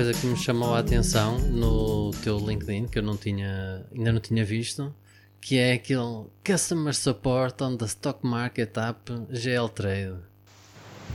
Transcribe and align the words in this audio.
coisa 0.00 0.18
que 0.18 0.26
me 0.26 0.36
chamou 0.36 0.74
a 0.74 0.78
atenção 0.78 1.38
no 1.38 2.10
teu 2.24 2.38
LinkedIn, 2.38 2.86
que 2.86 2.98
eu 2.98 3.02
não 3.02 3.18
tinha, 3.18 3.84
ainda 3.94 4.12
não 4.12 4.20
tinha 4.20 4.42
visto, 4.42 4.94
que 5.38 5.58
é 5.58 5.74
aquele 5.74 6.24
Customer 6.42 6.94
Support 6.94 7.62
on 7.62 7.76
the 7.76 7.84
Stock 7.84 8.26
Market 8.26 8.74
App 8.78 9.12
GL 9.28 9.68
Trade. 9.68 10.14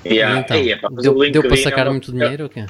Yeah. 0.06 0.40
Então, 0.40 0.58
o 0.92 1.02
deu, 1.02 1.32
deu 1.32 1.42
para 1.42 1.54
é 1.54 1.58
sacar 1.58 1.88
uma- 1.88 1.94
muito 1.94 2.12
dinheiro 2.12 2.44
ou 2.44 2.50
quê? 2.50 2.68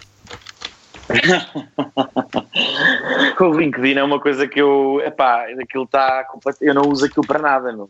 o 3.41 3.59
LinkedIn 3.59 3.95
é 3.95 4.03
uma 4.03 4.21
coisa 4.21 4.47
que 4.47 4.61
eu, 4.61 5.01
epá, 5.05 5.47
aquilo 5.61 5.83
está 5.83 6.25
eu 6.61 6.73
não 6.73 6.83
uso 6.83 7.07
aquilo 7.07 7.27
para 7.27 7.39
nada, 7.39 7.73
não. 7.73 7.89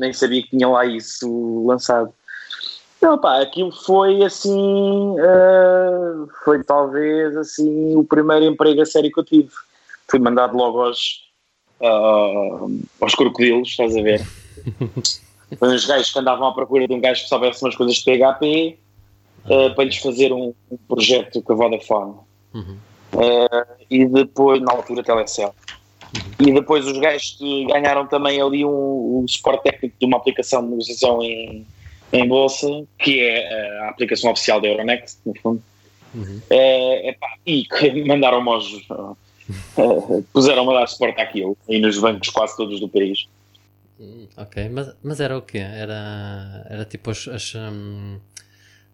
Nem 0.00 0.12
sabia 0.12 0.42
que 0.42 0.50
tinha 0.50 0.66
lá 0.66 0.84
isso 0.84 1.64
lançado. 1.64 2.12
Não, 3.00 3.18
pá, 3.18 3.40
aquilo 3.40 3.70
foi 3.70 4.22
assim, 4.24 5.16
ah, 5.20 6.26
foi 6.44 6.64
talvez 6.64 7.36
assim 7.36 7.94
o 7.94 8.04
primeiro 8.04 8.46
emprego 8.46 8.80
a 8.80 8.86
sério 8.86 9.12
que 9.12 9.20
eu 9.20 9.24
tive. 9.24 9.50
Fui 10.08 10.18
mandado 10.18 10.56
logo 10.56 10.80
aos, 10.80 11.24
ah, 11.82 12.66
aos 13.00 13.14
crocodilos, 13.14 13.68
estás 13.68 13.96
a 13.96 14.02
ver? 14.02 14.26
Foi 15.60 15.68
uns 15.68 15.84
gajos 15.84 16.12
que 16.12 16.18
andavam 16.18 16.48
à 16.48 16.52
procura 16.52 16.88
de 16.88 16.94
um 16.94 17.00
gajo 17.00 17.22
que 17.22 17.28
soubesse 17.28 17.62
umas 17.62 17.76
coisas 17.76 17.98
de 17.98 18.04
PHP 18.04 18.78
ah, 19.44 19.72
para 19.74 19.84
lhes 19.84 19.96
fazer 19.98 20.32
um, 20.32 20.52
um 20.70 20.76
projeto 20.88 21.40
com 21.40 21.52
a 21.52 21.56
Vodafone. 21.56 22.14
Uhum. 22.52 22.76
Uh, 23.12 23.66
e 23.88 24.04
depois, 24.06 24.60
na 24.60 24.72
altura, 24.72 25.02
Telecel. 25.02 25.54
E 26.40 26.52
depois 26.52 26.86
os 26.86 26.98
gajos 26.98 27.36
que 27.38 27.64
ganharam 27.66 28.06
também 28.06 28.40
ali 28.40 28.64
um, 28.64 29.20
um 29.20 29.28
suporte 29.28 29.62
técnico 29.62 29.96
de 29.98 30.06
uma 30.06 30.16
aplicação 30.16 30.62
de 30.62 30.70
negociação 30.70 31.22
em, 31.22 31.66
em 32.12 32.26
Bolsa, 32.26 32.66
que 32.98 33.20
é 33.20 33.80
a 33.80 33.88
aplicação 33.90 34.30
oficial 34.30 34.60
da 34.60 34.68
Euronext, 34.68 35.18
no 35.26 35.34
fundo. 35.40 35.62
Uhum. 36.14 36.40
É, 36.50 37.10
epá, 37.10 37.26
e 37.44 37.64
que 37.64 38.02
mandaram-me 38.06 38.48
aos. 38.48 38.72
uh, 38.90 39.16
puseram-me 40.32 40.74
a 40.74 40.80
dar 40.80 40.86
suporte 40.86 41.20
àquilo, 41.20 41.56
e 41.68 41.78
nos 41.78 41.98
bancos 41.98 42.28
quase 42.30 42.56
todos 42.56 42.80
do 42.80 42.88
país. 42.88 43.26
Hum, 44.00 44.26
Ok, 44.36 44.68
mas, 44.68 44.94
mas 45.02 45.20
era 45.20 45.36
o 45.38 45.42
quê? 45.42 45.58
Era, 45.58 46.66
era 46.68 46.84
tipo 46.84 47.10
as, 47.10 47.26
as, 47.28 47.54
hum, 47.54 48.18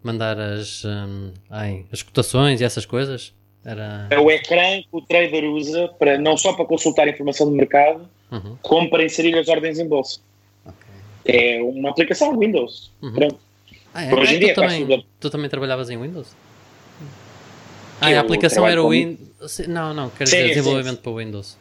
mandar 0.02 0.38
as, 0.38 0.84
hum, 0.84 1.32
ai, 1.50 1.84
as 1.92 2.02
cotações 2.02 2.60
e 2.60 2.64
essas 2.64 2.86
coisas? 2.86 3.32
Era. 3.64 4.08
É 4.10 4.18
o 4.18 4.30
ecrã 4.30 4.80
que 4.82 4.88
o 4.92 5.00
trader 5.00 5.44
usa 5.44 5.88
para, 5.98 6.18
não 6.18 6.36
só 6.36 6.52
para 6.52 6.64
consultar 6.64 7.08
informação 7.08 7.48
de 7.50 7.56
mercado, 7.56 8.08
Uhum, 8.32 8.56
como 8.62 8.88
para 8.88 9.04
inserir 9.04 9.36
as 9.38 9.46
ordens 9.46 9.78
em 9.78 9.86
bolsa. 9.86 10.18
É 11.24 11.62
uma 11.62 11.90
aplicação 11.90 12.36
Windows. 12.38 12.90
Uhum. 13.02 13.12
Pronto. 13.12 13.38
Ah, 13.94 14.04
é? 14.04 14.14
Hoje 14.14 14.34
em 14.34 14.36
Ah, 14.36 14.40
dia 14.40 14.54
tu, 14.54 14.60
também, 14.60 14.86
tudo. 14.86 15.04
tu 15.20 15.30
também 15.30 15.48
trabalhavas 15.50 15.90
em 15.90 15.98
Windows? 16.00 16.34
Ah, 18.00 18.10
Eu 18.10 18.18
a 18.18 18.20
aplicação 18.20 18.66
era 18.66 18.80
o 18.82 18.84
com- 18.86 18.90
Windows. 18.90 19.58
Não, 19.68 19.94
não, 19.94 20.10
quero 20.10 20.28
Sim, 20.30 20.36
dizer 20.36 20.48
sim, 20.48 20.54
desenvolvimento 20.54 20.96
sim. 20.96 21.02
para 21.02 21.12
o 21.12 21.16
Windows. 21.18 21.58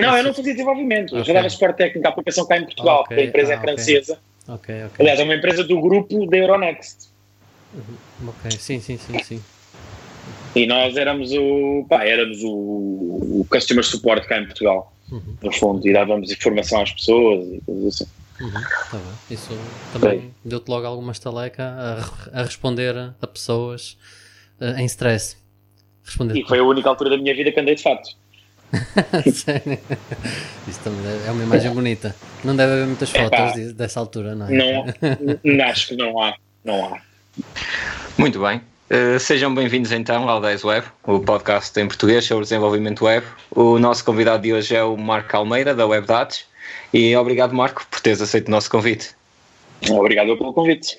Não, 0.00 0.16
eu 0.16 0.22
não 0.24 0.32
fazia 0.34 0.52
desenvolvimento. 0.52 1.14
Eu 1.16 1.20
Ok. 1.22 1.26
já 1.26 1.32
dava 1.40 1.50
suporte 1.50 1.76
técnico 1.78 2.06
à 2.06 2.10
aplicação 2.10 2.46
cá 2.46 2.56
em 2.58 2.64
Portugal, 2.64 3.00
Ok, 3.00 3.08
porque 3.08 3.20
a 3.20 3.24
empresa 3.24 3.50
ah, 3.50 3.54
é 3.54 3.56
ok. 3.56 3.64
francesa. 3.74 4.18
Ok, 4.48 4.74
ok. 4.84 4.94
Aliás, 5.00 5.18
é 5.20 5.24
uma 5.24 5.34
empresa 5.34 5.64
do 5.64 5.80
grupo 5.80 6.26
da 6.26 6.36
Euronext. 6.36 7.08
Ok, 8.26 8.50
sim, 8.52 8.80
sim, 8.80 8.96
sim, 8.98 9.18
sim. 9.22 9.42
E 10.54 10.66
nós 10.66 10.96
éramos 10.96 11.32
o, 11.32 11.84
pá, 11.88 12.04
éramos 12.04 12.42
o, 12.42 12.50
o 12.50 13.46
Customer 13.50 13.84
Support 13.84 14.26
cá 14.26 14.38
em 14.38 14.44
Portugal, 14.46 14.92
Uhum, 15.10 15.22
no 15.42 15.52
fundo, 15.52 15.86
e 15.88 15.92
dávamos 15.92 16.30
informação 16.30 16.80
às 16.82 16.92
pessoas 16.92 17.44
e 17.48 17.60
coisas 17.66 17.86
assim. 18.00 18.06
Uhum, 18.40 18.50
tá 18.52 18.96
bem. 18.98 19.02
Isso 19.30 19.58
também 19.92 20.34
deu-te 20.44 20.68
logo 20.68 20.86
alguma 20.86 21.12
estaleca 21.12 21.62
a, 22.32 22.40
a 22.40 22.42
responder 22.42 22.96
a 23.20 23.26
pessoas 23.26 23.96
eh, 24.60 24.80
em 24.80 24.84
stress. 24.86 25.36
Responder. 26.04 26.36
E 26.38 26.44
foi 26.46 26.58
a 26.58 26.64
única 26.64 26.88
altura 26.88 27.10
da 27.10 27.16
minha 27.18 27.34
vida 27.34 27.52
que 27.52 27.60
andei 27.60 27.74
de 27.74 27.82
fato. 27.82 28.08
Sério? 29.32 29.78
Isso 30.68 30.80
também 30.80 31.02
deve- 31.02 31.26
é 31.28 31.30
uma 31.30 31.42
imagem 31.42 31.72
bonita. 31.72 32.14
Não 32.44 32.54
deve 32.54 32.72
haver 32.72 32.86
muitas 32.86 33.12
Epá. 33.14 33.36
fotos 33.48 33.54
de- 33.54 33.72
dessa 33.72 34.00
altura, 34.00 34.34
não 34.34 34.46
é? 34.46 34.50
Não, 35.44 35.64
acho 35.66 35.88
que 35.88 35.96
não 35.96 36.22
há. 36.22 36.34
Não 36.64 36.84
há. 36.94 37.00
Muito 38.16 38.40
bem. 38.40 38.60
Uh, 38.90 39.18
sejam 39.20 39.54
bem-vindos 39.54 39.92
então 39.92 40.28
ao 40.28 40.40
10 40.40 40.64
Web, 40.64 40.86
o 41.04 41.20
podcast 41.20 41.78
em 41.80 41.86
português 41.86 42.24
sobre 42.24 42.42
desenvolvimento 42.42 43.04
web. 43.04 43.24
O 43.50 43.78
nosso 43.78 44.04
convidado 44.04 44.42
de 44.42 44.52
hoje 44.52 44.74
é 44.74 44.82
o 44.82 44.96
Marco 44.96 45.36
Almeida, 45.36 45.74
da 45.74 45.86
WebDados. 45.86 46.44
E 46.92 47.16
obrigado, 47.16 47.54
Marco, 47.54 47.86
por 47.90 48.00
teres 48.00 48.20
aceito 48.20 48.48
o 48.48 48.50
nosso 48.50 48.70
convite. 48.70 49.14
Obrigado 49.88 50.36
pelo 50.36 50.52
convite. 50.52 50.96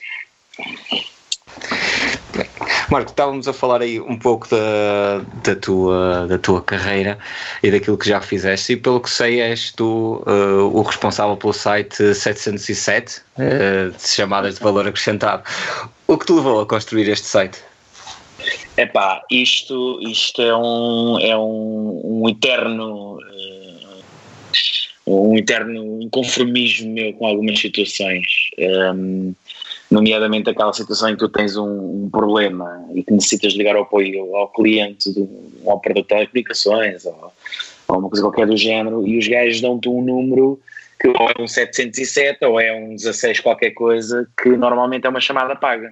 Marco, 2.90 3.12
estávamos 3.12 3.47
a 3.47 3.53
falar 3.53 3.81
aí 3.81 4.02
um 4.02 4.18
pouco 4.18 4.50
da, 4.50 5.22
da, 5.44 5.56
tua, 5.56 6.28
da 6.28 6.38
tua 6.38 6.62
carreira 6.62 7.18
e 7.63 7.72
daquilo 7.72 7.97
que 7.97 8.09
já 8.09 8.19
fizeste, 8.19 8.74
e 8.74 8.75
pelo 8.75 9.00
que 9.00 9.09
sei, 9.09 9.40
és 9.40 9.72
tu 9.72 10.22
uh, 10.28 10.78
o 10.78 10.81
responsável 10.81 11.38
pelo 11.38 11.53
site 11.53 12.13
707, 12.13 13.22
uh, 13.38 13.91
de 13.91 14.08
chamadas 14.08 14.56
de 14.56 14.62
valor 14.62 14.88
acrescentado. 14.88 15.44
O 16.06 16.18
que 16.18 16.25
te 16.25 16.34
levou 16.34 16.59
a 16.59 16.66
construir 16.66 17.08
este 17.09 17.28
site? 17.28 17.59
Epá, 18.75 19.22
isto, 19.29 20.00
isto 20.02 20.41
é 20.41 20.56
um, 20.56 21.19
é 21.19 21.38
um, 21.38 22.02
um 22.03 22.29
eterno 22.29 23.19
eh, 23.22 23.30
um 25.06 25.35
eterno 25.35 26.01
inconformismo 26.01 26.91
meu 26.91 27.13
com 27.13 27.25
algumas 27.25 27.59
situações, 27.59 28.50
ehm, 28.57 29.34
nomeadamente 29.89 30.50
aquela 30.50 30.72
situação 30.73 31.09
em 31.09 31.13
que 31.13 31.19
tu 31.19 31.29
tens 31.29 31.57
um, 31.57 32.06
um 32.06 32.09
problema 32.09 32.85
e 32.94 33.03
que 33.03 33.11
necessitas 33.11 33.53
ligar 33.53 33.75
ao 33.75 33.84
apoio 33.84 34.35
ao 34.35 34.47
cliente 34.50 35.11
de 35.11 35.19
um 35.19 35.69
operador 35.69 36.03
de 36.03 36.09
telecomunicações 36.09 37.06
ou, 37.06 37.34
ou 37.88 38.00
uma 38.00 38.09
coisa 38.09 38.23
qualquer 38.23 38.47
do 38.47 38.56
género 38.56 39.06
e 39.06 39.17
os 39.17 39.28
gajos 39.28 39.59
dão-te 39.59 39.90
um 39.90 40.01
número 40.01 40.59
que 41.00 41.07
ou 41.07 41.29
é 41.29 41.41
um 41.41 41.47
707 41.47 42.45
ou 42.45 42.59
é 42.59 42.72
um 42.73 42.95
16 42.95 43.40
qualquer 43.40 43.72
coisa 43.72 44.28
que 44.41 44.50
normalmente 44.50 45.06
é 45.06 45.09
uma 45.09 45.19
chamada 45.19 45.56
paga. 45.56 45.91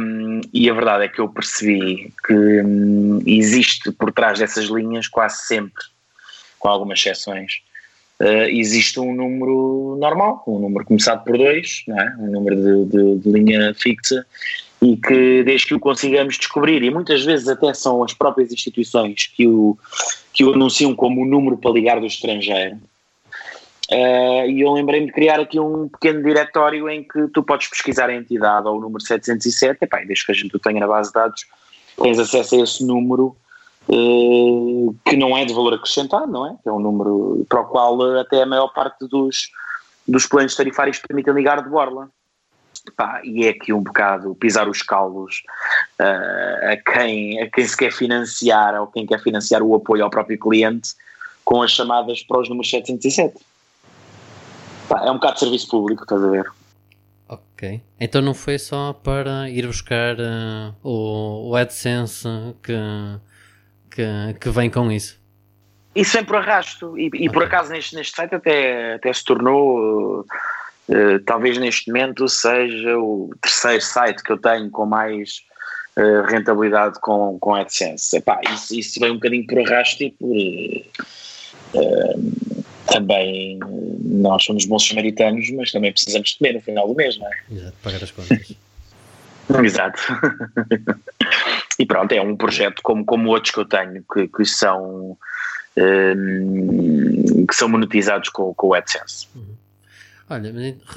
Um, 0.00 0.40
e 0.52 0.68
a 0.68 0.74
verdade 0.74 1.04
é 1.04 1.08
que 1.08 1.20
eu 1.20 1.28
percebi 1.28 2.12
que 2.26 2.34
hum, 2.34 3.22
existe 3.26 3.92
por 3.92 4.12
trás 4.12 4.38
dessas 4.38 4.64
linhas, 4.64 5.06
quase 5.06 5.46
sempre, 5.46 5.84
com 6.58 6.68
algumas 6.68 6.98
exceções, 6.98 7.60
uh, 8.20 8.48
existe 8.48 8.98
um 9.00 9.14
número 9.14 9.96
normal, 10.00 10.42
um 10.46 10.58
número 10.58 10.84
começado 10.84 11.24
por 11.24 11.36
dois, 11.36 11.82
não 11.86 11.98
é? 11.98 12.16
um 12.18 12.26
número 12.30 12.56
de, 12.56 12.84
de- 12.90 13.18
de 13.18 13.30
linha 13.30 13.74
fixa, 13.74 14.26
e 14.80 14.96
que 14.96 15.42
desde 15.42 15.66
que 15.66 15.74
o 15.74 15.80
consigamos 15.80 16.36
descobrir, 16.38 16.82
e 16.82 16.90
muitas 16.90 17.24
vezes 17.24 17.48
até 17.48 17.74
são 17.74 18.02
as 18.04 18.14
próprias 18.14 18.52
instituições 18.52 19.26
que 19.26 19.46
o, 19.46 19.76
que 20.32 20.44
o 20.44 20.52
anunciam 20.52 20.94
como 20.94 21.22
o 21.22 21.24
número 21.24 21.56
para 21.56 21.70
ligar 21.72 22.00
do 22.00 22.06
estrangeiro, 22.06 22.78
Uh, 23.90 24.44
e 24.50 24.60
eu 24.60 24.70
lembrei-me 24.70 25.06
de 25.06 25.12
criar 25.12 25.40
aqui 25.40 25.58
um 25.58 25.88
pequeno 25.88 26.22
diretório 26.22 26.90
em 26.90 27.02
que 27.02 27.26
tu 27.28 27.42
podes 27.42 27.68
pesquisar 27.68 28.10
a 28.10 28.14
entidade 28.14 28.68
ou 28.68 28.76
o 28.76 28.80
número 28.82 29.00
707, 29.02 29.78
epá, 29.80 30.02
desde 30.04 30.26
que 30.26 30.32
a 30.32 30.34
gente 30.34 30.54
o 30.54 30.58
tenha 30.58 30.78
na 30.80 30.86
base 30.86 31.08
de 31.08 31.14
dados, 31.14 31.46
tens 32.02 32.18
acesso 32.18 32.56
a 32.56 32.64
esse 32.64 32.84
número 32.84 33.34
que 33.88 35.16
não 35.16 35.36
é 35.36 35.44
de 35.44 35.54
valor 35.54 35.74
acrescentado, 35.74 36.30
não 36.30 36.46
é? 36.46 36.56
É 36.64 36.70
um 36.70 36.78
número 36.78 37.46
para 37.48 37.60
o 37.60 37.64
qual 37.64 37.96
uh, 37.98 38.18
até 38.20 38.42
a 38.42 38.46
maior 38.46 38.68
parte 38.68 39.06
dos, 39.08 39.50
dos 40.06 40.26
planos 40.26 40.54
tarifários 40.54 40.98
permitem 40.98 41.34
ligar 41.34 41.62
de 41.62 41.70
borla. 41.70 42.10
Epá, 42.86 43.20
e 43.24 43.44
é 43.44 43.50
aqui 43.50 43.72
um 43.72 43.82
bocado 43.82 44.34
pisar 44.34 44.68
os 44.68 44.82
calos 44.82 45.42
uh, 46.00 46.72
a, 46.72 46.76
quem, 46.76 47.40
a 47.40 47.50
quem 47.50 47.66
se 47.66 47.76
quer 47.76 47.92
financiar 47.92 48.80
ou 48.80 48.86
quem 48.86 49.06
quer 49.06 49.20
financiar 49.20 49.62
o 49.62 49.74
apoio 49.74 50.04
ao 50.04 50.10
próprio 50.10 50.38
cliente 50.38 50.90
com 51.44 51.62
as 51.62 51.70
chamadas 51.70 52.22
para 52.22 52.40
os 52.40 52.48
números 52.48 52.70
707. 52.70 53.34
Pá, 54.88 55.04
é 55.04 55.10
um 55.10 55.14
bocado 55.14 55.34
de 55.34 55.40
serviço 55.40 55.68
público, 55.68 56.02
estás 56.02 56.22
a 56.22 56.28
ver? 56.28 56.46
Ok. 57.28 57.82
Então 57.98 58.22
não 58.22 58.32
foi 58.32 58.58
só 58.58 58.92
para 58.92 59.50
ir 59.50 59.66
buscar 59.66 60.18
eh, 60.18 60.72
o, 60.82 61.50
o 61.50 61.56
AdSense 61.56 62.26
que, 62.62 62.72
que, 63.90 64.04
que 64.40 64.50
vem 64.50 64.70
com 64.70 64.90
isso. 64.90 65.18
E 65.94 66.04
sempre 66.04 66.36
arrasto. 66.36 66.96
E, 66.98 67.10
e 67.12 67.30
por 67.30 67.42
acaso 67.42 67.72
neste, 67.72 67.96
neste 67.96 68.14
site 68.14 68.34
até, 68.34 68.94
até 68.94 69.12
se 69.12 69.24
tornou, 69.24 70.24
eh, 70.88 71.18
talvez 71.26 71.58
neste 71.58 71.90
momento 71.90 72.28
seja 72.28 72.96
o 72.98 73.30
terceiro 73.40 73.82
site 73.82 74.22
que 74.22 74.32
eu 74.32 74.38
tenho 74.38 74.70
com 74.70 74.86
mais 74.86 75.42
eh, 75.96 76.22
rentabilidade 76.28 77.00
com, 77.00 77.38
com 77.40 77.54
AdSense. 77.54 78.16
Epá, 78.16 78.40
isso, 78.52 78.74
isso 78.78 79.00
vem 79.00 79.10
um 79.10 79.14
bocadinho 79.14 79.46
por 79.46 79.58
arrasto 79.58 80.04
e 80.04 80.10
por. 80.12 80.36
eh, 81.80 82.14
também 82.86 83.58
nós 84.02 84.44
somos 84.44 84.64
bons 84.64 84.86
samaritanos, 84.86 85.50
mas 85.50 85.70
também 85.70 85.92
precisamos 85.92 86.32
comer 86.34 86.54
no 86.54 86.60
final 86.60 86.88
do 86.88 86.94
mês, 86.94 87.18
não 87.18 87.26
é? 87.26 87.36
Exato, 87.50 87.76
pagar 87.82 88.02
as 88.02 88.10
contas. 88.10 88.56
Exato. 89.64 90.00
e 91.78 91.86
pronto, 91.86 92.12
é 92.12 92.20
um 92.20 92.36
projeto 92.36 92.82
como, 92.82 93.04
como 93.04 93.30
outros 93.30 93.52
que 93.52 93.60
eu 93.60 93.64
tenho, 93.64 94.04
que, 94.12 94.28
que 94.28 94.44
são 94.44 95.16
hum, 95.76 97.46
que 97.46 97.54
são 97.54 97.68
monetizados 97.68 98.28
com, 98.28 98.52
com 98.54 98.68
o 98.68 98.74
AdSense. 98.74 99.28
Olha, 100.30 100.52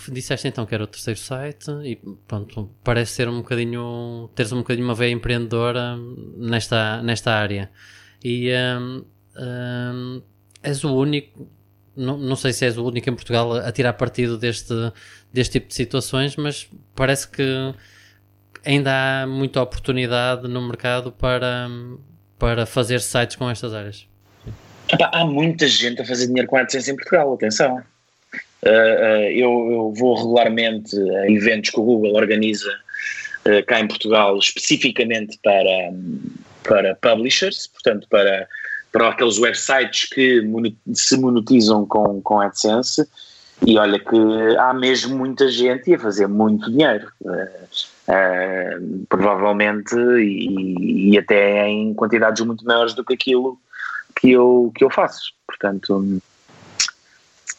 disseste 0.09 0.49
então 0.49 0.65
que 0.65 0.75
era 0.75 0.83
o 0.83 0.87
terceiro 0.87 1.19
site 1.19 1.71
e 1.83 1.95
pronto, 2.27 2.69
parece 2.83 3.13
ser 3.13 3.29
um 3.29 3.37
bocadinho, 3.37 4.29
teres 4.35 4.51
um 4.51 4.57
bocadinho 4.57 4.85
uma 4.85 4.93
veia 4.93 5.11
empreendedora 5.11 5.95
nesta, 6.35 7.01
nesta 7.01 7.31
área. 7.31 7.71
E 8.21 8.51
um, 8.51 9.05
um, 9.37 10.21
és 10.61 10.83
o 10.83 10.93
único, 10.93 11.49
não, 11.95 12.17
não 12.17 12.35
sei 12.35 12.51
se 12.51 12.65
és 12.65 12.77
o 12.77 12.85
único 12.85 13.09
em 13.09 13.15
Portugal 13.15 13.53
a 13.53 13.71
tirar 13.71 13.93
partido 13.93 14.37
deste, 14.37 14.73
deste 15.31 15.53
tipo 15.53 15.69
de 15.69 15.75
situações, 15.75 16.35
mas 16.35 16.69
parece 16.93 17.29
que 17.29 17.73
ainda 18.65 18.91
há 19.23 19.27
muita 19.27 19.61
oportunidade 19.61 20.47
no 20.47 20.61
mercado 20.61 21.11
para, 21.11 21.67
para 22.37 22.65
fazer 22.65 23.01
sites 23.01 23.35
com 23.35 23.49
estas 23.49 23.73
áreas. 23.73 24.07
Há 25.13 25.25
muita 25.25 25.67
gente 25.67 26.01
a 26.01 26.05
fazer 26.05 26.27
dinheiro 26.27 26.47
com 26.47 26.57
AdSense 26.57 26.91
em 26.91 26.95
Portugal, 26.95 27.33
atenção. 27.33 27.81
Uh, 28.63 29.27
eu, 29.31 29.71
eu, 29.71 29.93
vou 29.97 30.15
regularmente 30.15 30.95
a 30.95 31.31
eventos 31.31 31.71
que 31.71 31.79
o 31.79 31.83
Google 31.83 32.15
organiza 32.15 32.69
uh, 33.45 33.65
cá 33.65 33.79
em 33.79 33.87
Portugal, 33.87 34.37
especificamente 34.37 35.39
para, 35.41 35.91
para 36.63 36.95
publishers, 36.95 37.67
portanto, 37.67 38.07
para, 38.09 38.47
para 38.91 39.09
aqueles 39.09 39.39
websites 39.39 40.09
que 40.09 40.43
se 40.93 41.17
monetizam 41.17 41.85
com, 41.87 42.21
com 42.21 42.39
AdSense. 42.39 43.07
E 43.65 43.77
olha 43.77 43.99
que 43.99 44.57
há 44.57 44.73
mesmo 44.73 45.17
muita 45.17 45.47
gente 45.47 45.93
a 45.93 45.99
fazer 45.99 46.27
muito 46.27 46.69
dinheiro, 46.71 47.11
uh, 47.21 49.05
provavelmente, 49.07 49.95
e, 49.95 51.11
e, 51.11 51.17
até 51.17 51.67
em 51.67 51.93
quantidades 51.93 52.43
muito 52.43 52.65
maiores 52.65 52.95
do 52.95 53.05
que 53.05 53.13
aquilo 53.13 53.59
que 54.19 54.31
eu, 54.31 54.71
que 54.75 54.83
eu 54.83 54.89
faço. 54.89 55.33
Portanto, 55.47 56.21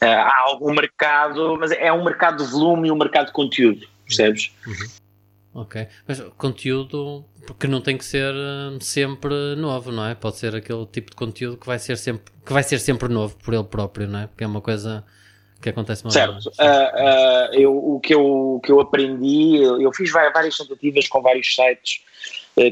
Uh, 0.03 0.05
há 0.05 0.41
algum 0.49 0.75
mercado, 0.75 1.57
mas 1.61 1.71
é 1.71 1.93
um 1.93 2.03
mercado 2.03 2.45
de 2.45 2.51
volume 2.51 2.89
e 2.89 2.91
um 2.91 2.97
mercado 2.97 3.27
de 3.27 3.33
conteúdo, 3.33 3.87
percebes? 4.05 4.53
Uhum. 4.67 5.03
Ok, 5.55 5.87
mas 6.09 6.19
conteúdo 6.37 7.25
que 7.61 7.69
não 7.69 7.81
tem 7.81 7.97
que 7.97 8.05
ser 8.05 8.35
hum, 8.35 8.81
sempre 8.81 9.55
novo, 9.55 9.93
não 9.93 10.05
é? 10.05 10.17
Pode 10.17 10.39
ser 10.39 10.57
aquele 10.57 10.85
tipo 10.87 11.11
de 11.11 11.17
conteúdo 11.17 11.57
que 11.57 11.67
vai 11.67 11.79
ser 11.79 11.97
sempre, 11.97 12.33
que 12.45 12.53
vai 12.53 12.65
ser 12.65 12.81
sempre 12.81 13.09
novo 13.09 13.37
por 13.37 13.55
ele 13.55 13.63
próprio, 13.63 14.09
não 14.09 14.19
é? 14.19 14.27
Porque 14.27 14.43
é 14.43 14.47
uma 14.47 14.61
coisa 14.61 15.05
que 15.63 15.71
acontece 15.71 16.05
mais 16.05 16.13
Certo, 16.13 16.49
uh, 16.49 16.51
uh, 16.51 17.55
eu, 17.55 17.75
o, 17.75 18.01
que 18.01 18.15
eu, 18.15 18.57
o 18.57 18.61
que 18.61 18.71
eu 18.71 18.81
aprendi, 18.81 19.63
eu 19.63 19.93
fiz 19.93 20.11
várias 20.11 20.57
tentativas 20.57 21.09
com 21.09 21.23
vários 21.23 21.55
sites 21.55 22.01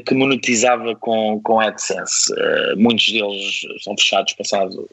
que 0.05 0.13
monetizava 0.13 0.95
com, 0.95 1.41
com 1.41 1.59
AdSense. 1.59 2.31
muitos 2.77 3.11
deles 3.11 3.61
são 3.83 3.95
fechados 3.97 4.33
passado 4.33 4.87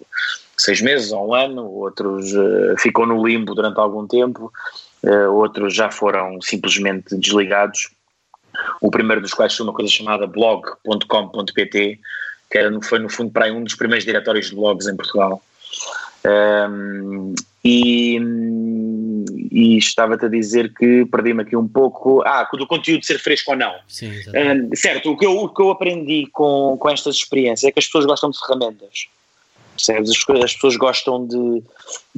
seis 0.58 0.80
meses 0.82 1.12
ou 1.12 1.28
um 1.28 1.34
ano, 1.34 1.64
outros 1.64 2.32
uh, 2.32 2.76
ficou 2.78 3.06
no 3.06 3.24
limbo 3.24 3.54
durante 3.54 3.78
algum 3.78 4.06
tempo, 4.06 4.52
uh, 5.04 5.32
outros 5.32 5.72
já 5.72 5.90
foram 5.90 6.40
simplesmente 6.42 7.16
desligados. 7.16 7.88
O 8.80 8.90
primeiro 8.90 9.22
dos 9.22 9.32
quais 9.32 9.54
foi 9.54 9.64
uma 9.64 9.72
coisa 9.72 9.90
chamada 9.90 10.26
blog.com.pt, 10.26 12.00
que 12.50 12.58
era, 12.58 12.82
foi 12.82 12.98
no 12.98 13.08
fundo 13.08 13.30
para 13.30 13.44
aí 13.44 13.52
um 13.52 13.62
dos 13.62 13.76
primeiros 13.76 14.04
diretórios 14.04 14.50
de 14.50 14.56
blogs 14.56 14.88
em 14.88 14.96
Portugal. 14.96 15.40
Um, 16.26 17.34
e, 17.68 18.18
e 19.50 19.76
estava-te 19.76 20.24
a 20.24 20.28
dizer 20.28 20.72
que 20.72 21.04
perdi-me 21.06 21.42
aqui 21.42 21.54
um 21.54 21.68
pouco. 21.68 22.22
Ah, 22.24 22.48
do 22.50 22.66
conteúdo 22.66 23.04
ser 23.04 23.18
fresco 23.18 23.50
ou 23.50 23.56
não. 23.56 23.74
Sim, 23.86 24.10
um, 24.10 24.74
certo, 24.74 25.12
o 25.12 25.16
que, 25.16 25.26
eu, 25.26 25.36
o 25.36 25.48
que 25.48 25.60
eu 25.60 25.70
aprendi 25.70 26.26
com, 26.32 26.76
com 26.78 26.88
estas 26.88 27.16
experiências 27.16 27.68
é 27.68 27.72
que 27.72 27.78
as 27.78 27.84
pessoas 27.86 28.06
gostam 28.06 28.30
de 28.30 28.38
ferramentas. 28.38 29.08
Percebes? 29.76 30.10
As, 30.10 30.44
as 30.44 30.54
pessoas 30.54 30.76
gostam 30.76 31.26
de, 31.26 31.62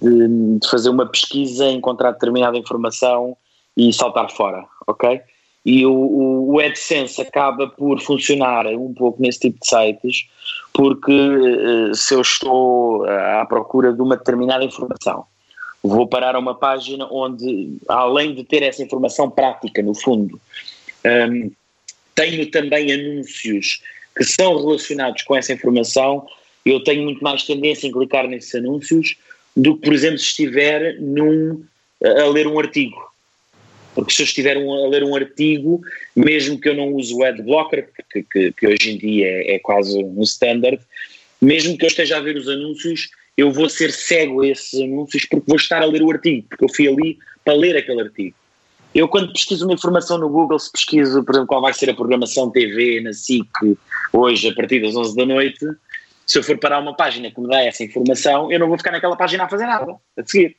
de, 0.00 0.58
de, 0.58 0.70
fazer 0.70 0.88
uma 0.88 1.06
pesquisa, 1.06 1.69
encontrar 1.69 2.12
determinada 2.12 2.56
informação 2.56 3.37
e 3.76 3.93
saltar 3.93 4.31
fora, 4.31 4.64
ok? 4.87 5.20
E 5.67 5.85
o, 5.85 6.52
o 6.52 6.61
AdSense 6.61 7.20
acaba 7.20 7.67
por 7.67 8.00
funcionar 8.00 8.67
um 8.67 8.94
pouco 8.94 9.20
nesse 9.20 9.41
tipo 9.41 9.58
de 9.61 9.67
sites, 9.67 10.26
porque 10.73 11.12
eh, 11.12 11.93
se 11.93 12.14
eu 12.14 12.23
estou 12.23 13.05
à 13.05 13.44
procura 13.44 13.93
de 13.93 14.00
uma 14.00 14.17
determinada 14.17 14.64
informação, 14.64 15.26
vou 15.82 16.06
parar 16.06 16.35
a 16.35 16.38
uma 16.38 16.55
página 16.55 17.06
onde, 17.11 17.77
além 17.88 18.35
de 18.35 18.44
ter 18.44 18.62
essa 18.62 18.82
informação 18.82 19.31
prática, 19.31 19.82
no 19.82 19.94
fundo, 19.94 20.41
um, 21.05 21.50
tenho 22.15 22.50
também 22.50 22.93
anúncios 22.93 23.82
que 24.17 24.25
são 24.25 24.56
relacionados 24.56 25.23
com 25.23 25.37
essa 25.37 25.53
informação 25.53 26.27
eu 26.65 26.82
tenho 26.82 27.03
muito 27.03 27.23
mais 27.23 27.43
tendência 27.44 27.87
em 27.87 27.93
clicar 27.93 28.27
nesses 28.29 28.55
anúncios 28.55 29.17
do 29.56 29.77
que, 29.77 29.87
por 29.87 29.94
exemplo, 29.94 30.19
se 30.19 30.27
estiver 30.27 30.99
num, 31.00 31.65
a 32.03 32.26
ler 32.26 32.47
um 32.47 32.59
artigo. 32.59 33.11
Porque 33.94 34.12
se 34.12 34.23
eu 34.23 34.26
estiver 34.26 34.56
a 34.56 34.88
ler 34.88 35.03
um 35.03 35.17
artigo, 35.17 35.81
mesmo 36.15 36.61
que 36.61 36.69
eu 36.69 36.75
não 36.75 36.93
use 36.93 37.12
o 37.15 37.25
adblocker, 37.25 37.88
que, 38.11 38.23
que, 38.23 38.53
que 38.53 38.67
hoje 38.67 38.93
em 38.93 38.99
dia 38.99 39.26
é, 39.26 39.55
é, 39.55 39.59
quase 39.59 39.99
um 39.99 40.23
standard, 40.23 40.81
mesmo 41.41 41.76
que 41.76 41.85
eu 41.85 41.88
esteja 41.88 42.19
a 42.19 42.21
ver 42.21 42.37
os 42.37 42.49
anúncios, 42.49 43.11
eu 43.41 43.51
vou 43.51 43.69
ser 43.71 43.91
cego 43.91 44.43
a 44.43 44.49
esses 44.49 44.79
anúncios 44.79 45.25
porque 45.25 45.45
vou 45.47 45.57
estar 45.57 45.83
a 45.83 45.87
ler 45.87 46.03
o 46.03 46.11
artigo, 46.11 46.47
porque 46.49 46.65
eu 46.65 46.69
fui 46.69 46.87
ali 46.87 47.19
para 47.43 47.55
ler 47.55 47.75
aquele 47.75 48.03
artigo. 48.03 48.37
Eu, 48.95 49.09
quando 49.09 49.33
pesquiso 49.33 49.65
uma 49.65 49.73
informação 49.73 50.19
no 50.19 50.29
Google, 50.29 50.59
se 50.59 50.71
pesquiso, 50.71 51.25
por 51.25 51.33
exemplo, 51.33 51.47
qual 51.47 51.63
vai 51.63 51.73
ser 51.73 51.89
a 51.89 51.95
programação 51.95 52.51
TV 52.51 53.01
na 53.01 53.13
SIC 53.13 53.49
hoje, 54.13 54.49
a 54.49 54.55
partir 54.55 54.83
das 54.83 54.95
11 54.95 55.17
da 55.17 55.25
noite, 55.25 55.65
se 56.27 56.39
eu 56.39 56.43
for 56.43 56.59
parar 56.59 56.81
uma 56.81 56.95
página 56.95 57.31
que 57.31 57.41
me 57.41 57.49
dá 57.49 57.63
essa 57.63 57.83
informação, 57.83 58.53
eu 58.53 58.59
não 58.59 58.69
vou 58.69 58.77
ficar 58.77 58.91
naquela 58.91 59.17
página 59.17 59.45
a 59.45 59.49
fazer 59.49 59.67
nada, 59.67 59.97
a 60.19 60.27
seguir. 60.27 60.57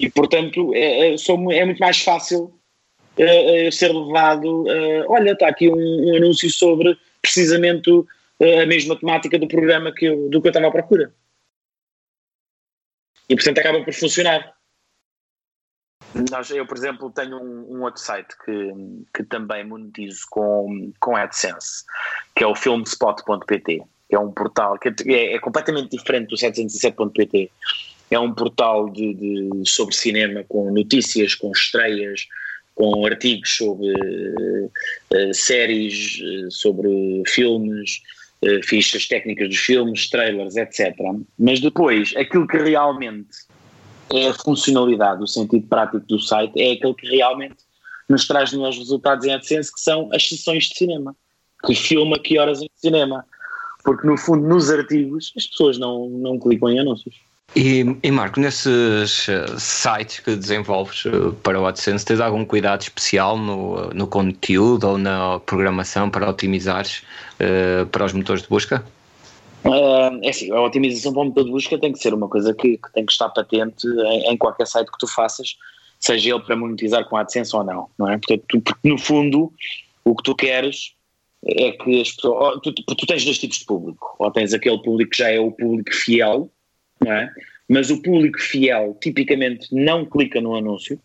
E, 0.00 0.10
portanto, 0.10 0.72
é, 0.74 1.12
é, 1.12 1.16
sou, 1.16 1.52
é 1.52 1.64
muito 1.64 1.78
mais 1.78 2.00
fácil 2.00 2.52
uh, 3.18 3.72
ser 3.72 3.92
levado. 3.92 4.62
Uh, 4.62 5.04
olha, 5.08 5.32
está 5.32 5.48
aqui 5.48 5.68
um, 5.68 6.10
um, 6.10 6.16
anúncio 6.16 6.50
sobre 6.50 6.98
precisamente 7.22 7.90
a 8.62 8.66
mesma 8.66 8.96
temática 8.96 9.38
do 9.38 9.48
programa 9.48 9.92
que 9.92 10.04
eu, 10.06 10.28
do 10.28 10.42
que 10.42 10.48
eu 10.48 10.50
estava 10.50 10.66
à 10.68 10.70
procura. 10.70 11.12
E, 13.28 13.34
portanto, 13.34 13.58
acaba 13.58 13.84
por 13.84 13.92
funcionar. 13.92 14.54
Nós, 16.30 16.50
eu, 16.50 16.66
por 16.66 16.76
exemplo, 16.76 17.10
tenho 17.10 17.36
um, 17.36 17.76
um, 17.76 17.82
outro 17.82 18.00
site 18.00 18.34
que, 18.44 18.72
que 19.14 19.24
também 19.24 19.66
monetizo 19.66 20.22
com, 20.30 20.92
com 21.00 21.16
AdSense, 21.16 21.84
que 22.34 22.44
é 22.44 22.46
o 22.46 22.54
filmspot.pt 22.54 23.82
é 24.10 24.18
um 24.18 24.30
portal 24.30 24.78
que 24.78 24.88
é, 25.12 25.34
é 25.34 25.38
completamente 25.38 25.96
diferente 25.96 26.28
do 26.28 26.36
707.pt. 26.36 27.50
É 28.10 28.18
um 28.18 28.32
portal 28.32 28.88
de, 28.90 29.14
de, 29.14 29.68
sobre 29.68 29.94
cinema 29.94 30.44
com 30.48 30.72
notícias, 30.72 31.34
com 31.34 31.50
estreias, 31.50 32.26
com 32.74 33.04
artigos 33.04 33.56
sobre 33.56 33.92
uh, 33.92 35.34
séries, 35.34 36.20
uh, 36.20 36.50
sobre 36.50 37.22
filmes, 37.26 38.00
uh, 38.42 38.66
fichas 38.66 39.06
técnicas 39.06 39.48
dos 39.48 39.58
filmes, 39.58 40.08
trailers, 40.08 40.56
etc. 40.56 40.94
Mas 41.38 41.60
depois, 41.60 42.14
aquilo 42.16 42.46
que 42.46 42.58
realmente 42.58 43.46
é 44.12 44.28
a 44.28 44.34
funcionalidade, 44.34 45.22
o 45.22 45.26
sentido 45.26 45.66
prático 45.66 46.00
do 46.06 46.20
site, 46.20 46.60
é 46.60 46.72
aquele 46.72 46.94
que 46.94 47.08
realmente 47.08 47.56
nos 48.08 48.26
traz 48.26 48.52
melhores 48.52 48.78
resultados 48.78 49.24
em 49.26 49.32
AdSense, 49.32 49.72
que 49.72 49.80
são 49.80 50.08
as 50.12 50.28
sessões 50.28 50.64
de 50.64 50.76
cinema. 50.76 51.16
Que 51.64 51.74
filma 51.74 52.18
que 52.18 52.38
horas 52.38 52.62
em 52.62 52.68
cinema 52.76 53.24
porque 53.86 54.04
no 54.04 54.18
fundo 54.18 54.48
nos 54.48 54.68
artigos 54.68 55.32
as 55.36 55.46
pessoas 55.46 55.78
não, 55.78 56.10
não 56.10 56.40
clicam 56.40 56.68
em 56.68 56.80
anúncios. 56.80 57.14
E, 57.54 57.84
e 58.02 58.10
Marco, 58.10 58.38
nesses 58.38 59.28
eh, 59.28 59.46
sites 59.58 60.20
que 60.20 60.36
desenvolves 60.36 61.04
eh, 61.06 61.10
para 61.42 61.58
o 61.58 61.66
AdSense, 61.66 62.04
tens 62.04 62.20
algum 62.20 62.44
cuidado 62.44 62.82
especial 62.82 63.38
no, 63.38 63.88
no 63.90 64.06
conteúdo 64.06 64.88
ou 64.88 64.98
na 64.98 65.40
programação 65.40 66.10
para 66.10 66.28
otimizares 66.28 67.02
uh, 67.40 67.86
para 67.86 68.04
os 68.04 68.12
motores 68.12 68.42
de 68.42 68.48
busca? 68.48 68.84
Uh, 69.64 70.20
é 70.22 70.28
assim, 70.28 70.52
a 70.52 70.60
otimização 70.60 71.12
para 71.12 71.22
o 71.22 71.24
motor 71.26 71.44
de 71.44 71.50
busca 71.50 71.78
tem 71.78 71.92
que 71.92 71.98
ser 71.98 72.12
uma 72.12 72.28
coisa 72.28 72.52
que, 72.52 72.76
que 72.76 72.92
tem 72.92 73.06
que 73.06 73.12
estar 73.12 73.30
patente 73.30 73.86
em, 73.86 74.32
em, 74.32 74.36
qualquer 74.36 74.66
site 74.66 74.90
que 74.90 74.98
tu 74.98 75.06
faças, 75.06 75.56
seja 75.98 76.34
ele 76.34 76.40
para 76.40 76.56
monetizar 76.56 77.08
com 77.08 77.16
AdSense 77.16 77.56
ou 77.56 77.64
não, 77.64 77.88
não 77.98 78.10
é? 78.10 78.18
Portanto, 78.18 78.44
tu, 78.48 78.60
porque 78.60 78.88
no 78.88 78.98
fundo 78.98 79.50
o 80.04 80.14
que 80.14 80.22
tu 80.22 80.34
queres 80.34 80.92
é 81.44 81.72
que 81.72 82.00
as 82.00 82.12
pessoas. 82.12 82.60
Tu, 82.62 82.72
tu, 82.72 83.06
tens 83.06 83.24
dois 83.24 83.38
tipos 83.38 83.58
de 83.58 83.64
público. 83.64 84.16
Ou 84.18 84.30
tens 84.30 84.52
aquele 84.52 84.82
público 84.82 85.10
que 85.12 85.18
já 85.18 85.30
é 85.30 85.38
o 85.38 85.52
público 85.52 85.92
fiel, 85.92 86.50
não 87.06 87.12
é? 87.12 87.32
Mas 87.68 87.90
o 87.90 88.02
público 88.02 88.40
fiel 88.40 88.96
tipicamente 89.00 89.68
não 89.72 90.04
clica 90.04 90.40
no 90.40 90.54
anúncio, 90.54 91.00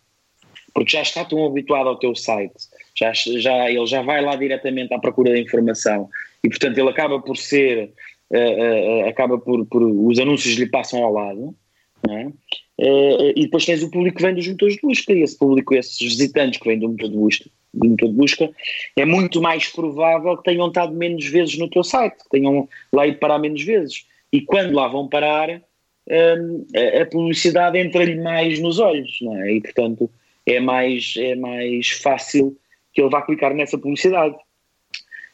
porque 0.73 0.91
já 0.91 1.01
está 1.01 1.23
tão 1.23 1.45
habituado 1.45 1.87
ao 1.87 1.97
teu 1.97 2.15
site, 2.15 2.53
já, 2.97 3.11
já, 3.13 3.69
ele 3.69 3.85
já 3.85 4.01
vai 4.01 4.21
lá 4.21 4.35
diretamente 4.35 4.93
à 4.93 4.99
procura 4.99 5.31
da 5.31 5.39
informação 5.39 6.09
e, 6.43 6.49
portanto, 6.49 6.77
ele 6.77 6.89
acaba 6.89 7.19
por 7.19 7.37
ser. 7.37 7.91
Uh, 8.29 9.03
uh, 9.03 9.09
acaba 9.09 9.37
por, 9.37 9.65
por. 9.65 9.83
Os 9.83 10.17
anúncios 10.17 10.55
lhe 10.55 10.65
passam 10.65 11.03
ao 11.03 11.11
lado, 11.11 11.53
não 12.07 12.17
é? 12.17 12.27
Uh, 12.79 13.33
e 13.35 13.41
depois 13.41 13.65
tens 13.65 13.83
o 13.83 13.91
público 13.91 14.17
que 14.17 14.23
vem 14.23 14.33
dos 14.33 14.47
motores 14.47 14.75
de 14.75 14.81
busca, 14.81 15.13
e 15.13 15.21
esse 15.21 15.37
público, 15.37 15.75
esses 15.75 15.99
visitantes 15.99 16.59
que 16.59 16.67
vêm 16.67 16.79
do 16.79 16.87
motor 16.87 17.09
de 17.09 17.17
busca, 17.17 17.49
de 17.73 17.89
motor 17.89 18.09
de 18.09 18.15
busca, 18.15 18.49
é 18.95 19.05
muito 19.05 19.41
mais 19.41 19.67
provável 19.67 20.37
que 20.37 20.43
tenham 20.43 20.69
estado 20.69 20.93
menos 20.93 21.25
vezes 21.25 21.57
no 21.57 21.69
teu 21.69 21.83
site, 21.83 22.23
que 22.23 22.29
tenham 22.29 22.67
lá 22.93 23.05
ido 23.05 23.19
parar 23.19 23.37
menos 23.37 23.61
vezes. 23.61 24.05
E 24.31 24.41
quando 24.41 24.73
lá 24.73 24.87
vão 24.87 25.09
parar, 25.09 25.61
a, 26.09 27.05
publicidade 27.05 27.77
entra-lhe 27.77 28.19
mais 28.19 28.59
nos 28.59 28.79
olhos, 28.79 29.17
não 29.21 29.41
é? 29.41 29.53
E 29.53 29.61
portanto 29.61 30.09
é 30.45 30.59
mais, 30.59 31.13
é 31.17 31.35
mais 31.35 31.89
fácil 31.89 32.57
que 32.93 33.01
ele 33.01 33.09
vá 33.09 33.21
clicar 33.21 33.53
nessa 33.53 33.77
publicidade. 33.77 34.35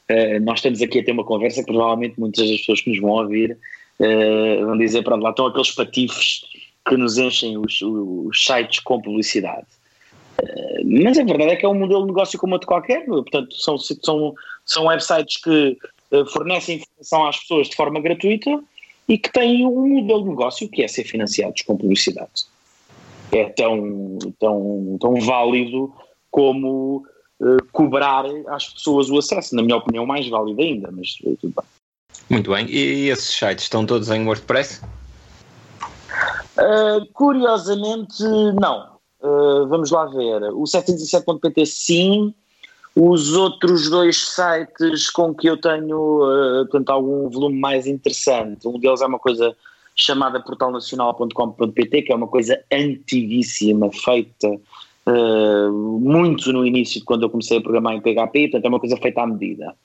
Uh, 0.09 0.39
nós 0.41 0.59
estamos 0.59 0.81
aqui 0.81 0.99
a 0.99 1.03
ter 1.03 1.11
uma 1.11 1.25
conversa 1.25 1.61
que 1.61 1.71
provavelmente 1.71 2.19
muitas 2.19 2.49
das 2.49 2.59
pessoas 2.59 2.81
que 2.81 2.89
nos 2.89 2.99
vão 2.99 3.11
ouvir 3.11 3.57
uh, 3.99 4.65
vão 4.65 4.77
dizer, 4.77 5.03
para 5.03 5.15
lá 5.15 5.31
estão 5.31 5.47
aqueles 5.47 5.71
patifes 5.71 6.41
que 6.87 6.95
nos 6.95 7.17
enchem 7.17 7.57
os, 7.57 7.81
os 7.81 8.45
sites 8.45 8.79
com 8.79 9.01
publicidade. 9.01 9.67
Uh, 10.41 11.03
mas 11.03 11.17
a 11.17 11.23
verdade 11.23 11.51
é 11.51 11.55
que 11.55 11.65
é 11.65 11.69
um 11.69 11.73
modelo 11.73 12.01
de 12.01 12.07
negócio 12.07 12.39
como 12.39 12.53
outro 12.53 12.67
qualquer, 12.67 13.05
portanto 13.05 13.53
são, 13.55 13.77
são, 13.77 14.33
são 14.65 14.85
websites 14.85 15.41
que 15.41 15.77
fornecem 16.31 16.77
informação 16.77 17.27
às 17.27 17.37
pessoas 17.37 17.67
de 17.67 17.75
forma 17.75 17.99
gratuita 17.99 18.63
e 19.07 19.17
que 19.17 19.31
têm 19.31 19.65
um 19.65 19.87
modelo 19.87 20.23
de 20.23 20.29
negócio 20.29 20.69
que 20.69 20.83
é 20.83 20.87
ser 20.87 21.05
financiados 21.05 21.61
com 21.61 21.77
publicidade. 21.77 22.45
É 23.31 23.45
tão, 23.45 24.17
tão, 24.39 24.97
tão 24.99 25.15
válido 25.21 25.93
como 26.29 27.05
uh, 27.39 27.63
cobrar 27.71 28.25
às 28.47 28.67
pessoas 28.67 29.09
o 29.09 29.17
acesso. 29.17 29.55
Na 29.55 29.63
minha 29.63 29.77
opinião, 29.77 30.05
mais 30.05 30.27
válido 30.27 30.61
ainda, 30.61 30.89
mas 30.91 31.13
tudo 31.15 31.37
bem. 31.43 31.65
Muito 32.29 32.51
bem. 32.51 32.65
E 32.69 33.09
esses 33.09 33.33
sites 33.33 33.63
estão 33.63 33.85
todos 33.85 34.09
em 34.09 34.25
WordPress? 34.25 34.81
Uh, 36.57 37.05
curiosamente, 37.13 38.23
não. 38.59 38.97
Uh, 39.21 39.67
vamos 39.67 39.91
lá 39.91 40.05
ver. 40.05 40.43
O 40.53 40.63
707.pt 40.63 41.65
sim. 41.65 42.33
Os 42.99 43.33
outros 43.33 43.91
dois 43.91 44.17
sites 44.17 45.11
com 45.11 45.31
que 45.31 45.47
eu 45.47 45.55
tenho 45.55 46.23
uh, 46.23 46.65
portanto, 46.65 46.89
algum 46.89 47.29
volume 47.29 47.59
mais 47.59 47.85
interessante, 47.85 48.67
um 48.67 48.79
deles 48.79 49.01
é 49.01 49.05
uma 49.05 49.19
coisa 49.19 49.55
chamada 49.95 50.39
portalnacional.com.pt, 50.39 52.01
que 52.01 52.11
é 52.11 52.15
uma 52.15 52.27
coisa 52.27 52.59
antiguíssima, 52.73 53.91
feita 53.91 54.49
uh, 54.49 55.71
muito 56.01 56.51
no 56.51 56.65
início, 56.65 57.03
quando 57.05 57.21
eu 57.21 57.29
comecei 57.29 57.59
a 57.59 57.61
programar 57.61 57.93
em 57.93 58.01
PHP, 58.01 58.47
portanto 58.47 58.65
é 58.65 58.67
uma 58.69 58.79
coisa 58.79 58.97
feita 58.97 59.21
à 59.21 59.27
medida. 59.27 59.75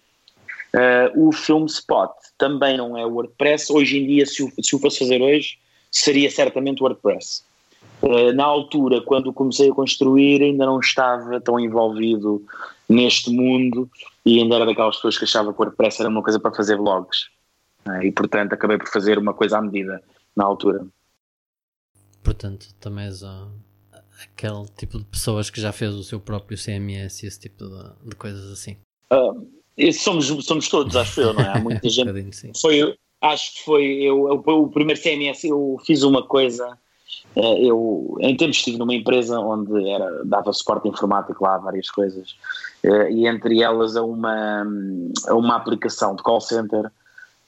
Uh, 0.73 1.29
o 1.29 1.33
FilmSpot 1.33 2.15
também 2.39 2.79
não 2.79 2.97
é 2.97 3.05
WordPress, 3.05 3.71
hoje 3.71 3.99
em 3.99 4.07
dia, 4.07 4.25
se 4.25 4.43
o, 4.43 4.51
se 4.63 4.75
o 4.75 4.79
fosse 4.79 5.01
fazer 5.01 5.21
hoje, 5.21 5.59
seria 5.91 6.31
certamente 6.31 6.83
WordPress. 6.83 7.43
Uh, 8.01 8.33
na 8.33 8.45
altura, 8.45 9.03
quando 9.03 9.35
comecei 9.35 9.71
a 9.71 9.75
construir, 9.75 10.43
ainda 10.43 10.65
não 10.65 10.81
estava 10.81 11.39
tão 11.43 11.61
envolvido 11.61 12.43
neste 12.89 13.31
mundo 13.31 13.91
e 14.25 14.39
ainda 14.39 14.57
era 14.57 14.67
daquelas 14.67 14.97
pessoas 14.97 15.19
que 15.19 15.25
achava 15.25 15.53
que 15.53 15.59
o 15.59 15.63
WordPress 15.63 16.01
era 16.01 16.09
uma 16.09 16.23
coisa 16.23 16.39
para 16.39 16.55
fazer 16.55 16.77
vlogs. 16.77 17.29
Né? 17.85 18.07
E 18.07 18.13
portanto 18.13 18.53
acabei 18.53 18.79
por 18.79 18.89
fazer 18.89 19.19
uma 19.19 19.35
coisa 19.35 19.59
à 19.59 19.63
medida 19.63 20.03
na 20.37 20.45
altura. 20.45 20.87
Portanto, 22.23 22.69
também 22.81 23.07
és 23.07 23.23
uh, 23.23 23.51
aquele 24.23 24.67
tipo 24.77 24.99
de 24.99 25.05
pessoas 25.05 25.51
que 25.51 25.61
já 25.61 25.73
fez 25.73 25.95
o 25.95 26.05
seu 26.05 26.21
próprio 26.21 26.57
CMS 26.57 27.23
e 27.23 27.27
esse 27.27 27.41
tipo 27.41 27.65
de, 27.65 28.11
de 28.11 28.17
coisas 28.17 28.51
assim. 28.53 28.77
Uh, 29.13 29.93
somos, 29.93 30.27
somos 30.45 30.69
todos, 30.69 30.95
acho 30.95 31.21
eu, 31.21 31.35
não 31.35 31.43
é? 31.43 31.49
Há 31.49 31.61
muita 31.61 31.89
gente. 31.91 32.53
foi, 32.61 32.97
acho 33.21 33.55
que 33.55 33.65
foi 33.65 33.85
eu, 33.85 34.29
eu, 34.29 34.63
o 34.63 34.71
primeiro 34.71 35.01
CMS, 35.01 35.45
eu 35.45 35.77
fiz 35.85 36.03
uma 36.03 36.25
coisa 36.25 36.79
eu, 37.35 38.17
em 38.21 38.37
tempos, 38.37 38.59
estive 38.59 38.79
numa 38.79 38.95
empresa 38.95 39.39
onde 39.41 39.89
era, 39.89 40.25
dava 40.25 40.53
suporte 40.53 40.89
informático 40.89 41.43
lá 41.43 41.55
a 41.55 41.59
várias 41.59 41.91
coisas, 41.91 42.37
eh, 42.83 43.11
e 43.11 43.27
entre 43.27 43.63
elas 43.63 43.97
a 43.97 44.03
uma, 44.03 44.67
a 45.27 45.35
uma 45.35 45.57
aplicação 45.57 46.15
de 46.15 46.23
call 46.23 46.41
center 46.41 46.91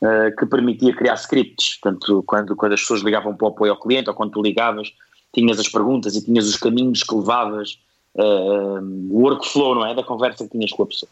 eh, 0.02 0.30
que 0.38 0.46
permitia 0.46 0.94
criar 0.96 1.14
scripts. 1.14 1.78
Portanto, 1.80 2.24
quando, 2.26 2.56
quando 2.56 2.72
as 2.72 2.80
pessoas 2.80 3.02
ligavam 3.02 3.36
para 3.36 3.46
o 3.46 3.50
apoio 3.50 3.72
ao 3.72 3.80
cliente 3.80 4.08
ou 4.08 4.14
quando 4.14 4.32
tu 4.32 4.42
ligavas, 4.42 4.90
tinhas 5.34 5.58
as 5.58 5.68
perguntas 5.68 6.16
e 6.16 6.24
tinhas 6.24 6.48
os 6.48 6.56
caminhos 6.56 7.02
que 7.02 7.14
levavas, 7.14 7.78
o 8.16 9.18
workflow, 9.18 9.74
não 9.74 9.84
é? 9.84 9.92
Da 9.92 10.04
conversa 10.04 10.44
que 10.44 10.50
tinhas 10.50 10.70
com 10.70 10.84
a 10.84 10.86
pessoa. 10.86 11.10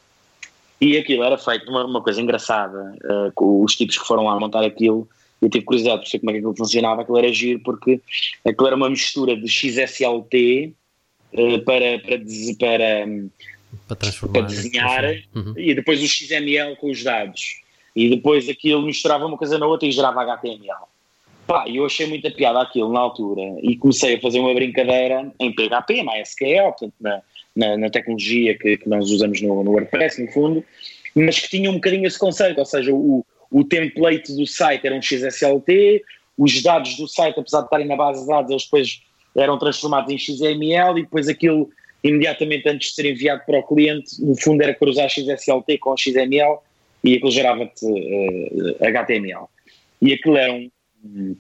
E 0.80 0.96
aquilo 0.96 1.24
era 1.24 1.36
feito 1.36 1.68
uma, 1.68 1.84
uma 1.84 2.00
coisa 2.00 2.20
engraçada, 2.20 2.96
os 3.36 3.74
tipos 3.74 3.98
que 3.98 4.06
foram 4.06 4.26
lá 4.26 4.38
montar 4.38 4.64
aquilo 4.64 5.08
eu 5.42 5.50
tive 5.50 5.64
curiosidade 5.64 6.02
por 6.02 6.08
saber 6.08 6.20
como 6.20 6.30
é 6.30 6.32
que 6.34 6.38
aquilo 6.38 6.56
funcionava, 6.56 7.02
aquilo 7.02 7.18
era 7.18 7.32
giro 7.32 7.60
porque 7.60 8.00
aquilo 8.46 8.66
era 8.68 8.76
uma 8.76 8.88
mistura 8.88 9.36
de 9.36 9.48
XSLT 9.48 10.72
uh, 11.32 11.58
para, 11.64 11.98
para, 11.98 12.18
para, 12.58 13.06
para, 13.88 13.96
transformar, 13.96 14.32
para 14.32 14.42
desenhar 14.42 15.04
uhum. 15.34 15.54
e 15.56 15.74
depois 15.74 16.00
o 16.00 16.06
XML 16.06 16.76
com 16.76 16.90
os 16.90 17.02
dados 17.02 17.60
e 17.94 18.08
depois 18.08 18.48
aquilo 18.48 18.82
misturava 18.82 19.26
uma 19.26 19.36
coisa 19.36 19.58
na 19.58 19.66
outra 19.66 19.86
e 19.86 19.92
gerava 19.92 20.22
HTML. 20.22 20.86
Pá, 21.46 21.64
eu 21.68 21.84
achei 21.84 22.06
muita 22.06 22.30
piada 22.30 22.62
aquilo 22.62 22.92
na 22.92 23.00
altura 23.00 23.42
e 23.62 23.76
comecei 23.76 24.14
a 24.14 24.20
fazer 24.20 24.38
uma 24.38 24.54
brincadeira 24.54 25.30
em 25.40 25.52
PHP, 25.52 26.04
na 26.04 26.20
SQL, 26.20 26.70
portanto, 26.70 26.94
na, 27.00 27.22
na, 27.54 27.76
na 27.76 27.90
tecnologia 27.90 28.56
que, 28.56 28.76
que, 28.76 28.88
nós 28.88 29.10
usamos 29.10 29.42
no, 29.42 29.64
no 29.64 29.72
WordPress, 29.72 30.24
no 30.24 30.30
fundo, 30.30 30.64
mas 31.14 31.40
que 31.40 31.50
tinha 31.50 31.68
um 31.68 31.74
bocadinho 31.74 32.06
esse 32.06 32.18
conceito, 32.18 32.58
ou 32.58 32.64
seja, 32.64 32.94
o, 32.94 33.26
o 33.52 33.62
template 33.62 34.34
do 34.34 34.46
site 34.46 34.86
era 34.86 34.96
um 34.96 35.02
XSLT, 35.02 36.02
os 36.38 36.62
dados 36.62 36.96
do 36.96 37.06
site, 37.06 37.38
apesar 37.38 37.60
de 37.60 37.66
estarem 37.66 37.86
na 37.86 37.96
base 37.96 38.22
de 38.22 38.26
dados, 38.26 38.50
eles 38.50 38.64
depois 38.64 39.02
eram 39.36 39.58
transformados 39.58 40.10
em 40.10 40.18
XML 40.18 40.98
e 40.98 41.02
depois 41.02 41.28
aquilo, 41.28 41.70
imediatamente 42.02 42.68
antes 42.68 42.88
de 42.88 42.94
ser 42.94 43.06
enviado 43.06 43.42
para 43.46 43.58
o 43.58 43.62
cliente, 43.62 44.20
no 44.20 44.34
fundo 44.40 44.62
era 44.62 44.74
cruzar 44.74 45.08
XSLT 45.08 45.78
com 45.78 45.96
XML 45.96 46.58
e 47.04 47.14
aquilo 47.14 47.30
gerava-te 47.30 47.84
uh, 47.84 48.76
eh, 48.80 48.88
HTML. 48.88 49.46
E 50.00 50.12
aquilo 50.14 50.36
era 50.36 50.52
um, 50.52 51.36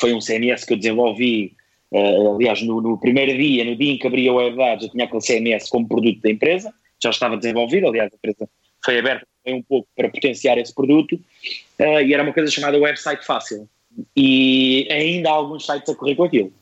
foi 0.00 0.12
um 0.12 0.20
CMS 0.20 0.64
que 0.64 0.74
eu 0.74 0.76
desenvolvi, 0.76 1.54
uh, 1.90 2.34
aliás, 2.34 2.62
no, 2.62 2.80
no, 2.80 2.98
primeiro 2.98 3.36
dia, 3.36 3.64
no 3.64 3.76
dia 3.76 3.92
em 3.92 3.98
que 3.98 4.06
abria 4.06 4.32
o 4.32 4.36
web 4.36 4.56
eu 4.80 4.90
tinha 4.90 5.04
aquele 5.04 5.22
CMS 5.22 5.68
como 5.68 5.88
produto 5.88 6.20
da 6.20 6.30
empresa, 6.30 6.72
já 7.02 7.10
estava 7.10 7.36
desenvolvido, 7.36 7.88
aliás, 7.88 8.12
a 8.12 8.16
empresa 8.16 8.48
foi 8.84 8.98
aberta 8.98 9.26
um 9.54 9.62
pouco 9.62 9.88
para 9.96 10.08
potenciar 10.08 10.58
esse 10.58 10.74
produto 10.74 11.14
uh, 11.14 12.00
e 12.00 12.12
era 12.12 12.22
uma 12.22 12.32
coisa 12.32 12.50
chamada 12.50 12.78
website 12.78 13.24
fácil. 13.24 13.68
E 14.16 14.86
ainda 14.90 15.30
há 15.30 15.32
alguns 15.32 15.66
sites 15.66 15.88
a 15.88 15.94
correr 15.94 16.14
com 16.14 16.24
aquilo. 16.24 16.52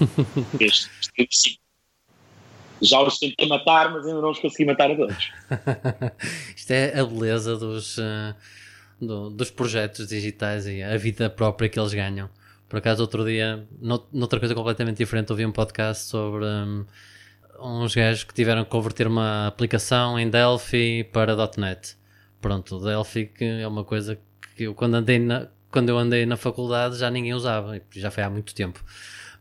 este, 0.60 0.90
este, 1.16 1.60
já 2.80 3.00
os 3.00 3.18
tentei 3.18 3.46
matar, 3.46 3.92
mas 3.92 4.06
ainda 4.06 4.20
não 4.20 4.30
os 4.30 4.38
consegui 4.38 4.64
matar 4.64 4.90
a 4.90 4.96
todos. 4.96 5.32
Isto 6.56 6.70
é 6.72 6.98
a 6.98 7.04
beleza 7.04 7.56
dos, 7.56 7.96
uh, 7.98 8.34
do, 9.00 9.30
dos 9.30 9.50
projetos 9.50 10.08
digitais 10.08 10.66
e 10.66 10.82
a 10.82 10.96
vida 10.96 11.30
própria 11.30 11.68
que 11.68 11.78
eles 11.78 11.94
ganham. 11.94 12.28
Por 12.68 12.78
acaso, 12.78 13.02
outro 13.02 13.24
dia, 13.24 13.66
noutra 14.12 14.38
coisa 14.40 14.54
completamente 14.54 14.96
diferente, 14.96 15.30
ouvi 15.30 15.44
um 15.44 15.52
podcast 15.52 16.04
sobre. 16.04 16.44
Um, 16.44 16.86
uns 17.62 17.94
gajos 17.94 18.24
que 18.24 18.34
tiveram 18.34 18.64
que 18.64 18.70
converter 18.70 19.06
uma 19.06 19.46
aplicação 19.46 20.18
em 20.18 20.28
Delphi 20.28 21.04
para 21.12 21.36
.NET. 21.56 21.96
Pronto, 22.40 22.80
Delphi 22.80 23.26
que 23.26 23.44
é 23.44 23.68
uma 23.68 23.84
coisa 23.84 24.18
que 24.56 24.64
eu 24.64 24.74
quando 24.74 24.94
andei 24.96 25.18
na, 25.18 25.48
quando 25.70 25.88
eu 25.88 25.98
andei 25.98 26.26
na 26.26 26.36
faculdade 26.36 26.98
já 26.98 27.10
ninguém 27.10 27.34
usava, 27.34 27.80
já 27.92 28.10
foi 28.10 28.22
há 28.22 28.30
muito 28.30 28.54
tempo. 28.54 28.84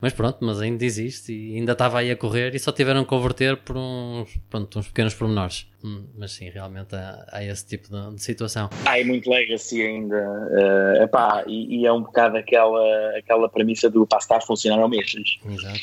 Mas 0.01 0.13
pronto, 0.13 0.39
mas 0.41 0.60
ainda 0.60 0.84
existe 0.84 1.31
e 1.31 1.55
ainda 1.55 1.74
estava 1.74 2.00
aí 2.00 2.10
a 2.10 2.15
correr 2.15 2.55
e 2.55 2.60
só 2.60 2.72
tiveram 2.72 3.03
que 3.03 3.10
converter 3.10 3.58
por 3.58 3.77
uns, 3.77 4.36
pronto, 4.50 4.79
uns 4.79 4.88
pequenos 4.88 5.13
pormenores. 5.13 5.67
Hum, 5.84 6.08
mas 6.17 6.31
sim, 6.31 6.50
realmente 6.50 6.96
há, 6.96 7.25
há 7.31 7.43
esse 7.43 7.67
tipo 7.67 7.88
de, 7.89 8.15
de, 8.15 8.22
situação. 8.24 8.70
Há 8.86 9.00
é 9.00 9.03
muito 9.03 9.29
legacy 9.29 9.81
ainda. 9.81 10.17
Uh, 10.17 11.03
epá, 11.03 11.43
e, 11.46 11.81
e, 11.81 11.86
é 11.86 11.93
um 11.93 12.01
bocado 12.01 12.38
aquela, 12.38 13.17
aquela 13.17 13.48
premissa 13.48 13.89
do 13.89 14.05
para 14.08 14.20
estar 14.20 14.41
funcionar 14.41 14.79
ao 14.79 14.89
mês. 14.89 15.12
Exato. 15.46 15.79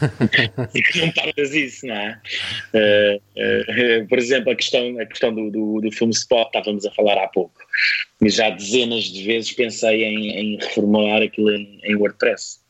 Porque 0.72 1.00
não 1.00 1.12
paras 1.12 1.54
isso, 1.54 1.86
não 1.86 1.94
é? 1.94 2.20
Uh, 2.74 4.02
uh, 4.02 4.08
por 4.08 4.18
exemplo, 4.18 4.50
a 4.50 4.56
questão, 4.56 4.98
a 4.98 5.06
questão 5.06 5.34
do, 5.34 5.50
do, 5.50 5.80
do 5.82 5.92
filme 5.92 6.12
Spot, 6.12 6.46
estávamos 6.46 6.86
a 6.86 6.90
falar 6.92 7.18
há 7.22 7.28
pouco. 7.28 7.54
E 8.22 8.30
já 8.30 8.48
dezenas 8.48 9.04
de 9.04 9.22
vezes 9.24 9.52
pensei 9.52 10.04
em, 10.04 10.30
em 10.30 10.58
reformular 10.58 11.22
aquilo 11.22 11.50
em, 11.50 11.80
em 11.84 11.96
WordPress 11.96 12.66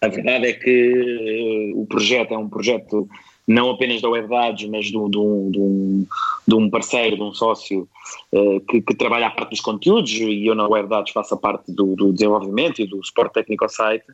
a 0.00 0.08
verdade 0.08 0.46
é 0.46 0.52
que 0.52 1.72
uh, 1.74 1.80
o 1.80 1.86
projeto 1.86 2.32
é 2.32 2.38
um 2.38 2.48
projeto 2.48 3.08
não 3.46 3.70
apenas 3.70 4.00
da 4.00 4.08
Web 4.08 4.28
Dados, 4.28 4.64
mas 4.66 4.86
de, 4.86 4.96
um, 4.96 6.70
parceiro, 6.70 7.16
de 7.16 7.22
um 7.22 7.34
sócio 7.34 7.88
uh, 8.32 8.60
que, 8.60 8.80
que, 8.80 8.94
trabalha 8.94 9.26
a 9.26 9.30
parte 9.30 9.50
dos 9.50 9.60
conteúdos 9.60 10.12
e 10.12 10.46
eu 10.46 10.54
na 10.54 10.68
Web 10.68 10.88
Dados 10.88 11.10
faço 11.10 11.34
a 11.34 11.36
parte 11.36 11.72
do, 11.72 11.96
do 11.96 12.12
desenvolvimento 12.12 12.80
e 12.80 12.86
do 12.86 13.04
suporte 13.04 13.34
técnico 13.34 13.64
ao 13.64 13.70
site 13.70 14.04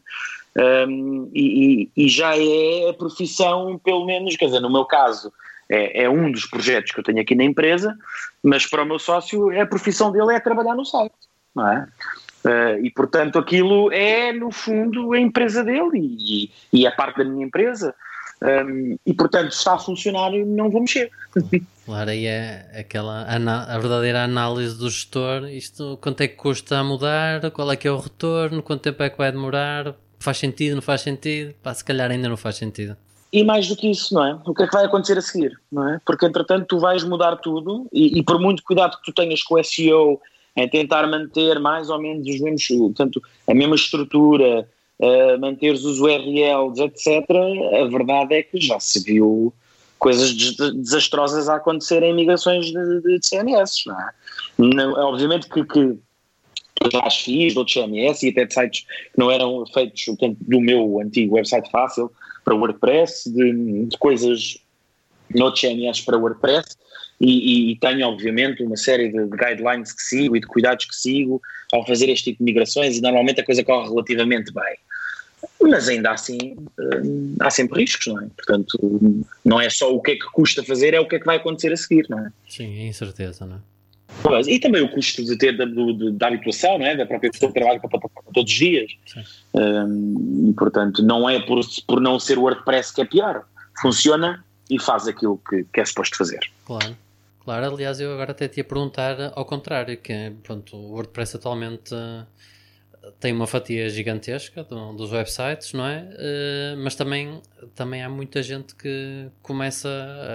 um, 0.88 1.31
e, 1.35 1.90
e, 1.95 2.09
já 2.09 2.35
é 2.35 2.88
a 2.88 2.95
profissão, 2.95 3.78
pelo 3.85 4.07
menos, 4.07 4.37
quer 4.37 4.47
dizer, 4.47 4.61
no 4.61 4.73
meu 4.73 4.87
caso 4.87 5.31
é, 5.69 6.05
é, 6.05 6.11
um 6.11 6.33
dos 6.33 6.47
projetos 6.47 6.93
que 6.93 7.00
eu 7.00 7.05
tenho 7.05 7.21
aqui 7.21 7.35
na 7.35 7.45
empresa, 7.45 7.95
mas 8.43 8.64
para 8.64 8.83
o 8.83 8.87
meu 8.87 8.99
sócio 8.99 9.50
a 9.61 9.66
profissão 9.66 10.11
dele 10.11 10.33
é 10.33 10.40
trabalhar 10.40 10.75
no 10.75 10.85
site, 10.85 11.14
não 11.55 11.69
é? 11.69 11.87
Uh, 12.47 12.85
e 12.85 12.91
portanto 12.91 13.38
aquilo 13.41 13.91
é 13.93 14.33
no 14.33 14.53
fundo 14.53 15.12
a 15.12 15.19
empresa 15.19 15.65
dele 15.65 15.99
e, 15.99 16.50
e 16.73 16.87
é 16.87 16.91
parte 16.93 17.19
da 17.19 17.25
minha 17.25 17.45
empresa 17.45 17.93
Um, 18.43 18.99
e 19.07 19.15
portanto, 19.15 19.53
se 19.53 19.59
está 19.59 19.75
a 19.75 19.79
funcionar, 19.79 20.31
não 20.31 20.71
vou 20.71 20.81
mexer. 20.81 21.11
Claro, 21.87 22.11
aí 22.11 22.26
é 22.26 22.69
aquela 22.81 23.23
a 23.23 23.79
verdadeira 23.79 24.25
análise 24.25 24.76
do 24.76 24.91
gestor. 24.91 25.49
Isto 25.49 25.97
quanto 26.03 26.21
é 26.21 26.26
que 26.26 26.35
custa 26.35 26.79
a 26.79 26.83
mudar, 26.83 27.49
qual 27.53 27.71
é 27.71 27.76
que 27.76 27.87
é 27.87 27.93
o 27.93 27.97
retorno, 27.97 28.61
quanto 28.61 28.81
tempo 28.83 29.05
é 29.05 29.09
que 29.09 29.17
vai 29.17 29.31
demorar, 29.31 29.95
faz 30.19 30.38
sentido, 30.38 30.75
não 30.75 30.83
faz 30.83 31.03
sentido, 31.03 31.55
pá, 31.62 31.73
se 31.73 31.85
calhar 31.85 32.11
ainda 32.11 32.29
não 32.29 32.37
faz 32.37 32.57
sentido. 32.57 32.97
E 33.33 33.45
mais 33.45 33.69
do 33.69 33.76
que 33.76 33.88
isso, 33.88 34.12
não 34.12 34.26
é? 34.26 34.37
O 34.45 34.53
que 34.53 34.65
é 34.65 34.67
que 34.67 34.73
vai 34.73 34.85
acontecer 34.85 35.17
a 35.17 35.23
seguir, 35.23 35.57
não 35.71 35.88
é? 35.88 36.00
Porque 36.05 36.26
entretanto 36.26 36.67
tu 36.67 36.81
vais 36.81 37.05
mudar 37.05 37.37
tudo 37.37 37.87
e, 37.93 38.19
e 38.19 38.23
por 38.25 38.41
muito 38.41 38.65
cuidado 38.65 38.97
que 38.97 39.05
tu 39.05 39.12
tenhas 39.12 39.45
com 39.45 39.55
o 39.55 39.62
SEO 39.62 40.21
em 40.56 40.68
tentar 40.68 41.06
manter 41.06 41.60
mais 41.60 41.90
ou 41.90 42.00
menos 42.00 42.26
os 42.26 42.40
mesmos, 42.40 42.66
portanto, 42.66 43.22
a 43.46 43.54
mesma 43.54 43.75
estrutura, 43.75 44.68
uh, 45.00 45.72
os 45.72 46.00
URLs, 46.00 46.80
etc., 46.80 47.30
a 47.80 47.84
verdade 47.84 48.34
é 48.34 48.42
que 48.42 48.58
já 48.60 48.80
se 48.80 49.02
viu 49.02 49.52
coisas 49.98 50.34
desastrosas 50.34 51.48
a 51.48 51.56
acontecer 51.56 52.02
em 52.02 52.14
migrações 52.14 52.66
de, 52.66 52.72
de, 52.72 53.18
de 53.18 53.28
CMS, 53.28 53.84
não 53.86 54.00
é? 54.00 54.10
Não, 54.58 54.92
obviamente 55.08 55.48
que, 55.48 55.64
que 55.64 55.98
já 56.92 57.00
as 57.02 57.16
fiz 57.18 57.52
de 57.52 57.58
outros 57.58 57.75
CMS 57.75 58.22
e 58.22 58.30
até 58.30 58.44
de 58.44 58.54
sites 58.54 58.80
que 58.80 59.18
não 59.18 59.30
eram 59.30 59.64
feitos 59.66 60.04
portanto, 60.04 60.36
do 60.40 60.60
meu 60.60 61.00
antigo 61.00 61.36
website 61.36 61.70
fácil 61.70 62.10
para 62.44 62.54
WordPress, 62.54 63.30
de, 63.32 63.86
de 63.86 63.98
coisas 63.98 64.58
noutros 65.34 65.60
CMS 65.60 66.00
para 66.02 66.16
WordPress 66.16 66.76
e, 67.20 67.73
e, 67.73 67.76
tenho 67.76 68.06
obviamente 68.06 68.62
uma 68.62 68.76
série 68.76 69.08
de, 69.08 69.25
de, 69.25 69.37
guidelines 69.37 69.92
que 69.92 70.02
sigo 70.02 70.37
e 70.37 70.40
de 70.40 70.46
cuidados 70.46 70.85
que 70.85 70.94
sigo 70.94 71.40
ao 71.73 71.87
fazer 71.87 72.11
este 72.11 72.25
tipo 72.25 72.38
de 72.38 72.44
migrações 72.44 72.99
e 72.99 73.00
normalmente 73.00 73.40
a 73.40 73.44
coisa 73.44 73.64
corre 73.64 73.88
relativamente 73.88 74.52
bem. 74.52 74.76
Mas 75.62 75.88
ainda 75.88 76.11
assim 76.11 76.56
hum, 76.78 77.37
há 77.40 77.50
sempre 77.50 77.80
riscos, 77.80 78.06
não 78.06 78.20
é? 78.20 78.26
Portanto, 78.37 79.23
não 79.44 79.61
é 79.61 79.70
só 79.70 79.94
o 79.94 80.00
que 80.00 80.12
é 80.12 80.14
que 80.14 80.26
custa 80.32 80.62
fazer, 80.62 80.92
é 80.92 81.00
o 81.00 81.08
que 81.08 81.16
é 81.16 81.18
que 81.18 81.26
vai 81.26 81.37
acontecer 81.37 81.73
a 81.73 81.76
seguir, 81.76 82.06
não 82.08 82.18
é? 82.18 82.30
Sim, 82.49 82.78
é 82.80 82.87
incerteza, 82.87 83.46
não 83.46 83.56
é? 83.56 83.61
E 84.46 84.58
também 84.58 84.82
o 84.82 84.88
custo 84.90 85.25
de 85.25 85.37
ter 85.37 85.56
da, 85.56 85.64
da 86.12 86.28
habituação, 86.28 86.78
não 86.78 86.87
é? 86.87 86.96
da 86.96 87.06
própria 87.06 87.30
pessoa 87.30 87.52
que 87.52 87.58
trabalha 87.58 87.78
com 87.78 87.87
a 87.87 87.90
plataforma 87.90 88.30
todos 88.32 88.50
os 88.50 88.58
dias. 88.58 88.90
Um, 89.54 90.50
e, 90.50 90.52
portanto, 90.54 91.02
não 91.02 91.28
é 91.28 91.38
por, 91.40 91.61
por 91.87 92.00
não 92.00 92.18
ser 92.18 92.38
o 92.38 92.42
WordPress 92.42 92.94
que 92.94 93.02
é 93.02 93.04
pior. 93.04 93.44
Funciona 93.80 94.44
e 94.70 94.80
faz 94.80 95.06
aquilo 95.06 95.40
que, 95.49 95.64
que 95.73 95.80
é 95.80 95.85
suposto 95.85 96.16
fazer. 96.16 96.40
Claro. 96.64 96.96
Claro, 97.47 97.65
aliás, 97.75 98.00
eu 98.00 98.12
agora 98.12 98.33
até 98.33 98.49
te 98.49 98.57
ia 98.57 98.65
perguntar 98.65 99.33
ao 99.37 99.45
contrário, 99.45 99.97
que 99.97 100.33
pronto, 100.43 100.76
o 100.76 100.91
WordPress 100.95 101.37
atualmente 101.37 101.95
uh, 101.95 102.26
tem 103.21 103.33
uma 103.33 103.47
fatia 103.47 103.88
gigantesca 103.88 104.65
do, 104.65 104.93
dos 104.95 105.12
websites, 105.12 105.73
não 105.73 105.87
é? 105.87 106.11
Uh, 106.11 106.76
mas 106.83 106.97
também, 106.97 107.41
também 107.73 108.03
há 108.03 108.09
muita 108.09 108.43
gente 108.43 108.75
que 108.75 109.31
começa 109.43 109.88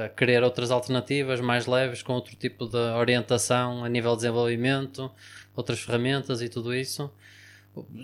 a 0.06 0.08
querer 0.08 0.42
outras 0.42 0.72
alternativas 0.72 1.42
mais 1.42 1.68
leves, 1.68 2.02
com 2.02 2.14
outro 2.14 2.34
tipo 2.38 2.66
de 2.66 2.78
orientação 2.78 3.84
a 3.84 3.90
nível 3.90 4.12
de 4.12 4.20
desenvolvimento, 4.20 5.12
outras 5.54 5.82
ferramentas 5.82 6.42
e 6.42 6.48
tudo 6.48 6.74
isso. 6.74 7.12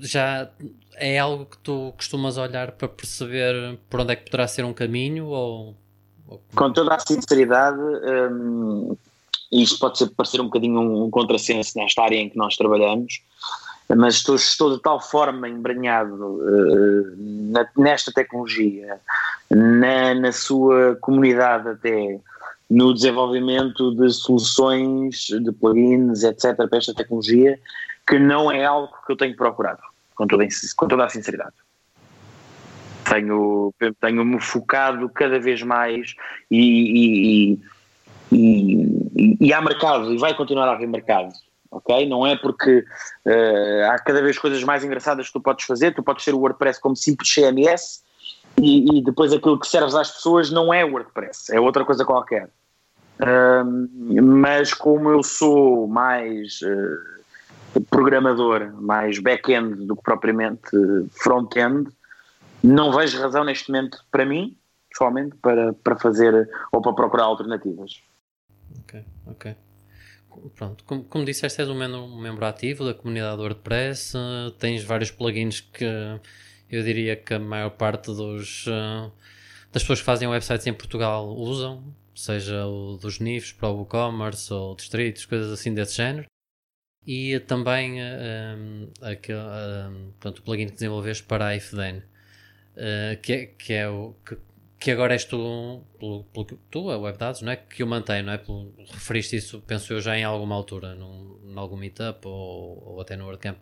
Já 0.01 0.51
é 0.95 1.17
algo 1.17 1.45
que 1.45 1.57
tu 1.59 1.93
costumas 1.95 2.37
olhar 2.37 2.73
para 2.73 2.89
perceber 2.89 3.79
por 3.89 4.01
onde 4.01 4.11
é 4.11 4.15
que 4.17 4.25
poderá 4.25 4.49
ser 4.49 4.65
um 4.65 4.73
caminho? 4.73 5.27
Ou... 5.27 5.77
Com 6.55 6.73
toda 6.73 6.95
a 6.95 6.99
sinceridade, 6.99 7.79
hum, 7.79 8.95
isto 9.51 9.79
pode 9.79 9.97
ser, 9.97 10.09
parecer 10.09 10.41
um 10.41 10.45
bocadinho 10.45 10.79
um 11.05 11.09
contrassenso 11.09 11.77
nesta 11.77 12.03
área 12.03 12.17
em 12.17 12.29
que 12.29 12.37
nós 12.37 12.55
trabalhamos 12.57 13.21
mas 13.95 14.15
estou, 14.15 14.35
estou 14.35 14.75
de 14.75 14.81
tal 14.81 14.99
forma 14.99 15.47
embranhado 15.47 16.13
uh, 16.13 17.15
na, 17.17 17.67
nesta 17.77 18.11
tecnologia, 18.11 18.99
na, 19.49 20.13
na 20.13 20.31
sua 20.31 20.97
comunidade 20.99 21.69
até, 21.69 22.19
no 22.69 22.93
desenvolvimento 22.93 23.95
de 23.95 24.11
soluções, 24.11 25.27
de 25.27 25.51
plugins, 25.53 26.23
etc., 26.23 26.55
para 26.55 26.77
esta 26.77 26.93
tecnologia, 26.93 27.57
que 28.05 28.19
não 28.19 28.51
é 28.51 28.65
algo 28.65 28.93
que 29.05 29.13
eu 29.13 29.17
tenho 29.17 29.35
procurado, 29.35 29.81
com 30.15 30.27
toda, 30.27 30.45
com 30.75 30.87
toda 30.87 31.05
a 31.05 31.09
sinceridade. 31.09 31.55
Tenho, 33.09 33.73
tenho-me 34.01 34.39
focado 34.39 35.07
cada 35.09 35.39
vez 35.39 35.61
mais 35.63 36.13
e, 36.51 37.53
e, 37.53 37.59
e, 38.31 39.37
e, 39.39 39.53
há 39.53 39.61
mercado, 39.61 40.13
e 40.13 40.17
vai 40.17 40.35
continuar 40.35 40.67
a 40.67 40.73
haver 40.73 40.87
mercado 40.87 41.31
ok? 41.71 42.07
Não 42.07 42.25
é 42.25 42.35
porque 42.35 42.79
uh, 43.25 43.91
há 43.91 43.99
cada 43.99 44.21
vez 44.21 44.37
coisas 44.37 44.63
mais 44.63 44.83
engraçadas 44.83 45.27
que 45.27 45.33
tu 45.33 45.41
podes 45.41 45.65
fazer, 45.65 45.93
tu 45.93 46.03
podes 46.03 46.25
ter 46.25 46.33
o 46.33 46.39
WordPress 46.39 46.79
como 46.79 46.95
simples 46.95 47.33
CMS 47.33 48.03
e, 48.59 48.97
e 48.97 49.03
depois 49.03 49.31
aquilo 49.33 49.59
que 49.59 49.67
serves 49.67 49.95
às 49.95 50.11
pessoas 50.11 50.49
não 50.49 50.73
é 50.73 50.83
WordPress, 50.83 51.53
é 51.53 51.59
outra 51.59 51.85
coisa 51.85 52.03
qualquer. 52.05 52.49
Uh, 53.19 54.21
mas 54.21 54.73
como 54.73 55.09
eu 55.09 55.23
sou 55.23 55.87
mais 55.87 56.59
uh, 56.61 57.81
programador, 57.89 58.71
mais 58.79 59.19
back-end 59.19 59.85
do 59.85 59.95
que 59.95 60.03
propriamente 60.03 60.69
front-end, 61.11 61.89
não 62.63 62.91
vejo 62.91 63.21
razão 63.21 63.43
neste 63.43 63.71
momento 63.71 64.03
para 64.11 64.25
mim, 64.25 64.57
pessoalmente, 64.89 65.35
para, 65.37 65.73
para 65.73 65.97
fazer 65.97 66.49
ou 66.71 66.81
para 66.81 66.93
procurar 66.93 67.23
alternativas. 67.23 68.01
Ok, 68.79 69.05
ok 69.27 69.55
pronto, 70.55 70.83
como, 70.83 71.03
como 71.03 71.25
disseste, 71.25 71.61
és 71.61 71.69
um 71.69 71.75
membro, 71.75 72.03
um 72.03 72.19
membro 72.21 72.45
ativo 72.45 72.85
da 72.85 72.93
comunidade 72.93 73.41
WordPress, 73.41 74.15
uh, 74.15 74.51
tens 74.51 74.83
vários 74.83 75.11
plugins 75.11 75.61
que 75.61 75.85
eu 76.69 76.83
diria 76.83 77.15
que 77.15 77.33
a 77.33 77.39
maior 77.39 77.71
parte 77.71 78.07
dos, 78.07 78.67
uh, 78.67 79.11
das 79.71 79.83
pessoas 79.83 79.99
que 79.99 80.05
fazem 80.05 80.27
websites 80.27 80.67
em 80.67 80.73
Portugal 80.73 81.27
usam, 81.27 81.83
seja 82.13 82.65
o 82.65 82.97
dos 82.97 83.19
NIFs 83.19 83.53
para 83.53 83.69
o 83.69 83.77
WooCommerce 83.77 84.51
ou 84.53 84.75
distritos, 84.75 85.25
coisas 85.25 85.51
assim 85.51 85.73
desse 85.73 85.95
género. 85.95 86.27
E 87.05 87.39
também 87.39 88.01
uh, 88.01 88.91
aquele, 89.01 89.39
uh, 89.39 90.13
pronto, 90.19 90.39
o 90.39 90.41
plugin 90.41 90.67
que 90.67 90.73
desenvolveste 90.73 91.23
para 91.23 91.47
a 91.47 91.55
IFDN, 91.55 92.03
uh, 92.77 93.21
que, 93.21 93.33
é, 93.33 93.45
que 93.45 93.73
é 93.73 93.89
o 93.89 94.15
que 94.25 94.37
que 94.79 94.91
agora 94.91 95.13
és 95.13 95.25
tu, 95.25 95.83
pelo, 95.99 96.23
pelo, 96.25 96.45
tu, 96.69 96.91
a 96.91 96.97
WebDados, 96.97 97.41
não 97.41 97.51
é? 97.51 97.55
Que 97.55 97.83
o 97.83 97.87
mantém, 97.87 98.21
não 98.21 98.33
é? 98.33 98.37
Pelo, 98.37 98.73
referiste 98.77 99.35
isso, 99.35 99.61
penso 99.65 99.91
eu, 99.91 99.99
já 99.99 100.17
em 100.17 100.23
alguma 100.23 100.55
altura, 100.55 100.93
num, 100.93 101.39
num 101.43 101.59
algum 101.59 101.75
meetup 101.75 102.27
ou, 102.27 102.83
ou 102.85 103.01
até 103.01 103.15
no 103.15 103.25
WordCamp. 103.25 103.57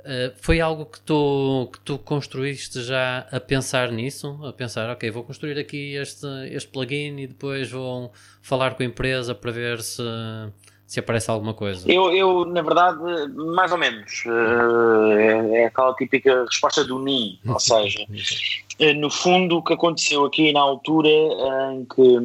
Uh, 0.00 0.32
foi 0.36 0.60
algo 0.60 0.86
que 0.86 1.00
tu, 1.00 1.70
que 1.72 1.80
tu 1.80 1.98
construíste 1.98 2.82
já 2.82 3.20
a 3.30 3.40
pensar 3.40 3.90
nisso? 3.90 4.38
A 4.44 4.52
pensar, 4.52 4.90
ok, 4.90 5.10
vou 5.10 5.24
construir 5.24 5.58
aqui 5.58 5.94
este, 5.94 6.26
este 6.50 6.68
plugin 6.70 7.18
e 7.18 7.26
depois 7.26 7.70
vou 7.70 8.12
falar 8.40 8.74
com 8.74 8.82
a 8.82 8.86
empresa 8.86 9.34
para 9.34 9.50
ver 9.50 9.80
se, 9.82 10.02
se 10.92 11.00
aparece 11.00 11.30
alguma 11.30 11.54
coisa? 11.54 11.90
Eu, 11.90 12.12
eu 12.12 12.44
na 12.44 12.60
verdade, 12.60 12.98
mais 13.34 13.72
ou 13.72 13.78
menos. 13.78 14.24
Uh, 14.26 15.12
é, 15.12 15.62
é, 15.62 15.64
aquela 15.64 15.94
típica 15.94 16.44
resposta 16.44 16.84
do 16.84 16.98
NIM, 16.98 17.40
ou 17.46 17.56
seja, 17.58 18.04
uh, 18.04 18.94
no 19.00 19.10
fundo 19.10 19.56
o 19.56 19.62
que 19.62 19.72
aconteceu 19.72 20.26
aqui 20.26 20.52
na 20.52 20.60
altura 20.60 21.08
em 21.72 21.86
que 21.86 22.18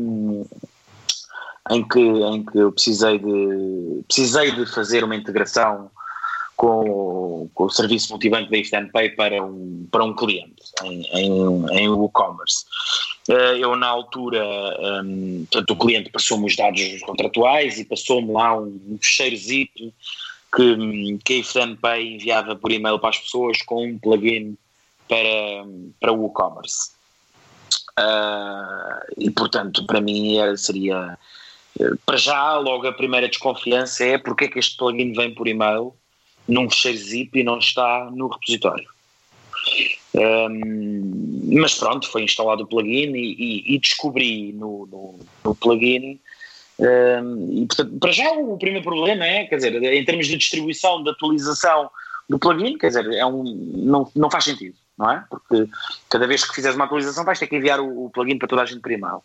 em 1.69 1.88
que, 1.88 1.99
em 1.99 2.45
que 2.45 2.58
eu 2.58 2.71
precisei 2.73 3.17
de, 3.19 4.03
precisei 4.06 4.51
de 4.51 4.65
fazer 4.65 5.01
uma 5.03 5.15
integração 5.15 5.89
com, 6.58 7.49
com 7.53 7.63
o 7.65 7.69
serviço 7.69 8.10
multibanco 8.10 8.51
da 8.51 8.58
Instant 8.58 8.91
Pay 8.91 9.12
para 9.12 9.41
um, 9.43 9.88
para 9.89 10.03
um 10.03 10.13
cliente 10.13 10.56
em, 10.84 11.03
em, 11.13 11.65
em 11.71 12.06
e-commerce. 12.06 12.65
Eh, 13.29 13.59
eu, 13.59 13.75
na 13.75 13.87
altura, 13.87 14.43
um, 15.03 15.45
portanto, 15.51 15.71
o 15.71 15.75
cliente 15.75 16.09
passou-me 16.09 16.45
os 16.45 16.55
dados 16.55 17.01
contratuais 17.01 17.77
e 17.77 17.85
passou-me 17.85 18.31
lá 18.31 18.57
um, 18.57 18.97
fecheiro 19.01 19.35
zip 19.35 19.93
que, 20.55 21.19
que 21.25 21.33
a 21.33 21.37
Instant 21.37 21.79
Pay 21.79 22.15
enviava 22.15 22.55
por 22.55 22.71
e-mail 22.71 22.99
para 22.99 23.09
as 23.09 23.17
pessoas 23.17 23.61
com 23.61 23.85
um 23.85 23.99
plugin 23.99 24.57
para, 25.07 25.65
para 25.99 26.13
o 26.13 26.27
e-commerce. 26.27 26.91
Uh, 27.99 29.13
e, 29.17 29.29
portanto, 29.31 29.85
para 29.85 29.99
mim 29.99 30.37
era, 30.37 30.55
seria. 30.55 31.17
Eh, 31.79 31.93
para 32.05 32.17
já, 32.17 32.55
logo 32.57 32.87
a 32.87 32.93
primeira 32.93 33.27
desconfiança 33.27 34.05
é 34.05 34.17
porque 34.17 34.45
é 34.45 34.47
que 34.47 34.59
este 34.59 34.77
plugin 34.77 35.13
vem 35.13 35.33
por 35.33 35.47
e-mail 35.47 35.93
num 36.47 36.69
fecheiro 36.69 36.97
zip 36.97 37.39
e 37.39 37.43
não 37.43 37.57
está 37.57 38.09
no 38.11 38.27
repositório. 38.27 38.87
Um, 40.17 41.60
mas 41.60 41.75
pronto, 41.75 42.10
foi 42.10 42.23
instalado 42.23 42.63
o 42.63 42.67
plugin 42.67 43.15
e, 43.15 43.36
e, 43.38 43.75
e 43.75 43.80
descobri 43.80 44.51
no, 44.53 44.88
no, 44.88 45.19
no 45.45 45.56
plugin. 45.56 46.19
Um, 46.80 47.63
e 47.63 47.65
portanto, 47.67 47.99
para 47.99 48.12
já 48.12 48.32
o 48.32 48.58
primeiro 48.58 48.84
problema 48.84 49.25
é, 49.25 49.45
quer 49.45 49.58
dizer, 49.58 49.82
em 49.82 50.06
termos 50.06 50.27
de 50.27 50.38
distribuição, 50.38 51.03
de 51.03 51.12
atualização 51.12 51.89
do 52.27 52.39
plugin, 52.39 52.77
quer 52.77 52.88
dizer, 52.88 53.12
é 53.13 53.25
um, 53.25 53.43
não, 53.43 54.12
não 54.15 54.30
faz 54.30 54.43
sentido, 54.45 54.75
não 54.97 55.12
é? 55.12 55.23
Porque 55.30 55.69
cada 56.10 56.27
vez 56.27 56.43
que 56.43 56.56
fizeres 56.56 56.75
uma 56.75 56.86
atualização 56.86 57.23
vais 57.23 57.39
ter 57.39 57.47
que 57.47 57.56
enviar 57.56 57.80
o, 57.80 58.06
o 58.06 58.10
plugin 58.10 58.38
para 58.38 58.47
toda 58.47 58.63
a 58.63 58.65
gente 58.65 58.82
por. 58.82 59.23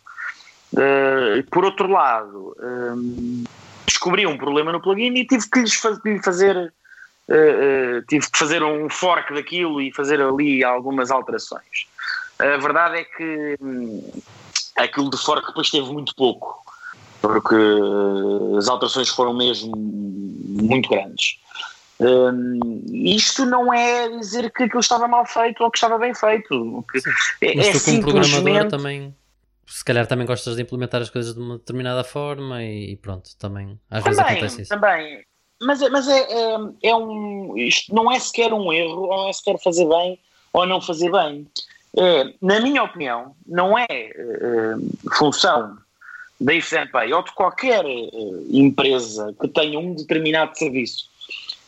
Uh, 0.73 1.43
por 1.51 1.65
outro 1.65 1.87
lado, 1.87 2.55
um, 2.59 3.43
descobri 3.85 4.25
um 4.25 4.37
problema 4.37 4.71
no 4.71 4.81
plugin 4.81 5.13
e 5.15 5.25
tive 5.25 5.49
que 5.49 5.59
lhes 5.59 5.73
fazer 6.23 6.55
Uh, 6.57 6.82
uh, 7.29 8.01
tive 8.07 8.29
que 8.29 8.37
fazer 8.37 8.63
um 8.63 8.89
fork 8.89 9.33
daquilo 9.33 9.81
e 9.81 9.93
fazer 9.93 10.21
ali 10.21 10.63
algumas 10.63 11.11
alterações. 11.11 11.87
A 12.39 12.57
verdade 12.57 12.97
é 12.99 13.03
que 13.03 13.57
hum, 13.61 14.11
aquilo 14.77 15.09
de 15.09 15.17
que 15.17 15.47
depois 15.47 15.69
teve 15.69 15.91
muito 15.91 16.15
pouco, 16.15 16.63
porque 17.21 17.55
as 18.57 18.67
alterações 18.67 19.09
foram 19.09 19.33
mesmo 19.33 19.71
muito 19.75 20.89
grandes. 20.89 21.39
Um, 21.99 22.83
isto 22.91 23.45
não 23.45 23.73
é 23.73 24.09
dizer 24.09 24.51
que 24.51 24.63
aquilo 24.63 24.81
estava 24.81 25.07
mal 25.07 25.25
feito 25.25 25.63
ou 25.63 25.71
que 25.71 25.77
estava 25.77 25.97
bem 25.97 26.13
feito. 26.13 26.83
É, 27.41 27.55
Mas 27.55 27.69
tu, 27.69 27.77
é 27.77 28.01
como 28.01 28.01
programador, 28.01 28.67
também 28.67 29.15
se 29.65 29.83
calhar 29.83 30.05
também 30.05 30.25
gostas 30.25 30.55
de 30.55 30.61
implementar 30.61 31.01
as 31.01 31.09
coisas 31.09 31.33
de 31.33 31.39
uma 31.39 31.57
determinada 31.57 32.03
forma 32.03 32.63
e, 32.63 32.95
pronto, 32.97 33.29
também 33.37 33.79
às 33.89 34.03
também, 34.03 34.17
vezes 34.17 34.19
acontece 34.19 34.61
isso. 34.63 34.69
Também, 34.69 35.25
mas, 35.63 35.81
é, 35.81 35.89
mas 35.89 36.07
é, 36.07 36.19
é, 36.19 36.57
é, 36.83 36.95
um. 36.95 37.57
Isto 37.57 37.93
não 37.93 38.11
é 38.11 38.19
sequer 38.19 38.53
um 38.53 38.71
erro, 38.71 39.03
ou 39.03 39.29
é 39.29 39.33
sequer 39.33 39.59
fazer 39.61 39.87
bem 39.87 40.19
ou 40.51 40.65
não 40.65 40.81
fazer 40.81 41.11
bem. 41.11 41.47
É, 41.97 42.33
na 42.41 42.59
minha 42.59 42.83
opinião, 42.83 43.35
não 43.45 43.77
é, 43.77 43.87
é 43.89 44.75
função 45.15 45.77
da 46.39 46.53
IFNPay 46.53 47.13
ou 47.13 47.23
de 47.23 47.31
qualquer 47.33 47.85
é, 47.85 48.09
empresa 48.51 49.33
que 49.39 49.47
tenha 49.47 49.79
um 49.79 49.93
determinado 49.93 50.57
serviço 50.57 51.09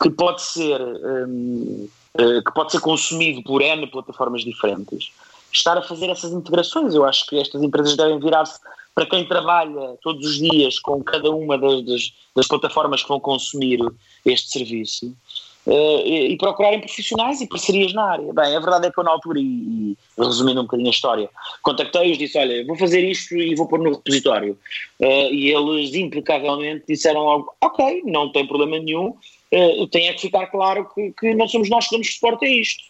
que 0.01 0.09
pode 0.09 0.41
ser 0.41 0.81
um, 0.81 1.87
que 2.17 2.53
pode 2.53 2.71
ser 2.71 2.79
consumido 2.79 3.43
por 3.43 3.61
N 3.61 3.87
plataformas 3.87 4.43
diferentes, 4.43 5.11
estar 5.51 5.77
a 5.77 5.81
fazer 5.81 6.09
essas 6.09 6.31
integrações. 6.31 6.93
Eu 6.93 7.05
acho 7.05 7.25
que 7.27 7.39
estas 7.39 7.61
empresas 7.61 7.95
devem 7.95 8.19
virar-se 8.19 8.59
para 8.95 9.05
quem 9.05 9.25
trabalha 9.25 9.97
todos 10.01 10.25
os 10.25 10.37
dias 10.37 10.79
com 10.79 11.03
cada 11.03 11.29
uma 11.29 11.57
das, 11.57 11.83
das, 11.83 12.13
das 12.33 12.47
plataformas 12.47 13.03
que 13.03 13.09
vão 13.09 13.19
consumir 13.19 13.79
este 14.25 14.49
serviço 14.51 15.13
uh, 15.65 16.01
e, 16.05 16.31
e, 16.31 16.37
procurarem 16.37 16.79
profissionais 16.79 17.41
e 17.41 17.47
parcerias 17.47 17.93
na 17.93 18.11
área. 18.11 18.33
Bem, 18.33 18.55
a 18.55 18.59
verdade 18.59 18.87
é 18.87 18.91
que 18.91 18.97
eu 18.97 19.03
na 19.03 19.11
altura, 19.11 19.37
e, 19.39 19.43
e 19.43 19.97
resumindo 20.17 20.61
um 20.61 20.63
bocadinho 20.63 20.87
a 20.87 20.91
história, 20.91 21.29
contactei-os, 21.61 22.17
disse, 22.17 22.37
olha, 22.37 22.65
vou 22.65 22.77
fazer 22.77 23.03
isto 23.03 23.35
e 23.35 23.53
vou 23.53 23.67
pôr 23.67 23.79
no 23.79 23.91
repositório. 23.91 24.57
Uh, 25.01 25.29
e 25.29 25.51
eles 25.51 25.93
impecavelmente 25.93 26.85
disseram 26.87 27.25
logo, 27.25 27.53
ok, 27.61 28.01
não 28.05 28.31
tem 28.31 28.47
problema 28.47 28.79
nenhum, 28.79 29.09
uh, 29.09 29.87
tem 29.87 30.07
é 30.07 30.13
que 30.13 30.21
ficar 30.21 30.47
claro 30.47 30.87
que, 30.95 31.11
que 31.19 31.33
não 31.35 31.49
somos 31.49 31.69
nós 31.69 31.85
que 31.85 31.91
damos 31.91 32.13
suporte 32.13 32.45
a 32.45 32.49
isto 32.49 32.83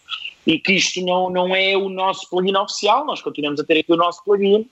e 0.45 0.59
que 0.59 0.73
isto 0.73 1.03
não, 1.03 1.29
não 1.29 1.55
é 1.55 1.75
o 1.75 1.89
nosso 1.89 2.29
plugin 2.29 2.55
oficial, 2.55 3.05
nós 3.05 3.21
continuamos 3.21 3.59
a 3.59 3.63
ter 3.63 3.79
aqui 3.79 3.91
o 3.91 3.97
nosso 3.97 4.23
plugin, 4.23 4.69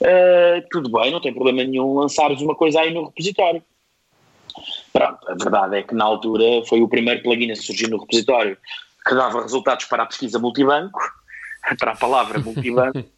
uh, 0.00 0.68
tudo 0.70 0.90
bem, 0.90 1.10
não 1.10 1.20
tem 1.20 1.34
problema 1.34 1.64
nenhum 1.64 1.94
lançares 1.94 2.40
uma 2.40 2.54
coisa 2.54 2.80
aí 2.80 2.92
no 2.92 3.06
repositório. 3.06 3.62
Pronto, 4.92 5.30
a 5.30 5.34
verdade 5.34 5.76
é 5.76 5.82
que 5.82 5.94
na 5.94 6.04
altura 6.04 6.64
foi 6.66 6.80
o 6.80 6.88
primeiro 6.88 7.22
plugin 7.22 7.50
a 7.50 7.56
surgir 7.56 7.88
no 7.88 7.98
repositório 7.98 8.56
que 9.06 9.14
dava 9.14 9.42
resultados 9.42 9.84
para 9.86 10.02
a 10.02 10.06
pesquisa 10.06 10.38
multibanco, 10.38 10.98
para 11.78 11.92
a 11.92 11.96
palavra 11.96 12.38
multibanco, 12.38 13.04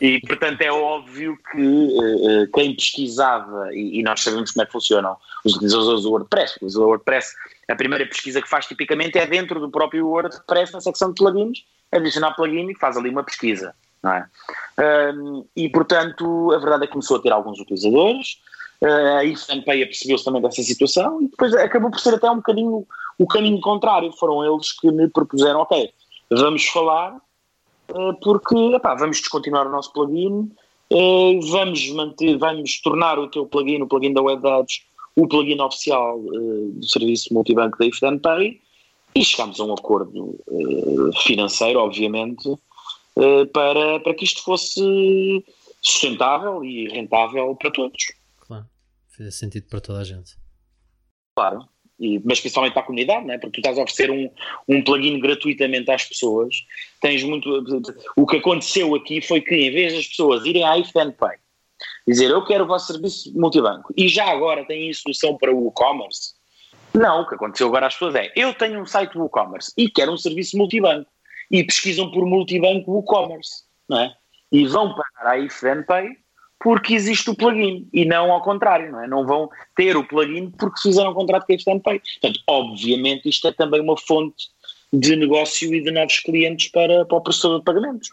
e 0.00 0.20
portanto 0.20 0.60
é 0.60 0.70
óbvio 0.70 1.38
que 1.50 1.62
uh, 1.62 2.50
quem 2.52 2.74
pesquisava, 2.74 3.68
e, 3.72 4.00
e, 4.00 4.02
nós 4.02 4.20
sabemos 4.20 4.50
como 4.50 4.62
é 4.62 4.66
que 4.66 4.72
funcionam 4.72 5.16
os 5.44 5.54
utilizadores 5.54 6.02
do 6.02 6.10
WordPress, 6.10 6.58
o 6.62 6.80
WordPress, 6.80 7.34
a 7.68 7.74
primeira 7.74 8.06
pesquisa 8.06 8.42
que 8.42 8.48
faz 8.48 8.66
tipicamente 8.66 9.18
é 9.18 9.26
dentro 9.26 9.60
do 9.60 9.70
próprio 9.70 10.06
WordPress, 10.06 10.72
na 10.72 10.80
secção 10.80 11.12
de 11.12 11.14
plugins, 11.14 11.64
adicionar 11.92 12.34
plugin 12.34 12.70
e 12.70 12.74
faz 12.74 12.96
ali 12.96 13.10
uma 13.10 13.22
pesquisa 13.22 13.74
não 14.04 14.12
é? 14.12 14.26
Um, 15.14 15.46
e 15.56 15.68
portanto, 15.70 16.52
a 16.52 16.58
verdade 16.58 16.84
é 16.84 16.86
que 16.86 16.92
começou 16.92 17.16
a 17.16 17.22
ter 17.22 17.32
alguns 17.32 17.58
utilizadores, 17.58 18.38
uh, 18.82 19.16
a 19.18 19.24
IFNPay 19.24 19.82
apercebeu-se 19.82 20.24
também 20.24 20.42
dessa 20.42 20.62
situação 20.62 21.22
e 21.22 21.28
depois 21.28 21.54
acabou 21.54 21.90
por 21.90 21.98
ser 21.98 22.14
até 22.14 22.30
um 22.30 22.36
bocadinho 22.36 22.86
o 23.18 23.26
caminho 23.26 23.60
contrário. 23.60 24.12
Foram 24.12 24.44
eles 24.44 24.72
que 24.72 24.90
me 24.90 25.08
propuseram: 25.08 25.60
ok, 25.60 25.90
vamos 26.30 26.66
falar, 26.66 27.16
porque 28.22 28.56
epá, 28.74 28.94
vamos 28.94 29.20
descontinuar 29.20 29.66
o 29.66 29.70
nosso 29.70 29.92
plugin, 29.92 30.50
uh, 30.90 31.40
vamos, 31.50 31.88
manter, 31.90 32.36
vamos 32.38 32.80
tornar 32.80 33.18
o 33.18 33.28
teu 33.28 33.46
plugin, 33.46 33.82
o 33.82 33.86
plugin 33.86 34.12
da 34.12 34.22
Web 34.22 34.42
Dados, 34.42 34.84
o 35.16 35.28
plugin 35.28 35.60
oficial 35.60 36.20
do 36.20 36.86
serviço 36.86 37.32
multibanco 37.32 37.78
da 37.78 37.86
IFNPay. 37.86 38.60
E 39.16 39.24
chegámos 39.24 39.60
a 39.60 39.64
um 39.64 39.72
acordo 39.72 40.36
financeiro, 41.22 41.78
obviamente, 41.78 42.52
eh, 43.16 43.44
para, 43.46 44.00
para 44.00 44.14
que 44.14 44.24
isto 44.24 44.42
fosse 44.42 45.44
sustentável 45.80 46.64
e 46.64 46.88
rentável 46.88 47.54
para 47.54 47.70
todos. 47.70 48.12
Claro, 48.40 48.66
faz 49.16 49.36
sentido 49.36 49.68
para 49.68 49.80
toda 49.80 50.00
a 50.00 50.04
gente. 50.04 50.36
Claro, 51.36 51.68
e, 51.98 52.20
mas 52.24 52.40
principalmente 52.40 52.72
para 52.72 52.82
a 52.82 52.86
comunidade, 52.86 53.24
né? 53.24 53.38
porque 53.38 53.54
tu 53.54 53.60
estás 53.60 53.78
a 53.78 53.82
oferecer 53.82 54.10
um, 54.10 54.28
um 54.68 54.82
plugin 54.82 55.20
gratuitamente 55.20 55.90
às 55.90 56.04
pessoas. 56.04 56.64
Tens 57.00 57.22
muito. 57.22 57.62
O 58.16 58.26
que 58.26 58.36
aconteceu 58.36 58.94
aqui 58.94 59.20
foi 59.20 59.40
que, 59.40 59.54
em 59.54 59.70
vez 59.70 59.94
das 59.94 60.06
pessoas 60.06 60.44
irem 60.44 60.64
à 60.64 60.76
IFNPay 60.78 61.38
dizer 62.06 62.30
eu 62.30 62.44
quero 62.44 62.64
o 62.64 62.66
vosso 62.66 62.92
serviço 62.92 63.32
multibanco 63.38 63.92
e 63.96 64.08
já 64.08 64.30
agora 64.30 64.64
têm 64.64 64.92
solução 64.92 65.36
para 65.36 65.54
o 65.54 65.68
e-commerce, 65.68 66.34
não, 66.92 67.22
o 67.22 67.28
que 67.28 67.34
aconteceu 67.34 67.66
agora 67.66 67.86
às 67.86 67.94
pessoas 67.94 68.14
é 68.14 68.32
eu 68.36 68.54
tenho 68.54 68.80
um 68.80 68.86
site 68.86 69.14
do 69.14 69.26
e-commerce 69.26 69.72
e 69.76 69.90
quero 69.90 70.12
um 70.12 70.16
serviço 70.16 70.56
multibanco 70.56 71.10
e 71.50 71.64
pesquisam 71.64 72.10
por 72.10 72.24
multibanco 72.26 72.90
WooCommerce, 72.90 73.64
não 73.88 74.00
é? 74.00 74.14
E 74.52 74.66
vão 74.66 74.94
parar 74.94 75.32
a 75.32 75.38
IFNPay 75.38 76.16
porque 76.60 76.94
existe 76.94 77.28
o 77.30 77.36
plugin 77.36 77.88
e 77.92 78.04
não 78.04 78.32
ao 78.32 78.42
contrário, 78.42 78.90
não 78.90 79.02
é? 79.02 79.06
Não 79.06 79.26
vão 79.26 79.50
ter 79.76 79.96
o 79.96 80.06
plugin 80.06 80.50
porque 80.50 80.80
fizeram 80.80 81.10
um 81.10 81.14
contrato 81.14 81.46
com 81.46 81.52
a 81.52 81.56
IFNPay. 81.56 82.00
Portanto, 82.00 82.40
obviamente 82.46 83.28
isto 83.28 83.48
é 83.48 83.52
também 83.52 83.80
uma 83.80 83.96
fonte 83.96 84.48
de 84.92 85.16
negócio 85.16 85.74
e 85.74 85.82
de 85.82 85.90
novos 85.90 86.20
clientes 86.20 86.68
para, 86.68 87.04
para 87.04 87.16
o 87.16 87.20
processador 87.20 87.58
de 87.58 87.64
pagamentos. 87.64 88.08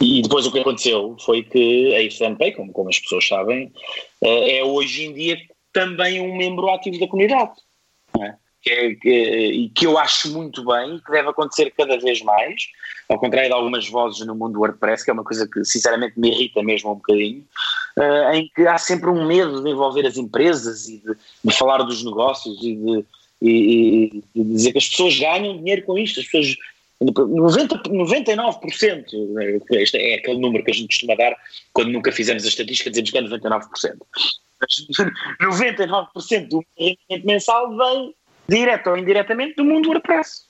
E 0.00 0.22
depois 0.22 0.46
o 0.46 0.52
que 0.52 0.60
aconteceu 0.60 1.16
foi 1.24 1.42
que 1.42 1.94
a 1.94 2.02
IFNPay, 2.02 2.52
como, 2.52 2.72
como 2.72 2.88
as 2.88 2.98
pessoas 3.00 3.26
sabem, 3.26 3.72
eh, 4.22 4.58
é 4.58 4.64
hoje 4.64 5.06
em 5.06 5.12
dia 5.12 5.36
também 5.72 6.20
um 6.20 6.36
membro 6.36 6.68
ativo 6.70 7.00
da 7.00 7.08
comunidade. 7.08 7.52
Não 8.66 8.72
é? 8.72 8.94
que, 8.94 8.94
é, 8.94 8.94
que, 8.94 9.70
que 9.74 9.86
eu 9.86 9.98
acho 9.98 10.32
muito 10.32 10.64
bem 10.64 10.96
e 10.96 11.00
que 11.00 11.10
deve 11.10 11.28
acontecer 11.28 11.72
cada 11.76 11.98
vez 11.98 12.22
mais, 12.22 12.62
ao 13.08 13.18
contrário 13.18 13.48
de 13.48 13.54
algumas 13.54 13.88
vozes 13.88 14.26
no 14.26 14.34
mundo 14.34 14.54
do 14.54 14.60
WordPress, 14.60 15.04
que 15.04 15.10
é 15.10 15.14
uma 15.14 15.24
coisa 15.24 15.48
que 15.48 15.64
sinceramente 15.64 16.18
me 16.18 16.30
irrita 16.30 16.62
mesmo 16.62 16.92
um 16.92 16.96
bocadinho, 16.96 17.44
uh, 17.96 18.32
em 18.34 18.50
que 18.54 18.66
há 18.66 18.78
sempre 18.78 19.08
um 19.10 19.26
medo 19.26 19.62
de 19.62 19.70
envolver 19.70 20.06
as 20.06 20.16
empresas 20.16 20.88
e 20.88 20.98
de, 20.98 21.16
de 21.44 21.54
falar 21.54 21.82
dos 21.82 22.04
negócios 22.04 22.58
e 22.62 22.74
de, 22.74 23.04
e, 23.40 24.22
e 24.34 24.42
de 24.42 24.52
dizer 24.52 24.72
que 24.72 24.78
as 24.78 24.88
pessoas 24.88 25.18
ganham 25.18 25.56
dinheiro 25.56 25.82
com 25.84 25.96
isto, 25.96 26.20
as 26.20 26.26
pessoas 26.26 26.56
90, 27.00 27.82
99%, 27.84 29.04
este 29.70 29.98
é 29.98 30.14
aquele 30.16 30.40
número 30.40 30.64
que 30.64 30.70
a 30.72 30.74
gente 30.74 30.88
costuma 30.88 31.14
dar 31.14 31.36
quando 31.72 31.92
nunca 31.92 32.10
fizemos 32.10 32.44
a 32.44 32.48
estatística, 32.48 32.90
dizemos 32.90 33.10
que 33.10 33.18
é 33.18 33.22
99%. 33.22 33.62
Mas 34.60 34.86
99% 35.40 36.48
do 36.48 36.64
rendimento 36.76 37.24
mensal 37.24 37.76
vem 37.76 38.14
direta 38.48 38.90
ou 38.90 38.96
indiretamente, 38.96 39.56
do 39.56 39.64
mundo 39.64 39.88
WordPress. 39.88 40.46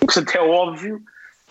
Portanto, 0.00 0.34
é 0.34 0.40
óbvio 0.40 1.00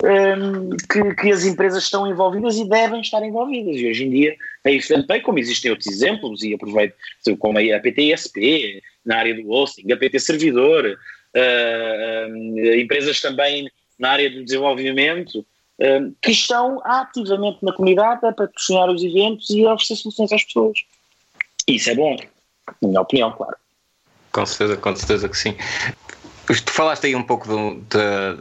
um, 0.02 0.70
que, 0.70 1.14
que, 1.14 1.30
as 1.30 1.44
empresas 1.44 1.84
estão 1.84 2.06
envolvidas 2.06 2.56
e 2.56 2.68
devem 2.68 3.00
estar 3.00 3.24
envolvidas. 3.24 3.76
E 3.76 3.88
hoje 3.88 4.04
em 4.04 4.10
dia, 4.10 4.36
a 4.64 4.70
IFNPay, 4.70 5.20
como 5.20 5.38
existem 5.38 5.70
outros 5.70 5.88
exemplos, 5.88 6.42
e 6.42 6.54
aproveito, 6.54 6.94
como 7.38 7.58
a 7.58 7.80
PTSP, 7.80 8.82
na 9.04 9.18
área 9.18 9.34
do 9.34 9.48
hosting, 9.50 9.90
a 9.92 9.96
PT 9.96 10.18
Servidor, 10.18 10.86
uh, 10.86 12.32
uh, 12.32 12.74
empresas 12.74 13.20
também 13.20 13.70
na 13.98 14.10
área 14.10 14.30
do 14.30 14.44
desenvolvimento, 14.44 15.40
uh, 15.78 16.14
que 16.20 16.30
estão 16.30 16.80
ativamente 16.84 17.58
na 17.62 17.72
comunidade 17.72 18.26
a 18.26 18.32
patrocinar 18.32 18.90
os 18.90 19.02
eventos 19.02 19.50
e 19.50 19.64
a 19.64 19.74
oferecer 19.74 19.96
soluções 19.96 20.32
às 20.32 20.44
pessoas. 20.44 20.78
Isso 21.68 21.90
é 21.90 21.94
bom, 21.94 22.16
na 22.82 22.88
minha 22.88 23.00
opinião, 23.00 23.32
claro. 23.32 23.56
Com 24.34 24.44
certeza, 24.44 24.76
com 24.76 24.96
certeza 24.96 25.28
que 25.28 25.38
sim. 25.38 25.56
Tu 26.46 26.72
falaste 26.72 27.06
aí 27.06 27.14
um 27.14 27.22
pouco 27.22 27.46
de, 27.48 28.36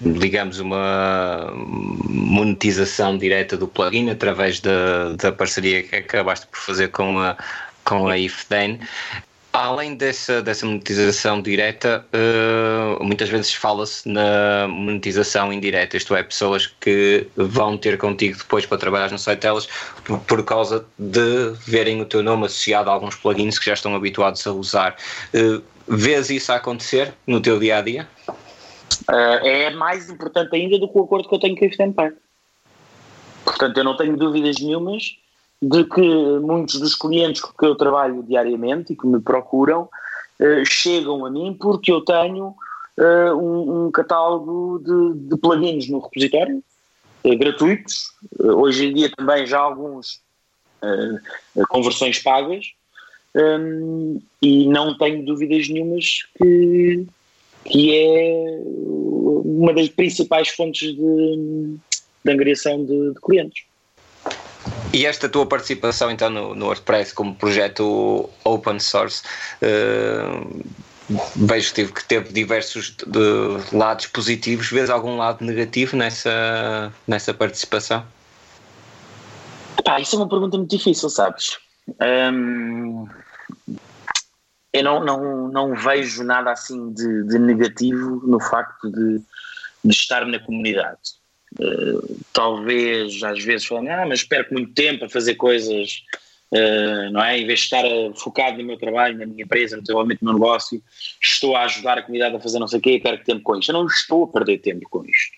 de 0.00 0.18
digamos, 0.20 0.60
uma 0.60 1.52
monetização 1.52 3.18
direta 3.18 3.56
do 3.56 3.66
plugin 3.66 4.08
através 4.08 4.60
da, 4.60 5.14
da 5.14 5.32
parceria 5.32 5.82
que 5.82 5.96
acabaste 5.96 6.46
por 6.46 6.58
fazer 6.58 6.88
com 6.88 7.18
a, 7.18 7.36
com 7.84 8.06
a 8.06 8.16
IFDAN. 8.16 8.78
Além 9.52 9.94
dessa, 9.96 10.40
dessa 10.40 10.64
monetização 10.64 11.42
direta, 11.42 12.06
uh, 12.14 13.04
muitas 13.04 13.28
vezes 13.28 13.52
fala-se 13.52 14.08
na 14.08 14.66
monetização 14.66 15.52
indireta, 15.52 15.94
isto 15.94 16.16
é, 16.16 16.22
pessoas 16.22 16.68
que 16.80 17.26
vão 17.36 17.76
ter 17.76 17.98
contigo 17.98 18.38
depois 18.38 18.64
para 18.64 18.78
trabalhar 18.78 19.10
no 19.10 19.18
site 19.18 19.40
delas 19.40 19.68
por, 20.04 20.18
por 20.20 20.42
causa 20.42 20.86
de 20.98 21.52
verem 21.66 22.00
o 22.00 22.06
teu 22.06 22.22
nome 22.22 22.46
associado 22.46 22.88
a 22.88 22.94
alguns 22.94 23.14
plugins 23.14 23.58
que 23.58 23.66
já 23.66 23.74
estão 23.74 23.94
habituados 23.94 24.46
a 24.46 24.52
usar. 24.52 24.96
Uh, 25.34 25.62
vês 25.86 26.30
isso 26.30 26.50
a 26.50 26.56
acontecer 26.56 27.12
no 27.26 27.38
teu 27.38 27.60
dia 27.60 27.76
a 27.76 27.82
dia? 27.82 28.08
Uh, 29.02 29.46
é 29.46 29.68
mais 29.68 30.08
importante 30.08 30.56
ainda 30.56 30.78
do 30.78 30.88
que 30.88 30.96
o 30.96 31.02
acordo 31.02 31.28
que 31.28 31.34
eu 31.34 31.38
tenho 31.38 31.56
com 31.58 31.64
a 31.66 31.68
Stanpay. 31.68 32.12
Portanto, 33.44 33.76
eu 33.76 33.84
não 33.84 33.98
tenho 33.98 34.16
dúvidas 34.16 34.56
nenhumas 34.60 35.18
de 35.62 35.84
que 35.84 36.00
muitos 36.40 36.80
dos 36.80 36.96
clientes 36.96 37.40
com 37.40 37.52
que 37.56 37.64
eu 37.64 37.76
trabalho 37.76 38.24
diariamente 38.24 38.92
e 38.92 38.96
que 38.96 39.06
me 39.06 39.20
procuram 39.20 39.88
uh, 40.40 40.66
chegam 40.66 41.24
a 41.24 41.30
mim 41.30 41.56
porque 41.58 41.92
eu 41.92 42.00
tenho 42.00 42.48
uh, 42.98 43.36
um, 43.36 43.86
um, 43.86 43.90
catálogo 43.92 44.82
de, 44.84 45.28
de, 45.28 45.36
plugins 45.36 45.88
no 45.88 46.00
repositório, 46.00 46.60
uh, 47.24 47.38
gratuitos. 47.38 48.10
Hoje 48.40 48.86
em 48.86 48.94
dia 48.94 49.10
também 49.16 49.46
já 49.46 49.60
alguns 49.60 50.20
com 51.68 51.80
versões 51.80 52.18
pagas. 52.18 52.72
Um, 53.34 54.20
e 54.42 54.66
não 54.66 54.98
tenho 54.98 55.24
dúvidas 55.24 55.68
nenhumas 55.68 56.26
que, 56.36 57.06
que 57.64 57.96
é 57.96 58.60
uma 58.64 59.72
das 59.72 59.88
principais 59.88 60.48
fontes 60.48 60.94
de, 60.94 61.76
de 62.24 62.30
angariação 62.30 62.84
de, 62.84 63.14
de 63.14 63.20
clientes. 63.20 63.64
E 64.92 65.06
esta 65.06 65.28
tua 65.28 65.46
participação 65.46 66.10
então 66.10 66.28
no, 66.28 66.54
no 66.54 66.66
WordPress 66.66 67.14
como 67.14 67.34
projeto 67.34 68.28
open 68.44 68.78
source, 68.78 69.22
uh, 69.62 70.64
vejo 71.34 71.68
que 71.68 71.74
teve, 71.74 71.92
que 71.92 72.04
teve 72.04 72.32
diversos 72.32 72.90
de, 72.90 73.76
lados 73.76 74.06
positivos. 74.06 74.70
Vês 74.70 74.90
algum 74.90 75.16
lado 75.16 75.44
negativo 75.44 75.96
nessa, 75.96 76.92
nessa 77.06 77.32
participação? 77.32 78.04
Epá, 79.78 79.98
isso 79.98 80.16
é 80.16 80.18
uma 80.18 80.28
pergunta 80.28 80.58
muito 80.58 80.70
difícil, 80.70 81.08
sabes? 81.08 81.58
Um, 82.00 83.08
eu 84.72 84.84
não, 84.84 85.04
não, 85.04 85.48
não 85.48 85.74
vejo 85.74 86.22
nada 86.22 86.52
assim 86.52 86.92
de, 86.92 87.24
de 87.28 87.38
negativo 87.38 88.22
no 88.26 88.40
facto 88.40 88.90
de, 88.90 89.20
de 89.84 89.90
estar 89.90 90.24
na 90.26 90.38
comunidade. 90.38 91.21
Uh, 91.60 92.18
talvez 92.32 93.22
às 93.22 93.42
vezes 93.44 93.66
falando, 93.66 93.88
ah, 93.88 94.06
mas 94.06 94.22
perco 94.22 94.54
muito 94.54 94.72
tempo 94.72 95.04
a 95.04 95.08
fazer 95.08 95.34
coisas, 95.34 96.02
uh, 96.50 97.10
não 97.12 97.22
é? 97.22 97.38
Em 97.38 97.46
vez 97.46 97.60
de 97.60 97.64
estar 97.66 97.84
focado 98.16 98.58
no 98.58 98.64
meu 98.64 98.78
trabalho, 98.78 99.18
na 99.18 99.26
minha 99.26 99.44
empresa, 99.44 99.76
no 99.76 99.82
desenvolvimento 99.82 100.20
do 100.20 100.24
meu 100.24 100.34
negócio, 100.34 100.82
estou 101.22 101.54
a 101.54 101.64
ajudar 101.64 101.98
a 101.98 102.02
comunidade 102.02 102.36
a 102.36 102.40
fazer 102.40 102.58
não 102.58 102.68
sei 102.68 102.78
o 102.78 102.82
quê 102.82 102.92
e 102.92 103.00
perco 103.00 103.24
tempo 103.24 103.42
com 103.42 103.56
isto. 103.56 103.70
Eu 103.70 103.74
não 103.74 103.86
estou 103.86 104.24
a 104.24 104.28
perder 104.28 104.58
tempo 104.58 104.88
com 104.88 105.04
isto. 105.04 105.36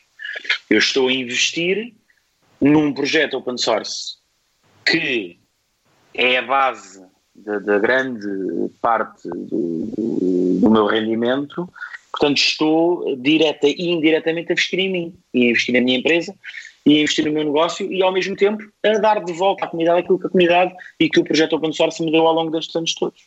Eu 0.71 0.79
estou 0.79 1.09
a 1.09 1.13
investir 1.13 1.93
num 2.61 2.93
projeto 2.93 3.37
open 3.37 3.59
source 3.59 4.17
que 4.85 5.39
é 6.15 6.39
a 6.39 6.43
base 6.43 7.05
da, 7.35 7.79
grande 7.79 8.29
parte 8.81 9.29
do, 9.29 10.61
do, 10.61 10.71
meu 10.71 10.87
rendimento, 10.87 11.69
portanto 12.15 12.39
estou 12.39 13.17
direta 13.17 13.67
e 13.67 13.91
indiretamente 13.91 14.51
a 14.51 14.53
investir 14.53 14.79
em 14.79 14.89
mim, 14.91 15.15
e 15.35 15.47
a 15.47 15.51
investir 15.51 15.75
na 15.75 15.81
minha 15.81 15.99
empresa, 15.99 16.33
e 16.87 16.99
a 16.99 17.01
investir 17.01 17.25
no 17.25 17.33
meu 17.33 17.45
negócio, 17.45 17.93
e 17.93 18.03
ao 18.03 18.13
mesmo 18.13 18.37
tempo 18.37 18.63
a 18.85 18.99
dar 18.99 19.25
de 19.25 19.33
volta 19.33 19.65
à 19.65 19.69
comunidade 19.69 20.01
aquilo 20.01 20.21
que 20.21 20.27
a 20.27 20.31
comunidade 20.31 20.73
e 21.01 21.11
que 21.11 21.19
o 21.19 21.25
projeto 21.25 21.57
Open 21.57 21.73
Source 21.73 22.03
me 22.05 22.13
deu 22.13 22.25
ao 22.25 22.35
longo 22.35 22.53
destes 22.53 22.77
anos 22.77 22.95
todos. 22.95 23.21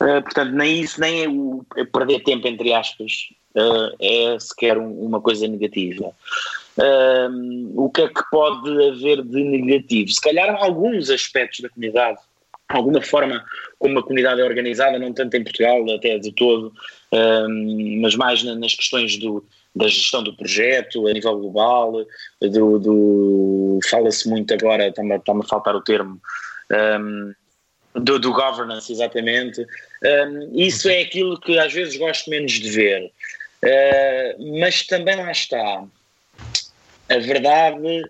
Uh, 0.00 0.22
portanto, 0.22 0.52
nem 0.52 0.80
isso, 0.80 1.00
nem 1.00 1.24
é 1.24 1.28
o 1.28 1.64
perder 1.92 2.22
tempo, 2.24 2.48
entre 2.48 2.72
aspas, 2.72 3.28
uh, 3.56 3.94
é 4.00 4.38
sequer 4.38 4.78
um, 4.78 4.90
uma 5.04 5.20
coisa 5.20 5.46
negativa. 5.46 6.10
Uh, 6.76 7.72
o 7.76 7.90
que 7.90 8.02
é 8.02 8.08
que 8.08 8.22
pode 8.30 8.70
haver 8.88 9.22
de 9.22 9.44
negativo? 9.44 10.10
Se 10.10 10.20
calhar 10.20 10.56
alguns 10.62 11.10
aspectos 11.10 11.60
da 11.60 11.68
comunidade 11.68 12.18
alguma 12.76 13.00
forma 13.02 13.44
como 13.78 13.98
a 13.98 14.02
comunidade 14.02 14.40
é 14.40 14.44
organizada, 14.44 14.98
não 14.98 15.12
tanto 15.12 15.36
em 15.36 15.44
Portugal 15.44 15.84
até 15.94 16.18
de 16.18 16.32
todo, 16.32 16.72
um, 17.12 18.00
mas 18.00 18.14
mais 18.16 18.42
nas 18.42 18.74
questões 18.74 19.16
do, 19.18 19.44
da 19.74 19.88
gestão 19.88 20.22
do 20.22 20.36
projeto 20.36 21.06
a 21.06 21.12
nível 21.12 21.38
global, 21.38 22.06
do, 22.40 22.78
do 22.78 23.78
fala-se 23.90 24.28
muito 24.28 24.54
agora, 24.54 24.88
está-me, 24.88 25.16
está 25.16 25.32
a 25.32 25.42
faltar 25.42 25.74
o 25.74 25.82
termo, 25.82 26.20
um, 27.00 27.32
do, 27.94 28.18
do, 28.18 28.32
governance, 28.32 28.90
exatamente. 28.92 29.60
Um, 29.60 30.50
isso 30.52 30.88
é 30.88 31.00
aquilo 31.00 31.38
que 31.38 31.58
às 31.58 31.72
vezes 31.72 31.96
gosto 31.96 32.28
menos 32.30 32.52
de 32.52 32.70
ver. 32.70 33.12
Uh, 33.64 34.58
mas 34.60 34.84
também 34.86 35.16
lá 35.16 35.30
está. 35.30 35.84
A 37.08 37.18
verdade 37.18 38.04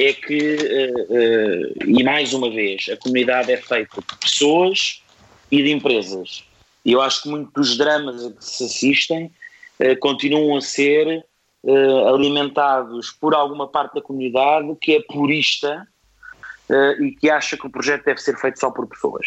é 0.00 0.14
que, 0.14 0.56
uh, 0.56 1.12
uh, 1.12 1.98
e 1.98 2.02
mais 2.02 2.32
uma 2.32 2.50
vez, 2.50 2.86
a 2.90 2.96
comunidade 2.96 3.52
é 3.52 3.58
feita 3.58 4.00
de 4.00 4.16
pessoas 4.18 5.02
e 5.50 5.62
de 5.62 5.70
empresas. 5.70 6.44
E 6.84 6.92
eu 6.92 7.02
acho 7.02 7.22
que 7.22 7.28
muitos 7.28 7.52
dos 7.52 7.76
dramas 7.76 8.24
a 8.24 8.32
que 8.32 8.44
se 8.44 8.64
assistem 8.64 9.30
uh, 9.78 9.98
continuam 10.00 10.56
a 10.56 10.60
ser 10.60 11.24
alimentados 12.08 13.10
por 13.10 13.34
alguma 13.34 13.68
parte 13.68 13.96
da 13.96 14.00
comunidade 14.00 14.74
que 14.80 14.96
é 14.96 15.02
purista 15.02 15.86
e 16.98 17.10
que 17.10 17.28
acha 17.28 17.54
que 17.54 17.66
o 17.66 17.70
projeto 17.70 18.02
deve 18.06 18.18
ser 18.18 18.34
feito 18.38 18.58
só 18.58 18.70
por 18.70 18.86
pessoas. 18.86 19.26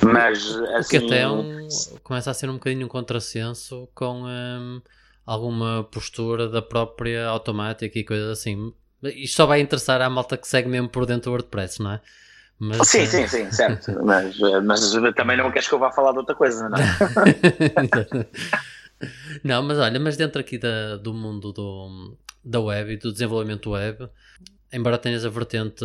Mas 0.00 0.46
assim, 0.76 0.96
o 0.96 1.00
que 1.00 1.06
até 1.06 1.22
é 1.22 1.28
um, 1.28 1.66
começa 2.04 2.30
a 2.30 2.34
ser 2.34 2.48
um 2.48 2.52
bocadinho 2.52 2.86
um 2.86 2.88
contrassenso 2.88 3.88
com. 3.92 4.22
Um 4.22 4.80
alguma 5.26 5.84
postura 5.84 6.48
da 6.48 6.60
própria 6.60 7.26
automática 7.26 7.98
e 7.98 8.04
coisas 8.04 8.38
assim. 8.38 8.72
Isto 9.02 9.36
só 9.36 9.46
vai 9.46 9.60
interessar 9.60 10.00
à 10.00 10.08
malta 10.08 10.36
que 10.36 10.48
segue 10.48 10.68
mesmo 10.68 10.88
por 10.88 11.06
dentro 11.06 11.30
do 11.30 11.30
WordPress, 11.32 11.82
não 11.82 11.92
é? 11.92 12.00
Mas, 12.58 12.88
sim, 12.88 13.02
uh... 13.02 13.06
sim, 13.06 13.26
sim, 13.26 13.50
certo. 13.50 13.92
mas, 14.04 14.38
mas 14.64 14.92
também 15.14 15.36
não 15.36 15.50
queres 15.50 15.68
que 15.68 15.74
eu 15.74 15.78
vá 15.78 15.90
falar 15.90 16.12
de 16.12 16.18
outra 16.18 16.34
coisa, 16.34 16.68
não 16.68 16.78
é? 16.78 16.84
não, 19.44 19.62
mas 19.62 19.78
olha, 19.78 19.98
mas 20.00 20.16
dentro 20.16 20.40
aqui 20.40 20.56
da, 20.56 20.96
do 20.96 21.12
mundo 21.12 21.52
do, 21.52 22.16
da 22.44 22.60
web 22.60 22.92
e 22.92 22.96
do 22.96 23.12
desenvolvimento 23.12 23.70
web, 23.70 24.08
embora 24.72 24.98
tenhas 24.98 25.24
a 25.24 25.28
vertente, 25.28 25.84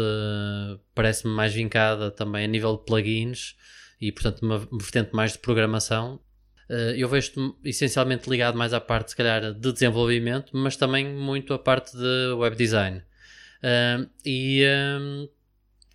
parece-me 0.93 1.33
mais 1.33 1.53
vincada 1.53 2.11
também 2.11 2.45
a 2.45 2.47
nível 2.47 2.77
de 2.77 2.85
plugins 2.85 3.55
e, 3.99 4.11
portanto, 4.11 4.43
uma 4.43 4.59
vertente 4.59 5.13
mais 5.13 5.33
de 5.33 5.39
programação, 5.39 6.19
eu 6.95 7.09
vejo-te 7.09 7.39
essencialmente 7.63 8.29
ligado 8.29 8.57
mais 8.57 8.73
à 8.73 8.79
parte, 8.79 9.11
se 9.11 9.15
calhar, 9.15 9.53
de 9.53 9.73
desenvolvimento, 9.73 10.55
mas 10.55 10.75
também 10.75 11.07
muito 11.07 11.53
à 11.53 11.59
parte 11.59 11.97
de 11.97 12.33
web 12.33 12.55
design. 12.55 13.01
Uh, 13.59 14.09
e, 14.23 14.63
uh, 14.63 15.29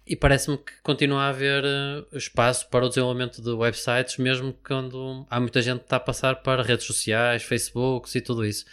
e 0.06 0.14
parece-me 0.16 0.58
que 0.58 0.72
continua 0.82 1.22
a 1.22 1.28
haver 1.28 1.64
espaço 2.12 2.68
para 2.68 2.84
o 2.84 2.88
desenvolvimento 2.88 3.40
de 3.40 3.50
websites, 3.50 4.18
mesmo 4.18 4.52
quando 4.66 5.26
há 5.30 5.40
muita 5.40 5.62
gente 5.62 5.78
que 5.78 5.86
está 5.86 5.96
a 5.96 6.00
passar 6.00 6.42
para 6.42 6.62
redes 6.62 6.86
sociais, 6.86 7.42
Facebook 7.42 8.10
e 8.16 8.20
tudo 8.20 8.44
isso. 8.44 8.64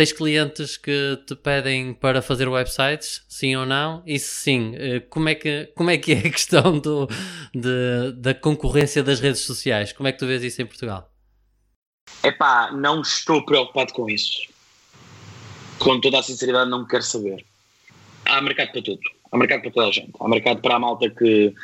Tens 0.00 0.12
clientes 0.12 0.78
que 0.78 1.18
te 1.26 1.36
pedem 1.36 1.92
para 1.92 2.22
fazer 2.22 2.48
websites, 2.48 3.22
sim 3.28 3.54
ou 3.54 3.66
não? 3.66 4.02
E 4.06 4.18
se 4.18 4.34
sim, 4.34 4.74
como 5.10 5.28
é 5.28 5.34
que, 5.34 5.70
como 5.74 5.90
é, 5.90 5.98
que 5.98 6.12
é 6.14 6.18
a 6.20 6.22
questão 6.22 6.78
do, 6.78 7.06
de, 7.54 8.12
da 8.16 8.32
concorrência 8.32 9.02
das 9.02 9.20
redes 9.20 9.42
sociais? 9.42 9.92
Como 9.92 10.08
é 10.08 10.12
que 10.12 10.18
tu 10.18 10.26
vês 10.26 10.42
isso 10.42 10.62
em 10.62 10.64
Portugal? 10.64 11.12
Epá, 12.24 12.72
não 12.72 13.02
estou 13.02 13.44
preocupado 13.44 13.92
com 13.92 14.08
isso. 14.08 14.48
Com 15.78 16.00
toda 16.00 16.20
a 16.20 16.22
sinceridade, 16.22 16.70
não 16.70 16.86
quero 16.86 17.02
saber. 17.02 17.44
Há 18.24 18.40
mercado 18.40 18.72
para 18.72 18.80
tudo. 18.80 19.00
Há 19.30 19.36
mercado 19.36 19.60
para 19.60 19.70
toda 19.70 19.88
a 19.88 19.92
gente. 19.92 20.12
Há 20.18 20.28
mercado 20.30 20.62
para 20.62 20.76
a 20.76 20.78
malta 20.78 21.10
que, 21.10 21.54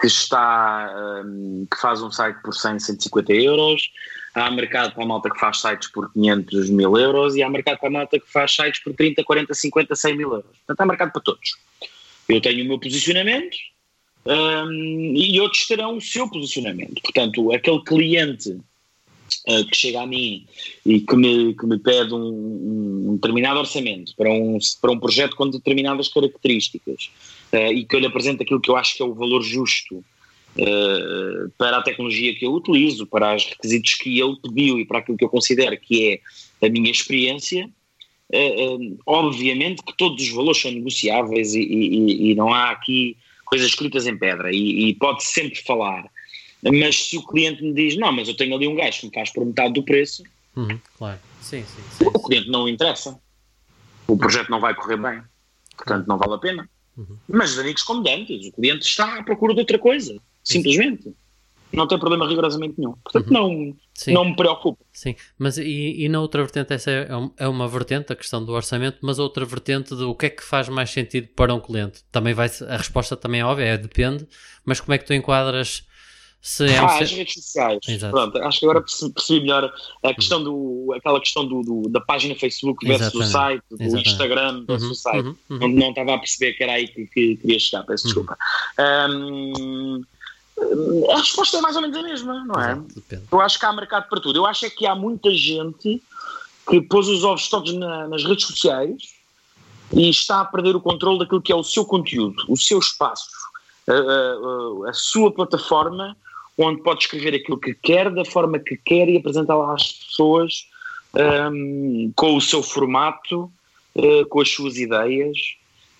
que 0.00 0.06
está, 0.06 1.22
um, 1.24 1.66
que 1.70 1.80
faz 1.80 2.02
um 2.02 2.10
site 2.10 2.40
por 2.42 2.54
100, 2.54 2.80
150 2.80 3.32
euros 3.34 3.90
há 4.34 4.50
mercado 4.50 4.94
para 4.94 5.04
a 5.04 5.06
malta 5.06 5.30
que 5.30 5.38
faz 5.38 5.60
sites 5.60 5.90
por 5.90 6.12
500 6.12 6.70
mil 6.70 6.96
euros 6.96 7.36
e 7.36 7.42
há 7.42 7.50
mercado 7.50 7.78
para 7.78 7.88
a 7.88 7.92
malta 7.92 8.18
que 8.18 8.30
faz 8.30 8.54
sites 8.54 8.82
por 8.82 8.94
30, 8.94 9.24
40, 9.24 9.54
50, 9.54 9.94
100 9.94 10.16
mil 10.16 10.32
euros. 10.32 10.56
Portanto, 10.66 10.80
há 10.80 10.86
mercado 10.86 11.12
para 11.12 11.22
todos. 11.22 11.56
Eu 12.28 12.40
tenho 12.40 12.64
o 12.64 12.68
meu 12.68 12.78
posicionamento 12.78 13.56
um, 14.24 15.14
e 15.16 15.40
outros 15.40 15.66
terão 15.66 15.96
o 15.96 16.00
seu 16.00 16.28
posicionamento. 16.28 17.00
Portanto, 17.02 17.52
aquele 17.52 17.82
cliente 17.82 18.50
uh, 18.50 19.64
que 19.66 19.76
chega 19.76 20.02
a 20.02 20.06
mim 20.06 20.46
e 20.86 21.00
que 21.00 21.16
me, 21.16 21.54
que 21.54 21.66
me 21.66 21.78
pede 21.78 22.14
um, 22.14 23.08
um, 23.08 23.14
determinado 23.16 23.58
orçamento 23.58 24.14
para 24.16 24.30
um, 24.30 24.58
para 24.80 24.92
um 24.92 25.00
projeto 25.00 25.34
com 25.34 25.50
determinadas 25.50 26.08
características 26.08 27.10
uh, 27.52 27.72
e 27.72 27.84
que 27.84 27.94
eu 27.94 28.00
lhe 28.00 28.06
apresento 28.06 28.42
aquilo 28.42 28.60
que 28.60 28.70
eu 28.70 28.76
acho 28.76 28.96
que 28.96 29.02
é 29.02 29.04
o 29.04 29.14
valor 29.14 29.42
justo 29.42 29.96
uh, 29.96 31.50
para 31.58 31.78
a 31.78 31.82
tecnologia 31.82 32.34
que 32.34 32.46
eu 32.46 32.52
utilizo, 32.52 33.06
para 33.06 33.34
os 33.34 33.44
requisitos 33.46 33.94
que 33.94 34.20
ele 34.20 34.36
pediu 34.42 34.78
e 34.78 34.84
para 34.84 34.98
aquilo 34.98 35.18
que 35.18 35.24
eu 35.24 35.28
considero 35.28 35.76
que 35.78 36.20
é 36.60 36.66
a 36.66 36.70
minha 36.70 36.90
experiência, 36.90 37.68
uh, 38.32 38.98
obviamente 39.06 39.82
que 39.82 39.96
todos 39.96 40.22
os 40.22 40.30
valores 40.30 40.60
são 40.60 40.70
negociáveis 40.70 41.54
e, 41.54 41.60
e, 41.60 42.30
e 42.30 42.34
não 42.34 42.52
há 42.52 42.70
aqui 42.70 43.16
coisas 43.44 43.68
escritas 43.68 44.06
em 44.06 44.16
pedra 44.16 44.50
e, 44.52 44.88
e 44.88 44.94
pode 44.94 45.24
sempre 45.24 45.60
falar. 45.62 46.08
Mas 46.62 47.08
se 47.08 47.16
o 47.16 47.22
cliente 47.22 47.62
me 47.62 47.72
diz, 47.72 47.96
não, 47.96 48.12
mas 48.12 48.28
eu 48.28 48.36
tenho 48.36 48.54
ali 48.54 48.68
um 48.68 48.74
gajo 48.74 49.00
que 49.00 49.06
me 49.06 49.14
faz 49.14 49.32
por 49.32 49.44
metade 49.44 49.72
do 49.72 49.82
preço, 49.82 50.22
uhum, 50.54 50.78
claro. 50.96 51.18
sim, 51.40 51.64
sim, 51.64 51.82
sim, 51.90 52.04
o 52.06 52.22
cliente 52.22 52.50
não 52.50 52.68
interessa. 52.68 53.18
O 54.06 54.16
projeto 54.16 54.50
não 54.50 54.60
vai 54.60 54.74
correr 54.74 54.98
bem, 54.98 55.22
portanto 55.76 56.06
não 56.06 56.18
vale 56.18 56.34
a 56.34 56.38
pena. 56.38 56.68
Uhum. 57.00 57.16
Mas 57.28 57.58
amigos 57.58 57.82
como 57.82 58.02
dantes, 58.02 58.46
o 58.46 58.52
cliente 58.52 58.86
está 58.86 59.18
à 59.18 59.22
procura 59.22 59.54
de 59.54 59.60
outra 59.60 59.78
coisa. 59.78 60.16
Simplesmente. 60.44 61.14
Não 61.72 61.86
tem 61.86 61.98
problema 61.98 62.28
rigorosamente 62.28 62.74
nenhum. 62.76 62.94
Portanto, 63.04 63.28
uhum. 63.28 63.74
não, 64.06 64.12
não 64.12 64.24
me 64.24 64.36
preocupa. 64.36 64.84
Sim, 64.92 65.14
mas 65.38 65.56
e, 65.56 66.04
e, 66.04 66.08
na 66.08 66.20
outra 66.20 66.42
vertente, 66.42 66.72
essa 66.72 66.90
é, 66.90 67.08
é 67.36 67.48
uma 67.48 67.68
vertente, 67.68 68.12
a 68.12 68.16
questão 68.16 68.44
do 68.44 68.52
orçamento, 68.52 68.98
mas 69.02 69.20
outra 69.20 69.44
vertente 69.44 69.94
de 69.94 70.02
o 70.02 70.14
que 70.14 70.26
é 70.26 70.30
que 70.30 70.42
faz 70.42 70.68
mais 70.68 70.90
sentido 70.90 71.28
para 71.28 71.54
um 71.54 71.60
cliente? 71.60 72.02
Também 72.10 72.34
vai 72.34 72.50
a 72.68 72.76
resposta 72.76 73.16
também 73.16 73.40
é 73.40 73.44
óbvia, 73.44 73.66
é 73.66 73.78
depende, 73.78 74.26
mas 74.64 74.80
como 74.80 74.94
é 74.94 74.98
que 74.98 75.04
tu 75.04 75.14
enquadras 75.14 75.86
Se 76.42 76.64
é 76.66 76.78
ah, 76.78 76.84
um 76.84 76.86
as 76.88 77.10
redes 77.12 77.34
sociais. 77.34 77.78
Exato. 77.86 78.12
Pronto, 78.14 78.38
acho 78.38 78.58
que 78.60 78.64
agora 78.64 78.80
percebi, 78.82 79.40
melhor 79.42 79.70
a 80.02 80.14
questão 80.14 80.42
do, 80.42 80.92
aquela 80.96 81.20
questão 81.20 81.46
do, 81.46 81.60
do- 81.62 81.88
da 81.90 82.00
página 82.00 82.34
Facebook 82.34 82.86
versus 82.86 83.12
o 83.14 83.22
Exatamente. 83.22 83.32
site, 83.32 83.62
do 83.70 83.76
Exatamente. 83.82 84.08
Instagram 84.10 84.64
versus 84.66 84.86
Uhum, 84.86 84.92
o 84.92 84.94
site. 84.94 85.26
uhum, 85.26 85.36
uhum. 85.50 85.58
Não, 85.58 85.68
não 85.68 85.88
estava 85.90 86.14
a 86.14 86.18
perceber 86.18 86.54
que 86.54 86.62
era 86.62 86.72
aí 86.72 86.88
que, 86.88 87.06
que 87.08 87.36
queria 87.36 87.58
chegar, 87.58 87.82
peço 87.84 88.04
Uhum. 88.06 88.08
desculpa. 88.14 88.38
Hum, 89.10 90.02
a 91.12 91.16
resposta 91.18 91.56
é 91.58 91.60
mais 91.60 91.76
ou 91.76 91.82
menos 91.82 91.96
a 91.96 92.02
mesma, 92.02 92.44
não 92.44 92.54
é? 92.62 92.72
Exato. 92.72 93.22
Eu 93.32 93.40
acho 93.40 93.58
que 93.58 93.66
há 93.66 93.72
mercado 93.72 94.08
para 94.08 94.20
tudo. 94.20 94.38
Eu 94.38 94.46
acho 94.46 94.64
é 94.66 94.70
que 94.70 94.86
há 94.86 94.94
muita 94.94 95.30
gente 95.34 96.02
que 96.68 96.80
pôs 96.82 97.08
os 97.08 97.24
ovos 97.24 97.48
todos 97.48 97.72
na- 97.74 98.06
nas 98.08 98.24
redes 98.24 98.46
sociais 98.46 98.94
e 99.92 100.08
está 100.08 100.40
a 100.40 100.44
perder 100.44 100.76
o 100.76 100.80
controle 100.80 101.18
daquilo 101.18 101.40
que 101.42 101.52
é 101.52 101.56
o 101.56 101.64
seu 101.64 101.84
conteúdo, 101.84 102.44
o 102.48 102.56
seu 102.56 102.78
espaço, 102.78 103.28
a, 103.88 103.92
a- 103.92 104.90
a 104.90 104.92
sua 104.92 105.32
plataforma, 105.32 106.16
onde 106.64 106.82
pode 106.82 107.02
escrever 107.02 107.34
aquilo 107.34 107.58
que 107.58 107.74
quer, 107.74 108.10
da 108.10 108.24
forma 108.24 108.58
que 108.58 108.76
quer 108.76 109.08
e 109.08 109.16
apresentá-la 109.16 109.74
às 109.74 109.92
pessoas 109.92 110.66
hum, 111.52 112.12
com 112.14 112.36
o 112.36 112.40
seu 112.40 112.62
formato, 112.62 113.50
eh, 113.94 114.24
com 114.28 114.40
as 114.40 114.50
suas 114.50 114.76
ideias. 114.76 115.36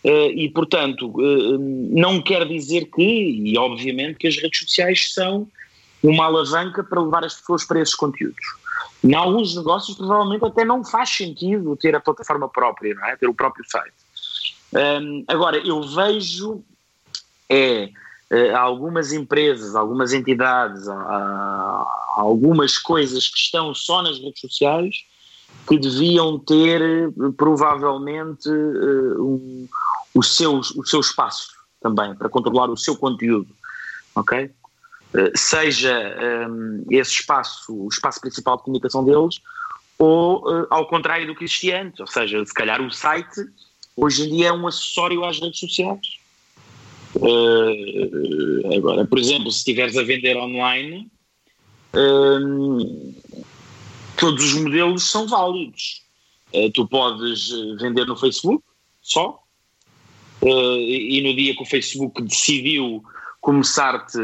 Eh, 0.03 0.33
e, 0.33 0.49
portanto, 0.51 1.15
eh, 1.21 1.59
não 1.59 2.23
quer 2.23 2.47
dizer 2.47 2.87
que, 2.87 3.03
e 3.03 3.59
obviamente, 3.59 4.19
que 4.19 4.29
as 4.29 4.37
redes 4.37 4.61
sociais 4.61 5.13
são 5.13 5.47
uma 6.03 6.25
alavanca 6.27 6.83
para 6.83 7.03
levar 7.03 7.25
as 7.25 7.35
pessoas 7.35 7.65
para 7.65 7.81
esses 7.81 7.95
conteúdos. 7.95 8.45
Em 9.05 9.15
alguns 9.15 9.57
negócios, 9.57 9.97
provavelmente, 9.97 10.45
até 10.45 10.65
não 10.65 10.85
faz 10.85 11.11
sentido 11.11 11.77
ter 11.77 11.95
a 11.95 12.01
plataforma 12.01 12.49
própria, 12.49 12.95
não 12.95 13.05
é? 13.07 13.17
ter 13.17 13.29
o 13.29 13.35
próprio 13.35 13.65
site. 13.69 13.95
Hum, 14.73 15.25
agora, 15.27 15.59
eu 15.59 15.83
vejo 15.83 16.63
é, 17.51 17.91
eh, 18.31 18.53
algumas 18.55 19.13
empresas, 19.13 19.75
algumas 19.75 20.13
entidades, 20.13 20.87
algumas 22.17 22.79
coisas 22.79 23.29
que 23.29 23.39
estão 23.39 23.75
só 23.75 24.03
nas 24.03 24.19
redes 24.19 24.41
sociais 24.41 24.95
que 25.69 25.79
deviam 25.79 26.39
ter 26.39 26.81
eh, 26.81 27.09
provavelmente 27.37 28.49
eh, 28.49 29.19
um- 29.19 29.69
o, 30.15 30.23
seu, 30.23 30.59
o 30.59 30.87
seu 30.87 31.01
espaço 31.01 31.49
também 31.81 32.15
para 32.15 32.29
controlar 32.29 32.71
o 32.71 32.77
seu 32.77 32.97
conteúdo, 32.97 33.49
ok? 34.15 34.51
Seja 35.35 36.47
hum, 36.49 36.85
esse 36.89 37.15
espaço 37.15 37.73
o 37.75 37.89
espaço 37.89 38.21
principal 38.21 38.57
de 38.59 38.63
comunicação 38.63 39.05
deles 39.05 39.41
ou 39.99 40.45
eh, 40.51 40.67
ao 40.71 40.87
contrário 40.87 41.27
do 41.27 41.35
que 41.35 41.45
existia 41.45 41.83
antes, 41.83 41.99
ou 41.99 42.07
seja, 42.07 42.45
se 42.47 42.55
calhar 42.55 42.81
o 42.81 42.91
site 42.93 43.41
hoje 43.97 44.23
em 44.25 44.37
dia 44.37 44.49
é 44.49 44.53
um 44.53 44.67
acessório 44.69 45.25
às 45.25 45.41
redes 45.41 45.59
sociais. 45.59 46.20
Eh, 47.17 48.77
agora, 48.77 49.05
por 49.05 49.19
exemplo, 49.19 49.51
se 49.51 49.59
estiveres 49.59 49.97
a 49.97 50.03
vender 50.03 50.37
online, 50.37 51.11
hum, 51.95 53.15
todos 54.19 54.45
os 54.45 54.63
modelos 54.63 55.11
são 55.11 55.27
válidos. 55.27 56.03
Eh, 56.53 56.71
tu 56.73 56.87
podes 56.87 57.51
eh, 57.51 57.83
vender 57.83 58.07
no 58.07 58.17
Facebook 58.17 58.63
só, 59.03 59.43
e 60.43 61.21
no 61.23 61.35
dia 61.35 61.55
que 61.55 61.63
o 61.63 61.67
Facebook 61.67 62.23
decidiu 62.23 63.03
começar-te 63.41 64.19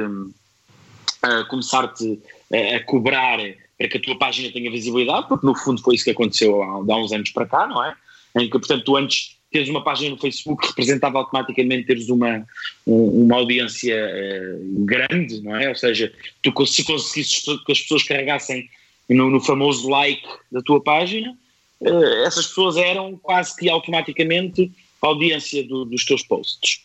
a 1.22 1.44
começar-te 1.44 2.20
a, 2.52 2.76
a 2.76 2.84
cobrar 2.84 3.38
para 3.76 3.88
que 3.88 3.98
a 3.98 4.00
tua 4.00 4.18
página 4.18 4.50
tenha 4.50 4.70
visibilidade, 4.70 5.28
porque 5.28 5.46
no 5.46 5.54
fundo 5.54 5.82
foi 5.82 5.94
isso 5.94 6.04
que 6.04 6.10
aconteceu 6.10 6.62
há, 6.62 6.66
há 6.66 6.96
uns 6.96 7.12
anos 7.12 7.30
para 7.30 7.46
cá, 7.46 7.66
não 7.66 7.84
é? 7.84 7.94
Em 8.34 8.48
que, 8.48 8.58
portanto, 8.58 8.84
tu 8.84 8.96
antes 8.96 9.35
teres 9.56 9.68
uma 9.70 9.82
página 9.82 10.10
no 10.10 10.18
Facebook 10.20 10.66
representava 10.66 11.18
automaticamente 11.18 11.86
teres 11.86 12.08
uma, 12.10 12.46
um- 12.86 13.24
uma 13.24 13.36
audiência 13.36 13.94
eh, 13.94 14.56
grande, 14.84 15.40
não 15.40 15.56
é? 15.56 15.68
Ou 15.70 15.74
seja, 15.74 16.12
tu 16.42 16.50
se 16.66 16.84
conseguisses 16.84 17.42
que 17.64 17.72
as 17.72 17.80
pessoas 17.80 18.02
carregassem 18.02 18.68
no, 19.08 19.30
no 19.30 19.40
famoso 19.40 19.88
like 19.88 20.22
da 20.52 20.60
tua 20.60 20.82
página, 20.82 21.36
eh, 21.80 22.24
essas 22.26 22.46
pessoas 22.48 22.76
eram 22.76 23.16
quase 23.16 23.56
que 23.56 23.68
automaticamente 23.70 24.70
a 25.00 25.06
audiência 25.06 25.62
do- 25.66 25.84
dos 25.86 26.04
teus 26.04 26.22
posts. 26.22 26.82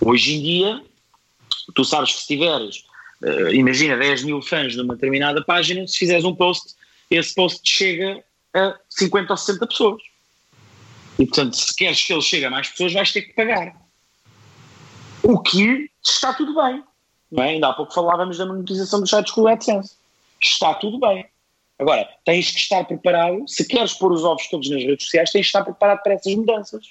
Hoje 0.00 0.34
em 0.36 0.42
dia, 0.42 0.82
tu 1.74 1.84
sabes 1.84 2.12
que 2.12 2.20
se 2.20 2.26
tiveres, 2.28 2.84
eh, 3.24 3.52
imagina, 3.54 3.96
10 3.96 4.22
mil 4.22 4.40
fãs 4.40 4.76
numa 4.76 4.94
determinada 4.94 5.42
página, 5.44 5.86
se 5.88 5.98
fizeres 5.98 6.24
um 6.24 6.34
post, 6.36 6.74
esse 7.10 7.34
post 7.34 7.60
chega 7.64 8.22
a 8.54 8.76
50 8.88 9.32
ou 9.32 9.36
60 9.36 9.66
pessoas. 9.66 10.00
E 11.20 11.26
portanto, 11.26 11.54
se 11.54 11.76
queres 11.76 12.02
que 12.02 12.14
ele 12.14 12.22
chegue 12.22 12.46
a 12.46 12.50
mais 12.50 12.70
pessoas, 12.70 12.94
vais 12.94 13.12
ter 13.12 13.20
que 13.20 13.34
pagar. 13.34 13.76
O 15.22 15.38
que 15.38 15.90
está 16.02 16.32
tudo 16.32 16.54
bem. 16.54 16.82
Não 17.30 17.44
é? 17.44 17.50
Ainda 17.50 17.68
há 17.68 17.72
pouco 17.74 17.92
falávamos 17.92 18.38
da 18.38 18.46
monetização 18.46 19.00
dos 19.00 19.10
sites 19.10 19.30
com 19.32 19.42
o 19.42 19.48
AdSense. 19.48 19.96
Está 20.40 20.72
tudo 20.72 20.98
bem. 20.98 21.26
Agora, 21.78 22.08
tens 22.24 22.50
que 22.50 22.58
estar 22.58 22.84
preparado, 22.84 23.46
se 23.46 23.66
queres 23.68 23.92
pôr 23.92 24.12
os 24.12 24.24
ovos 24.24 24.48
todos 24.48 24.70
nas 24.70 24.82
redes 24.82 25.04
sociais, 25.04 25.30
tens 25.30 25.42
que 25.42 25.46
estar 25.46 25.62
preparado 25.62 26.02
para 26.02 26.14
essas 26.14 26.34
mudanças. 26.34 26.86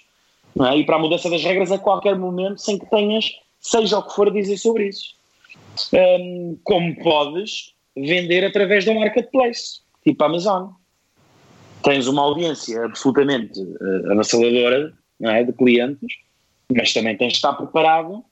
É? 0.59 0.77
E 0.77 0.85
para 0.85 0.97
a 0.97 0.99
mudança 0.99 1.27
das 1.27 1.43
regras 1.43 1.71
a 1.71 1.79
qualquer 1.79 2.15
momento, 2.15 2.61
sem 2.61 2.77
que 2.77 2.85
tenhas, 2.85 3.31
seja 3.59 3.97
o 3.97 4.03
que 4.03 4.13
for, 4.13 4.27
a 4.27 4.31
dizer 4.31 4.57
sobre 4.57 4.89
isso. 4.89 5.15
Hum, 5.91 6.59
como 6.63 6.95
podes 7.01 7.73
vender 7.95 8.45
através 8.45 8.83
de 8.83 8.91
um 8.91 8.99
marketplace, 8.99 9.79
tipo 10.03 10.23
Amazon. 10.23 10.69
Tens 11.83 12.07
uma 12.07 12.21
audiência 12.21 12.85
absolutamente 12.85 13.59
eh, 13.59 14.11
avassaladora 14.11 14.93
não 15.19 15.31
é, 15.31 15.43
de 15.43 15.53
clientes, 15.53 16.13
mas 16.71 16.93
também 16.93 17.17
tens 17.17 17.33
de 17.33 17.35
estar 17.35 17.53
preparado 17.53 18.23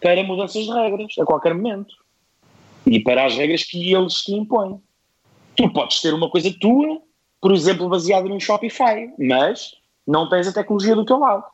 para 0.00 0.22
mudanças 0.22 0.64
de 0.64 0.70
regras 0.70 1.14
a 1.18 1.24
qualquer 1.24 1.54
momento 1.54 1.94
e 2.86 3.00
para 3.00 3.26
as 3.26 3.36
regras 3.36 3.64
que 3.64 3.92
eles 3.92 4.22
te 4.22 4.32
impõem. 4.32 4.80
Tu 5.56 5.68
podes 5.72 6.00
ter 6.00 6.14
uma 6.14 6.30
coisa 6.30 6.54
tua, 6.60 7.00
por 7.40 7.52
exemplo, 7.52 7.88
baseada 7.88 8.28
num 8.28 8.38
Shopify, 8.38 9.12
mas 9.18 9.74
não 10.06 10.28
tens 10.28 10.46
a 10.46 10.52
tecnologia 10.52 10.94
do 10.94 11.04
teu 11.04 11.18
lado. 11.18 11.44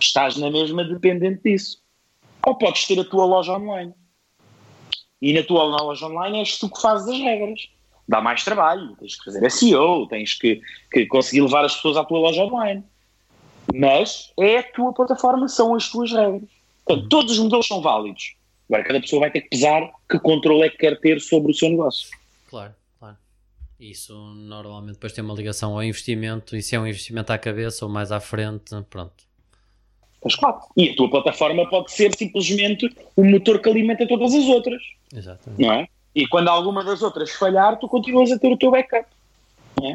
Estás 0.00 0.36
na 0.36 0.50
mesma 0.50 0.84
dependente 0.84 1.42
disso. 1.44 1.82
Ou 2.46 2.54
podes 2.54 2.86
ter 2.86 2.98
a 3.00 3.04
tua 3.04 3.24
loja 3.24 3.52
online. 3.52 3.92
E 5.20 5.32
na 5.32 5.42
tua 5.42 5.64
loja 5.64 6.06
online 6.06 6.38
és 6.38 6.58
tu 6.58 6.70
que 6.70 6.80
fazes 6.80 7.08
as 7.08 7.18
regras. 7.18 7.68
Dá 8.08 8.20
mais 8.20 8.44
trabalho, 8.44 8.96
tens 9.00 9.16
que 9.16 9.24
fazer 9.24 9.50
SEO, 9.50 10.06
tens 10.06 10.34
que, 10.34 10.60
que 10.92 11.06
conseguir 11.06 11.42
levar 11.42 11.64
as 11.64 11.74
pessoas 11.74 11.96
à 11.96 12.04
tua 12.04 12.20
loja 12.20 12.44
online. 12.44 12.84
Mas 13.74 14.32
é 14.38 14.58
a 14.58 14.62
tua 14.62 14.92
plataforma, 14.92 15.48
são 15.48 15.74
as 15.74 15.88
tuas 15.88 16.12
regras. 16.12 16.48
Portanto, 16.84 17.08
todos 17.08 17.32
os 17.32 17.38
modelos 17.38 17.66
são 17.66 17.82
válidos. 17.82 18.36
Agora, 18.68 18.84
cada 18.84 19.00
pessoa 19.00 19.20
vai 19.20 19.30
ter 19.30 19.42
que 19.42 19.50
pesar 19.50 19.90
que 20.08 20.18
controle 20.18 20.62
é 20.62 20.70
que 20.70 20.78
quer 20.78 20.98
ter 21.00 21.20
sobre 21.20 21.50
o 21.50 21.54
seu 21.54 21.68
negócio. 21.68 22.08
Claro, 22.48 22.74
claro. 22.98 23.16
Isso 23.78 24.14
normalmente 24.14 24.94
depois 24.94 25.12
tem 25.12 25.24
uma 25.24 25.34
ligação 25.34 25.74
ao 25.74 25.82
investimento 25.82 26.56
e 26.56 26.62
se 26.62 26.76
é 26.76 26.80
um 26.80 26.86
investimento 26.86 27.32
à 27.32 27.38
cabeça 27.38 27.84
ou 27.84 27.90
mais 27.90 28.12
à 28.12 28.20
frente, 28.20 28.74
pronto. 28.88 29.24
Mas 30.24 30.34
claro. 30.34 30.58
E 30.76 30.90
a 30.90 30.96
tua 30.96 31.10
plataforma 31.10 31.68
pode 31.68 31.92
ser 31.92 32.14
simplesmente 32.16 32.88
o 33.14 33.24
motor 33.24 33.60
que 33.60 33.68
alimenta 33.68 34.06
todas 34.06 34.34
as 34.34 34.44
outras, 34.44 34.82
Exatamente. 35.12 35.62
não 35.62 35.72
é? 35.72 35.88
E 36.16 36.26
quando 36.26 36.48
alguma 36.48 36.82
das 36.82 37.02
outras 37.02 37.30
falhar, 37.30 37.78
tu 37.78 37.86
continuas 37.88 38.32
a 38.32 38.38
ter 38.38 38.50
o 38.50 38.56
teu 38.56 38.70
backup. 38.72 39.06
Não 39.78 39.86
é? 39.86 39.92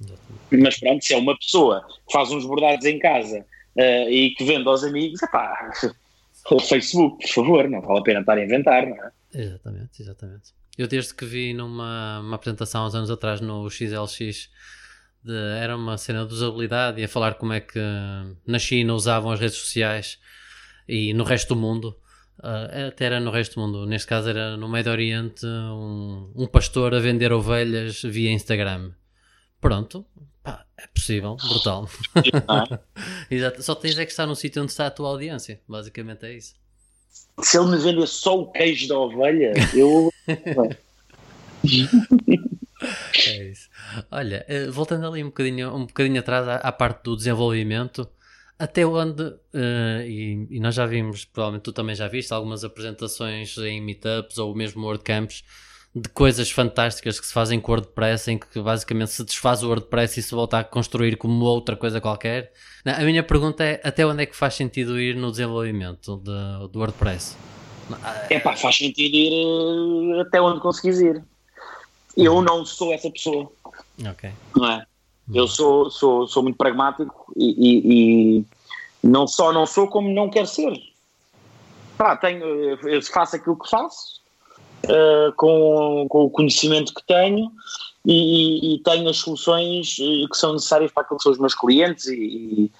Exatamente. 0.00 0.62
Mas 0.62 0.78
pronto, 0.80 1.04
se 1.04 1.14
é 1.14 1.16
uma 1.16 1.38
pessoa 1.38 1.86
que 2.06 2.12
faz 2.12 2.30
uns 2.30 2.44
bordados 2.44 2.84
em 2.84 2.98
casa 2.98 3.46
eh, 3.76 4.10
e 4.10 4.30
que 4.34 4.44
vende 4.44 4.66
aos 4.68 4.82
amigos, 4.82 5.22
epá, 5.22 5.70
o 6.50 6.58
Facebook, 6.58 7.18
por 7.26 7.32
favor, 7.34 7.68
não 7.68 7.80
vale 7.80 8.00
a 8.00 8.02
pena 8.02 8.20
estar 8.20 8.36
a 8.36 8.44
inventar, 8.44 8.84
não 8.86 8.96
é? 8.96 9.10
Exatamente, 9.32 10.02
exatamente. 10.02 10.50
Eu 10.76 10.88
desde 10.88 11.14
que 11.14 11.24
vi 11.24 11.54
numa 11.54 12.18
uma 12.20 12.34
apresentação 12.36 12.82
há 12.82 12.86
uns 12.88 12.94
anos 12.96 13.10
atrás 13.10 13.40
no 13.40 13.68
XLX, 13.70 14.48
de- 15.22 15.32
era 15.60 15.76
uma 15.76 15.96
cena 15.98 16.26
de 16.26 16.32
usabilidade 16.32 17.00
e 17.00 17.04
a 17.04 17.08
falar 17.08 17.34
como 17.34 17.52
é 17.52 17.60
que 17.60 17.78
na 18.46 18.58
China 18.58 18.94
usavam 18.94 19.30
as 19.30 19.38
redes 19.38 19.56
sociais 19.58 20.18
e 20.88 21.12
no 21.14 21.22
resto 21.22 21.54
do 21.54 21.60
mundo, 21.60 21.96
ah, 22.42 22.88
até 22.88 23.04
era 23.06 23.20
no 23.20 23.30
resto 23.30 23.54
do 23.54 23.60
mundo, 23.60 23.86
neste 23.86 24.06
caso 24.06 24.28
era 24.30 24.56
no 24.56 24.68
Médio 24.68 24.92
Oriente, 24.92 25.44
um, 25.46 26.30
um 26.34 26.46
pastor 26.46 26.94
a 26.94 26.98
vender 26.98 27.32
ovelhas 27.32 28.02
via 28.02 28.32
Instagram. 28.32 28.92
Pronto, 29.60 30.06
pá, 30.42 30.64
é 30.76 30.86
possível, 30.86 31.36
brutal. 31.36 31.88
É? 32.16 32.78
Exato. 33.34 33.62
Só 33.62 33.74
tens 33.74 33.98
é 33.98 34.04
que 34.06 34.10
estar 34.10 34.26
no 34.26 34.34
sítio 34.34 34.62
onde 34.62 34.72
está 34.72 34.86
a 34.86 34.90
tua 34.90 35.10
audiência, 35.10 35.60
basicamente 35.68 36.24
é 36.24 36.34
isso. 36.34 36.54
Se 37.42 37.58
ele 37.58 37.70
me 37.70 37.76
vender 37.76 38.06
só 38.06 38.40
o 38.40 38.50
queijo 38.50 38.88
da 38.88 38.98
ovelha, 38.98 39.52
eu. 39.74 40.10
É 43.28 43.50
isso. 43.50 43.68
Olha, 44.10 44.44
eh, 44.48 44.68
voltando 44.68 45.06
ali 45.06 45.22
um 45.22 45.26
bocadinho, 45.26 45.74
um 45.74 45.84
bocadinho 45.84 46.18
atrás 46.18 46.48
à, 46.48 46.56
à 46.56 46.72
parte 46.72 47.04
do 47.04 47.14
desenvolvimento, 47.14 48.08
até 48.60 48.84
onde, 48.84 49.22
eh, 49.54 50.04
e, 50.06 50.46
e 50.50 50.60
nós 50.60 50.74
já 50.74 50.84
vimos, 50.84 51.24
provavelmente 51.24 51.62
tu 51.62 51.72
também 51.72 51.94
já 51.94 52.06
viste, 52.06 52.32
algumas 52.32 52.62
apresentações 52.62 53.56
em 53.56 53.80
meetups 53.80 54.36
ou 54.36 54.54
mesmo 54.54 54.84
WordCamps 54.84 55.42
de 55.94 56.08
coisas 56.10 56.50
fantásticas 56.50 57.18
que 57.18 57.26
se 57.26 57.32
fazem 57.32 57.58
com 57.58 57.72
o 57.72 57.74
WordPress, 57.74 58.30
em 58.30 58.38
que 58.38 58.60
basicamente 58.60 59.12
se 59.12 59.24
desfaz 59.24 59.62
o 59.62 59.68
WordPress 59.68 60.20
e 60.20 60.22
se 60.22 60.34
volta 60.34 60.58
a 60.58 60.64
construir 60.64 61.16
como 61.16 61.42
outra 61.44 61.74
coisa 61.74 62.00
qualquer. 62.00 62.52
Não, 62.84 62.92
a 62.92 63.00
minha 63.00 63.22
pergunta 63.22 63.64
é 63.64 63.80
até 63.82 64.06
onde 64.06 64.22
é 64.22 64.26
que 64.26 64.36
faz 64.36 64.54
sentido 64.54 65.00
ir 65.00 65.16
no 65.16 65.30
desenvolvimento 65.30 66.18
de- 66.18 66.68
do 66.70 66.78
WordPress? 66.78 67.36
É 68.28 68.38
pá, 68.38 68.54
faz 68.54 68.76
sentido 68.76 69.14
ir 69.14 69.32
uh, 69.32 70.20
até 70.20 70.40
onde 70.40 70.60
conseguis 70.60 71.00
ir. 71.00 71.24
Eu 72.16 72.34
uhum. 72.34 72.42
não 72.42 72.64
sou 72.64 72.92
essa 72.92 73.10
pessoa. 73.10 73.50
Ok. 74.06 74.30
Não 74.54 74.70
é? 74.70 74.86
Eu 75.32 75.46
sou, 75.46 75.90
sou, 75.90 76.26
sou 76.26 76.42
muito 76.42 76.56
pragmático 76.56 77.32
e, 77.36 77.50
e, 77.50 78.38
e 78.40 78.46
não 79.02 79.26
só 79.26 79.52
não 79.52 79.66
sou, 79.66 79.86
como 79.88 80.12
não 80.12 80.28
quero 80.28 80.46
ser. 80.46 80.72
Pá, 81.96 82.16
tenho, 82.16 82.44
eu 82.44 83.02
faço 83.02 83.36
aquilo 83.36 83.58
que 83.58 83.68
faço, 83.68 84.20
uh, 84.86 85.32
com, 85.36 86.06
com 86.08 86.24
o 86.24 86.30
conhecimento 86.30 86.94
que 86.94 87.06
tenho 87.06 87.50
e, 88.04 88.74
e, 88.74 88.78
tenho 88.82 89.08
as 89.08 89.18
soluções 89.18 89.98
eh, 90.00 90.26
que 90.30 90.36
são 90.36 90.54
necessárias 90.54 90.90
para 90.90 91.02
aquilo 91.02 91.18
que 91.18 91.22
são 91.22 91.32
os 91.32 91.38
meus 91.38 91.54
clientes 91.54 92.06
e, 92.06 92.70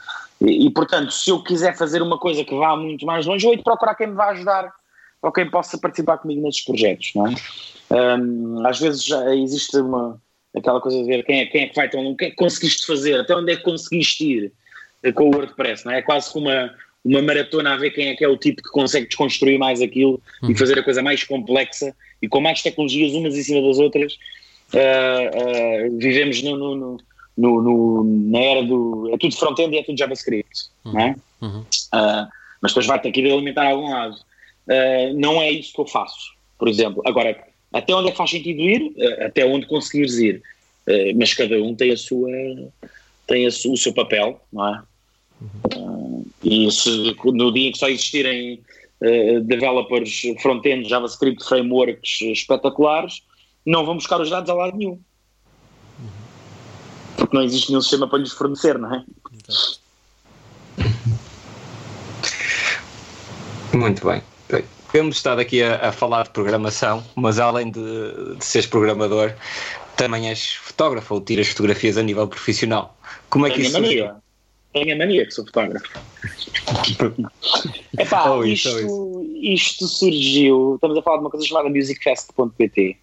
e, 0.40 0.70
portanto, 0.70 1.12
se 1.12 1.28
eu 1.28 1.42
quiser 1.42 1.76
fazer 1.76 2.00
uma 2.00 2.18
coisa 2.18 2.42
que 2.42 2.56
vá 2.56 2.74
muito 2.74 3.04
mais 3.04 3.26
longe, 3.26 3.46
eu 3.46 3.50
hei 3.50 3.58
de 3.58 3.62
procurar 3.62 3.94
quem 3.94 4.06
me 4.06 4.14
vá 4.14 4.30
ajudar 4.30 4.72
ou 5.20 5.30
quem 5.30 5.50
possa 5.50 5.76
participar 5.76 6.16
comigo 6.16 6.40
nesses 6.40 6.62
projetos, 6.62 7.12
não 7.14 7.26
é? 7.26 7.34
Um, 8.18 8.66
às 8.66 8.78
vezes 8.78 9.10
existe 9.10 9.76
uma, 9.76 10.18
aquela 10.56 10.80
coisa 10.80 10.98
de 10.98 11.04
ver 11.04 11.24
quem 11.24 11.40
é, 11.40 11.46
quem 11.46 11.62
é 11.62 11.66
que 11.68 11.74
vai 11.74 11.88
tão 11.88 12.00
longe, 12.00 12.14
o 12.14 12.16
que 12.16 12.24
é 12.26 12.30
que 12.30 12.36
conseguiste 12.36 12.86
fazer, 12.86 13.20
até 13.20 13.34
onde 13.34 13.52
é 13.52 13.56
que 13.56 13.62
conseguiste 13.62 14.24
ir 14.24 14.52
eh, 15.02 15.12
com 15.12 15.24
o 15.24 15.34
WordPress, 15.34 15.84
não 15.84 15.92
é? 15.92 15.98
É 15.98 16.02
quase 16.02 16.32
como 16.32 16.48
uma, 16.48 16.74
uma 17.04 17.22
maratona 17.22 17.74
a 17.74 17.76
ver 17.76 17.90
quem 17.90 18.08
é 18.08 18.14
que 18.14 18.24
é 18.24 18.28
o 18.28 18.36
tipo 18.36 18.62
que 18.62 18.70
consegue 18.70 19.06
desconstruir 19.06 19.58
mais 19.58 19.80
aquilo 19.80 20.20
uhum. 20.42 20.50
e 20.50 20.58
fazer 20.58 20.78
a 20.78 20.82
coisa 20.82 21.02
mais 21.02 21.24
complexa 21.24 21.94
e 22.20 22.28
com 22.28 22.40
mais 22.40 22.62
tecnologias 22.62 23.12
umas 23.12 23.36
em 23.36 23.42
cima 23.42 23.66
das 23.66 23.78
outras. 23.78 24.14
Uh, 24.72 25.88
uh, 25.88 25.98
vivemos 25.98 26.42
no, 26.42 26.56
no, 26.56 26.96
no, 27.36 27.62
no, 27.62 28.04
na 28.30 28.38
era 28.38 28.62
do. 28.62 29.10
É 29.12 29.18
tudo 29.18 29.36
front-end 29.36 29.74
e 29.74 29.78
é 29.78 29.82
tudo 29.82 29.98
JavaScript, 29.98 30.70
uhum. 30.84 30.92
não 30.92 31.00
é? 31.00 31.16
Uhum. 31.40 31.60
Uh, 31.60 32.28
mas 32.60 32.72
depois 32.72 32.86
vai 32.86 33.00
ter 33.00 33.10
que 33.10 33.20
ir 33.20 33.32
alimentar 33.32 33.64
a 33.64 33.70
algum 33.70 33.90
lado. 33.90 34.16
não 35.14 35.40
é 35.40 35.50
isso 35.50 35.72
que 35.72 35.80
eu 35.80 35.86
faço, 35.86 36.34
por 36.58 36.68
exemplo. 36.68 37.02
Agora, 37.06 37.34
até 37.72 37.94
onde 37.94 38.08
é 38.08 38.10
que 38.10 38.16
faz 38.16 38.30
sentido 38.30 38.60
ir? 38.60 38.92
até 39.24 39.44
onde 39.44 39.66
conseguires 39.66 40.18
ir. 40.18 40.42
mas 41.16 41.34
cada 41.34 41.56
um 41.62 41.74
tem 41.74 41.92
a 41.92 41.96
sua. 41.96 42.28
tem 43.26 43.46
a, 43.46 43.48
o 43.48 43.76
seu 43.76 43.92
papel, 43.92 44.40
não 44.52 44.66
é? 44.66 44.82
Uhum. 45.40 46.24
e 46.44 46.70
se, 46.70 47.16
no 47.24 47.50
dia 47.50 47.72
que 47.72 47.78
só 47.78 47.88
existirem 47.88 48.60
developers 49.44 50.20
front-end, 50.42 50.86
JavaScript, 50.88 51.42
frameworks 51.44 52.20
espetaculares 52.20 53.22
não 53.64 53.84
vão 53.84 53.94
buscar 53.94 54.20
os 54.20 54.30
dados 54.30 54.50
a 54.50 54.54
lado 54.54 54.76
nenhum. 54.76 55.00
Porque 57.16 57.36
não 57.36 57.42
existe 57.42 57.68
nenhum 57.68 57.82
sistema 57.82 58.08
para 58.08 58.18
lhes 58.18 58.32
fornecer, 58.32 58.78
não 58.78 58.94
é? 58.94 59.04
Muito 63.74 64.06
bem. 64.06 64.22
Temos 64.92 65.16
estado 65.16 65.40
aqui 65.40 65.62
a, 65.62 65.88
a, 65.88 65.92
falar 65.92 66.24
de 66.24 66.30
programação, 66.30 67.04
mas 67.14 67.38
além 67.38 67.70
de, 67.70 68.36
de 68.36 68.44
seres 68.44 68.66
programador, 68.66 69.32
também 69.96 70.28
és 70.28 70.54
fotógrafo 70.54 71.14
ou 71.14 71.20
tiras 71.20 71.48
fotografias 71.48 71.96
a 71.96 72.02
nível 72.02 72.26
profissional. 72.26 72.96
Como 73.28 73.46
é 73.46 73.50
Tenho 73.50 73.60
que 73.60 73.68
isso 73.68 73.80
mania. 73.80 74.16
Tenho 74.72 74.94
a 74.94 74.98
mania 74.98 75.26
que 75.26 75.32
sou 75.32 75.44
fotógrafo. 75.44 75.86
Epá, 77.98 78.30
oh, 78.30 78.44
isto, 78.44 78.68
oh, 78.88 79.24
isto 79.40 79.86
surgiu. 79.86 80.74
Estamos 80.76 80.96
a 80.98 81.02
falar 81.02 81.18
de 81.18 81.24
uma 81.24 81.30
coisa 81.30 81.46
chamada 81.46 81.68
musicfest.pt 81.68 82.96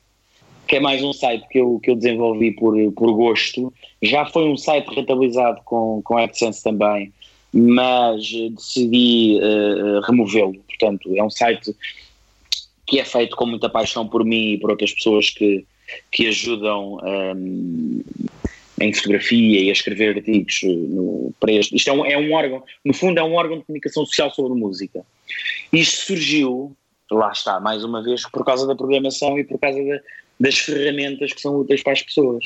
que 0.67 0.75
é 0.75 0.79
mais 0.79 1.01
um 1.01 1.13
site 1.13 1.47
que 1.49 1.59
eu, 1.59 1.79
que 1.81 1.89
eu 1.89 1.95
desenvolvi 1.95 2.51
por, 2.51 2.75
por 2.91 3.13
gosto. 3.13 3.73
Já 4.01 4.25
foi 4.25 4.43
um 4.43 4.57
site 4.57 4.93
rentabilizado 4.93 5.61
com, 5.63 6.01
com 6.03 6.17
AdSense 6.17 6.61
também, 6.61 7.13
mas 7.53 8.23
decidi 8.51 9.39
uh, 9.39 10.01
removê-lo. 10.01 10.55
Portanto, 10.67 11.11
é 11.15 11.23
um 11.23 11.29
site 11.29 11.75
que 12.85 12.99
é 12.99 13.05
feito 13.05 13.35
com 13.35 13.45
muita 13.45 13.69
paixão 13.69 14.07
por 14.07 14.23
mim 14.23 14.53
e 14.53 14.57
por 14.57 14.71
outras 14.71 14.93
pessoas 14.93 15.29
que, 15.29 15.65
que 16.11 16.27
ajudam 16.27 16.97
um, 17.03 18.03
em 18.79 18.93
fotografia 18.93 19.61
e 19.61 19.69
a 19.69 19.73
escrever 19.73 20.15
artigos 20.15 20.61
no, 20.63 21.33
para 21.39 21.51
este. 21.51 21.75
Isto 21.75 21.89
é 21.89 21.93
um, 21.93 22.05
é 22.05 22.17
um 22.17 22.31
órgão, 22.33 22.63
no 22.85 22.93
fundo, 22.93 23.19
é 23.19 23.23
um 23.23 23.33
órgão 23.33 23.59
de 23.59 23.65
comunicação 23.65 24.05
social 24.05 24.31
sobre 24.31 24.57
música. 24.57 25.05
Isto 25.73 26.05
surgiu, 26.05 26.75
lá 27.11 27.31
está, 27.31 27.59
mais 27.59 27.83
uma 27.83 28.01
vez, 28.01 28.23
por 28.29 28.45
causa 28.45 28.65
da 28.65 28.75
programação 28.75 29.37
e 29.37 29.43
por 29.43 29.59
causa 29.59 29.83
da, 29.83 29.99
das 30.39 30.57
ferramentas 30.59 31.33
que 31.33 31.41
são 31.41 31.59
úteis 31.59 31.83
para 31.83 31.93
as 31.93 32.01
pessoas. 32.01 32.45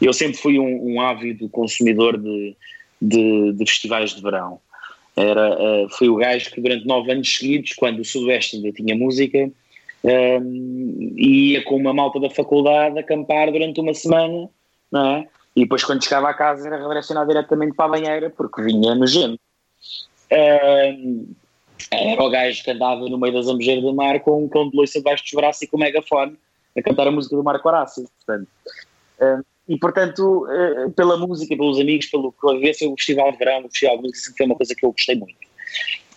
Eu 0.00 0.12
sempre 0.12 0.38
fui 0.38 0.58
um, 0.58 0.94
um 0.94 1.00
ávido 1.00 1.48
consumidor 1.48 2.16
de, 2.16 2.56
de, 3.00 3.52
de, 3.52 3.66
festivais 3.66 4.14
de 4.14 4.22
verão. 4.22 4.60
Era, 5.16 5.50
uh, 5.50 5.88
fui 5.90 6.08
o 6.08 6.16
gajo 6.16 6.50
que 6.50 6.60
durante 6.60 6.86
nove 6.86 7.10
anos 7.10 7.36
seguidos, 7.36 7.72
quando 7.74 8.00
o 8.00 8.04
Sudoeste 8.04 8.56
ainda 8.56 8.72
tinha 8.72 8.96
música, 8.96 9.50
um, 10.04 11.14
ia 11.16 11.62
com 11.64 11.76
uma 11.76 11.92
malta 11.92 12.20
da 12.20 12.30
faculdade 12.30 12.98
acampar 12.98 13.50
durante 13.50 13.80
uma 13.80 13.94
semana, 13.94 14.48
não 14.90 15.16
é? 15.16 15.28
E 15.56 15.62
depois 15.62 15.82
quando 15.82 16.04
chegava 16.04 16.28
a 16.30 16.34
casa 16.34 16.68
era 16.68 16.80
redirecionado 16.80 17.28
diretamente 17.28 17.74
para 17.74 17.86
a 17.86 17.88
banheira 17.88 18.30
porque 18.30 18.62
vinha 18.62 18.94
nojento. 18.94 19.40
Um, 20.30 21.34
era 21.90 22.22
o 22.22 22.30
gajo 22.30 22.62
que 22.62 22.70
andava 22.70 23.08
no 23.08 23.18
meio 23.18 23.34
das 23.34 23.48
ambejeiras 23.48 23.82
do 23.82 23.94
mar 23.94 24.20
com 24.20 24.44
um 24.44 24.48
cão 24.48 24.68
de 24.68 24.76
loiça 24.76 24.98
debaixo 24.98 25.24
dos 25.24 25.32
braços 25.32 25.62
e 25.62 25.66
com 25.66 25.76
um 25.76 25.80
megafone 25.80 26.36
a 26.76 26.82
cantar 26.82 27.08
a 27.08 27.10
música 27.10 27.34
do 27.34 27.42
Marco 27.42 27.66
Horácio. 27.66 28.08
Portanto, 28.24 28.48
uh, 29.20 29.44
e 29.68 29.78
portanto, 29.78 30.46
uh, 30.46 30.90
pela 30.92 31.16
música, 31.16 31.56
pelos 31.56 31.78
amigos, 31.78 32.06
pelo 32.06 32.32
que 32.32 32.58
ver 32.58 32.74
o 32.86 32.96
Festival 32.96 33.32
de 33.32 33.38
Verão, 33.38 33.60
o 33.60 33.70
Festival 33.70 33.96
de 33.98 34.02
Música, 34.04 34.34
foi 34.36 34.46
uma 34.46 34.56
coisa 34.56 34.74
que 34.74 34.84
eu 34.84 34.92
gostei 34.92 35.16
muito. 35.16 35.36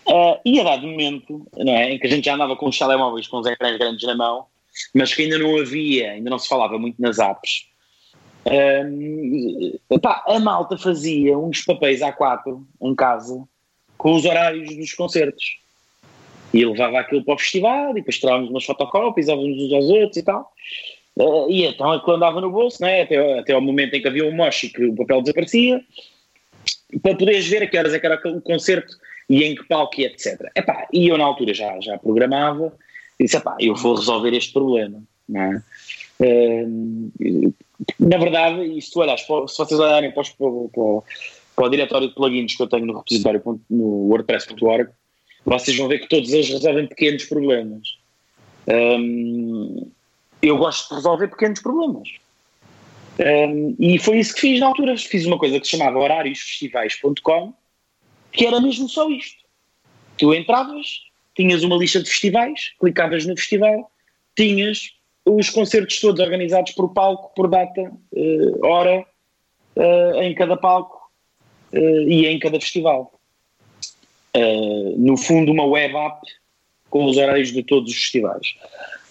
Uh, 0.08 0.40
e 0.46 0.60
a 0.60 0.64
dado 0.64 0.88
momento, 0.88 1.46
não 1.58 1.74
é, 1.74 1.92
em 1.92 2.00
que 2.00 2.08
a 2.08 2.10
gente 2.10 2.26
já 2.26 2.36
andava 2.36 2.56
com 2.56 2.70
os 2.70 2.78
telemóveis 2.78 3.28
com 3.28 3.40
os 3.40 3.48
ecrãs 3.48 3.78
grandes 3.78 4.06
na 4.08 4.16
mão, 4.16 4.46
mas 4.94 5.14
que 5.14 5.24
ainda 5.24 5.38
não 5.38 5.60
havia, 5.60 6.12
ainda 6.12 6.30
não 6.30 6.40
se 6.40 6.48
falava 6.48 6.80
muito 6.80 7.00
nas 7.02 7.20
apps, 7.20 7.68
epá, 9.90 10.24
a 10.28 10.40
malta 10.40 10.78
fazia 10.78 11.38
uns 11.38 11.62
papéis 11.64 12.00
A4 12.02 12.64
em 12.82 12.96
casa 12.96 13.44
com 13.98 14.16
os 14.16 14.26
horários 14.26 14.76
dos 14.76 14.94
concertos. 14.94 15.60
E 16.52 16.66
levava 16.66 17.00
aquilo 17.00 17.24
para 17.24 17.36
o 17.36 17.38
festival, 17.38 17.92
e 17.92 17.96
depois 17.96 18.20
tirávamos 18.20 18.50
umas 18.50 18.66
fotocópias, 18.66 19.28
dávamos 19.28 19.58
uns 19.58 19.72
aos 19.72 19.86
outros 19.86 20.18
e 20.18 20.24
tal. 20.24 20.52
Uh, 21.22 21.50
e 21.50 21.66
então 21.66 21.92
aquilo 21.92 22.16
andava 22.16 22.42
no 22.42 22.52
bolso, 22.52 22.82
né? 22.82 23.04
até, 23.04 23.40
até 23.40 23.54
ao 23.54 23.62
momento 23.62 23.94
em 23.94 24.02
que 24.02 24.08
havia 24.08 24.26
um 24.26 24.32
moche 24.32 24.70
que 24.70 24.86
o 24.86 24.96
papel 24.96 25.22
desaparecia, 25.22 25.84
para 27.02 27.16
poderes 27.16 27.48
ver 27.48 27.64
a 27.64 27.68
que 27.68 27.78
horas 27.78 27.94
é 27.94 28.00
que 28.00 28.06
era 28.06 28.20
o 28.28 28.42
concerto 28.42 28.96
e 29.30 29.44
em 29.44 29.56
que 29.56 29.64
palco 29.66 30.02
e 30.02 30.06
etc. 30.06 30.50
Epá, 30.56 30.88
e 30.92 31.08
eu 31.08 31.18
na 31.18 31.26
altura 31.26 31.54
já, 31.54 31.80
já 31.80 31.98
programava 31.98 32.74
disse, 33.20 33.38
epá, 33.38 33.56
eu 33.60 33.76
vou 33.76 33.96
resolver 33.96 34.34
este 34.34 34.52
problema. 34.52 35.04
Não 35.30 35.42
é? 35.42 35.64
uh, 36.20 37.54
na 38.00 38.18
verdade, 38.18 38.78
isto 38.78 39.00
olhas, 39.00 39.22
se 39.22 39.28
vocês 39.28 39.80
olharem 39.80 40.12
para, 40.12 40.24
para, 40.24 40.48
para, 40.74 41.04
para 41.56 41.66
o 41.66 41.70
diretório 41.70 42.08
de 42.08 42.16
plugins 42.16 42.56
que 42.56 42.64
eu 42.64 42.68
tenho 42.68 42.86
no 42.86 42.98
repositório 42.98 43.42
no 43.70 44.10
wordpress.org, 44.10 44.90
vocês 45.46 45.78
vão 45.78 45.88
ver 45.88 46.00
que 46.00 46.10
todos 46.10 46.32
eles 46.32 46.50
resolvem 46.50 46.88
pequenos 46.88 47.26
problemas. 47.26 47.98
Um, 48.68 49.90
eu 50.42 50.58
gosto 50.58 50.90
de 50.90 50.96
resolver 50.96 51.28
pequenos 51.28 51.60
problemas. 51.62 52.10
Um, 53.20 53.76
e 53.80 54.00
foi 54.00 54.20
isso 54.20 54.34
que 54.34 54.42
fiz 54.42 54.60
na 54.60 54.68
altura. 54.68 54.98
Fiz 54.98 55.26
uma 55.26 55.38
coisa 55.38 55.60
que 55.60 55.66
se 55.66 55.78
chamava 55.78 56.00
horariosfestivais.com, 56.00 57.54
que 58.32 58.46
era 58.46 58.60
mesmo 58.60 58.90
só 58.90 59.10
isto. 59.10 59.44
Tu 60.18 60.34
entravas, 60.34 61.02
tinhas 61.36 61.64
uma 61.64 61.78
lista 61.78 62.02
de 62.02 62.10
festivais, 62.10 62.74
clicavas 62.80 63.26
no 63.26 63.36
festival, 63.36 63.92
tinhas 64.36 64.94
os 65.26 65.50
concertos 65.50 66.00
todos 66.00 66.20
organizados 66.20 66.72
por 66.72 66.94
palco, 66.94 67.32
por 67.36 67.48
data, 67.48 67.92
uh, 68.14 68.66
hora, 68.66 69.06
uh, 69.76 70.22
em 70.22 70.34
cada 70.34 70.58
palco 70.58 71.12
uh, 71.74 71.78
e 71.78 72.26
em 72.26 72.40
cada 72.40 72.60
festival 72.60 73.12
no 74.98 75.18
fundo, 75.18 75.52
uma 75.52 75.66
web 75.66 75.96
app 75.96 76.22
com 76.92 77.06
os 77.06 77.18
horários 77.18 77.52
de 77.52 77.64
todos 77.64 77.90
os 77.90 77.98
festivais. 77.98 78.56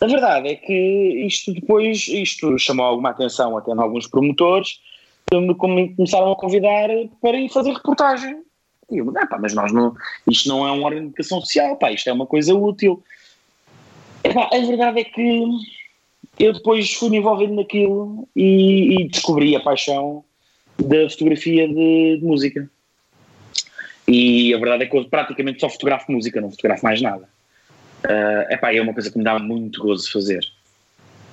A 0.00 0.06
verdade 0.06 0.48
é 0.48 0.54
que 0.54 1.26
isto 1.26 1.52
depois, 1.52 2.06
isto 2.06 2.56
chamou 2.58 2.86
alguma 2.86 3.10
atenção 3.10 3.56
até 3.56 3.72
em 3.72 3.80
alguns 3.80 4.06
promotores, 4.06 4.80
que 5.28 5.38
me 5.38 5.54
começaram 5.54 6.30
a 6.32 6.36
convidar 6.36 6.88
para 7.20 7.36
ir 7.36 7.48
fazer 7.48 7.72
reportagem. 7.72 8.42
E 8.90 8.98
eu, 8.98 9.12
pá, 9.12 9.38
mas 9.40 9.54
nós 9.54 9.72
não, 9.72 9.94
isto 10.28 10.48
não 10.48 10.66
é 10.66 10.70
uma 10.72 10.86
organização 10.86 11.40
social, 11.40 11.76
pá, 11.76 11.92
isto 11.92 12.08
é 12.08 12.12
uma 12.12 12.26
coisa 12.26 12.54
útil. 12.54 13.02
a 14.24 14.58
verdade 14.58 15.00
é 15.00 15.04
que 15.04 15.44
eu 16.38 16.52
depois 16.52 16.92
fui 16.94 17.10
me 17.10 17.18
envolvendo 17.18 17.54
naquilo 17.54 18.28
e, 18.34 19.02
e 19.02 19.08
descobri 19.08 19.54
a 19.54 19.60
paixão 19.60 20.24
da 20.78 21.08
fotografia 21.08 21.68
de, 21.68 22.18
de 22.18 22.24
música. 22.24 22.68
E 24.08 24.52
a 24.52 24.58
verdade 24.58 24.84
é 24.84 24.86
que 24.86 24.96
eu 24.96 25.04
praticamente 25.04 25.60
só 25.60 25.68
fotografo 25.68 26.10
música, 26.10 26.40
não 26.40 26.50
fotografo 26.50 26.84
mais 26.84 27.00
nada. 27.00 27.28
Uh, 28.10 28.52
epá, 28.52 28.74
é 28.74 28.80
uma 28.80 28.92
coisa 28.92 29.10
que 29.10 29.18
me 29.18 29.24
dá 29.24 29.38
muito 29.38 29.82
gozo 29.82 30.10
fazer. 30.10 30.44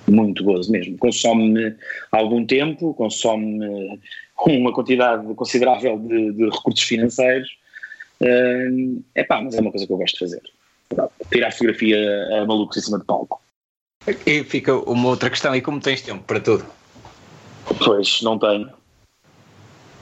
Muito 0.07 0.43
gozo 0.43 0.71
mesmo. 0.71 0.97
Consome-me 0.97 1.75
algum 2.11 2.45
tempo, 2.45 2.93
consome-me 2.93 3.99
uma 4.45 4.71
quantidade 4.71 5.33
considerável 5.33 5.97
de, 5.97 6.33
de 6.33 6.45
recursos 6.45 6.83
financeiros. 6.83 7.49
Uh, 8.21 9.03
epá, 9.15 9.41
mas 9.41 9.55
é 9.55 9.61
uma 9.61 9.71
coisa 9.71 9.87
que 9.87 9.91
eu 9.91 9.97
gosto 9.97 10.13
de 10.13 10.19
fazer. 10.19 10.41
tirar 11.31 11.51
fotografia 11.51 11.97
a 12.41 12.45
malucos 12.45 12.77
em 12.77 12.81
cima 12.81 12.99
de 12.99 13.05
palco. 13.05 13.41
E 14.25 14.43
fica 14.43 14.73
uma 14.73 15.09
outra 15.09 15.29
questão, 15.29 15.55
e 15.55 15.61
como 15.61 15.81
tens 15.81 16.01
tempo 16.01 16.23
para 16.23 16.39
tudo? 16.39 16.65
Pois, 17.83 18.21
não 18.21 18.39
tenho. 18.39 18.71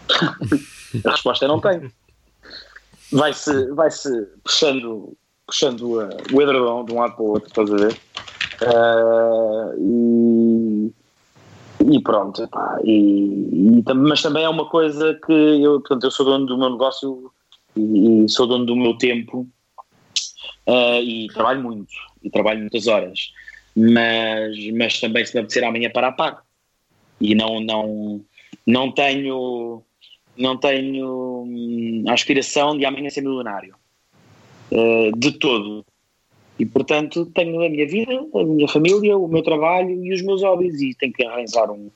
a 1.06 1.12
resposta 1.12 1.46
é 1.46 1.48
não 1.48 1.60
tenho. 1.60 1.92
Vai-se 3.12 3.72
vai 3.72 3.90
-se 3.90 4.10
puxando, 4.44 5.18
puxando 5.46 6.00
o 6.34 6.42
edredom 6.42 6.86
de 6.86 6.94
um 6.94 7.00
lado 7.00 7.16
para 7.16 7.24
o 7.24 7.30
outro, 7.30 7.48
estás 7.48 7.72
a 7.72 7.78
ver? 7.78 7.98
Uh, 8.62 9.74
e, 11.82 11.96
e, 11.96 12.02
pronto, 12.02 12.48
pá, 12.48 12.80
e, 12.84 13.80
e, 13.80 13.94
mas 13.94 14.22
também 14.22 14.44
é 14.44 14.50
uma 14.50 14.66
coisa 14.68 15.14
que 15.26 15.34
eu, 15.34 15.80
portanto, 15.82 16.06
eu 16.06 16.12
sou 16.12 16.26
dono 16.26 16.46
do 16.46 16.58
meu 16.58 16.70
negócio 16.70 17.32
e, 17.76 18.26
e 18.26 18.30
sou 18.30 18.48
dono 18.48 18.66
do 18.66 18.76
meu 18.76 18.98
tempo 18.98 19.48
uh, 20.68 21.02
e 21.02 21.28
trabalho 21.28 21.62
muito, 21.62 21.92
e 22.24 22.30
trabalho 22.30 22.62
muitas 22.62 22.88
horas, 22.88 23.32
mas, 23.76 24.56
mas 24.74 25.00
também 25.00 25.26
se 25.26 25.34
me 25.34 25.42
apetecer 25.42 25.64
amanhã 25.64 25.90
para 25.90 26.08
a 26.08 26.12
par. 26.12 26.44
E 27.20 27.34
não, 27.34 27.62
não, 27.62 28.22
não 28.66 28.92
tenho 28.92 29.84
não 30.38 30.58
tenho 30.58 31.44
hum, 31.46 32.04
a 32.08 32.14
aspiração 32.14 32.78
de 32.78 32.86
amanhã 32.86 33.10
ser 33.10 33.22
milionário. 33.22 33.76
Uh, 34.72 35.16
de 35.18 35.32
todo. 35.34 35.86
E 36.58 36.66
portanto 36.66 37.26
tenho 37.28 37.64
a 37.64 37.70
minha 37.70 37.88
vida, 37.88 38.26
a 38.34 38.44
minha 38.44 38.68
família, 38.68 39.18
o 39.18 39.28
meu 39.28 39.44
trabalho 39.44 39.90
e 39.90 40.14
os 40.14 40.22
meus 40.22 40.42
hobbies 40.42 40.82
e 40.82 40.96
tenho 40.96 41.14
que 41.14 41.26
arranjar 41.26 41.70
um. 41.70 41.90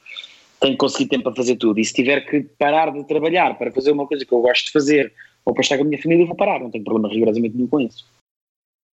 Tenho 0.59 0.73
que 0.73 0.79
conseguir 0.79 1.09
tempo 1.09 1.23
para 1.23 1.35
fazer 1.35 1.55
tudo. 1.55 1.79
E 1.79 1.85
se 1.85 1.93
tiver 1.93 2.21
que 2.21 2.41
parar 2.57 2.91
de 2.91 3.03
trabalhar 3.05 3.57
para 3.57 3.71
fazer 3.71 3.91
uma 3.91 4.05
coisa 4.05 4.25
que 4.25 4.33
eu 4.33 4.41
gosto 4.41 4.65
de 4.65 4.71
fazer 4.71 5.13
ou 5.45 5.53
para 5.53 5.61
estar 5.61 5.77
com 5.77 5.83
a 5.83 5.87
minha 5.87 6.01
família, 6.01 6.25
vou 6.25 6.35
parar, 6.35 6.59
não 6.59 6.69
tenho 6.69 6.83
problema 6.83 7.07
rigorosamente 7.07 7.55
nenhum 7.55 7.67
com 7.67 7.79
isso. 7.79 8.05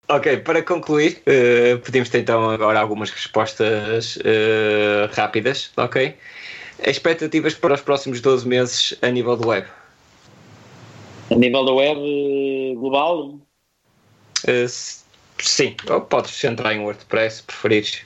Ok, 0.08 0.38
para 0.38 0.62
concluir, 0.62 1.22
uh, 1.22 1.78
podemos 1.78 2.08
ter 2.08 2.18
então 2.18 2.50
agora 2.50 2.80
algumas 2.80 3.10
respostas 3.10 4.16
uh, 4.16 5.08
rápidas, 5.12 5.70
ok? 5.76 6.14
Expectativas 6.84 7.54
para 7.54 7.74
os 7.74 7.80
próximos 7.80 8.20
12 8.20 8.46
meses 8.46 8.98
a 9.00 9.08
nível 9.08 9.36
do 9.36 9.48
web? 9.48 9.66
A 11.30 11.34
nível 11.36 11.64
da 11.64 11.72
web 11.72 12.00
eh, 12.00 12.74
global? 12.74 13.38
Uh, 14.44 14.68
sim, 15.38 15.76
ou 15.90 16.00
podes 16.00 16.42
entrar 16.44 16.74
em 16.74 16.80
WordPress, 16.80 17.36
se 17.36 17.42
preferires. 17.42 18.02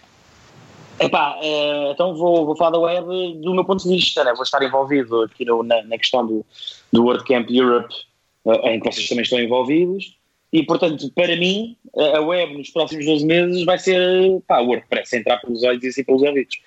Epá, 0.99 1.39
uh, 1.39 1.93
então 1.93 2.15
vou, 2.15 2.47
vou 2.47 2.57
falar 2.57 2.71
da 2.71 2.79
web 2.79 3.07
do 3.41 3.55
meu 3.55 3.65
ponto 3.65 3.83
de 3.83 3.95
vista, 3.95 4.25
né? 4.25 4.33
vou 4.33 4.43
estar 4.43 4.63
envolvido 4.63 5.23
aqui 5.23 5.45
no, 5.45 5.63
na, 5.63 5.83
na, 5.83 5.99
questão 5.99 6.27
do, 6.27 6.45
do 6.91 7.05
WordCamp 7.05 7.51
Europe, 7.51 7.95
uh, 8.45 8.67
em 8.69 8.81
que 8.81 8.91
vocês 8.91 9.09
também 9.09 9.23
estão 9.23 9.39
envolvidos, 9.39 10.17
e 10.53 10.63
portanto, 10.63 11.11
para 11.15 11.37
mim, 11.37 11.77
a 12.15 12.21
web 12.21 12.57
nos 12.57 12.71
próximos 12.71 13.05
12 13.05 13.27
meses 13.27 13.65
vai 13.65 13.79
ser 13.79 14.41
pá, 14.47 14.61
WordPress, 14.61 15.17
entrar 15.17 15.39
pelos 15.39 15.63
olhos 15.63 15.83
e 15.83 15.89
assim 15.89 16.05
pelos 16.05 16.23
ouvidos. 16.23 16.59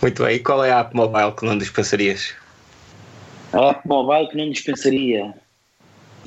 Muito 0.00 0.22
bem. 0.22 0.36
E 0.36 0.38
qual 0.38 0.64
é 0.64 0.70
a 0.70 0.80
app 0.80 0.94
mobile 0.94 1.32
que 1.32 1.44
não 1.44 1.58
dispensarias? 1.58 2.34
A 3.52 3.70
app 3.70 3.86
mobile 3.86 4.28
que 4.28 4.36
não 4.36 4.50
dispensaria? 4.50 5.34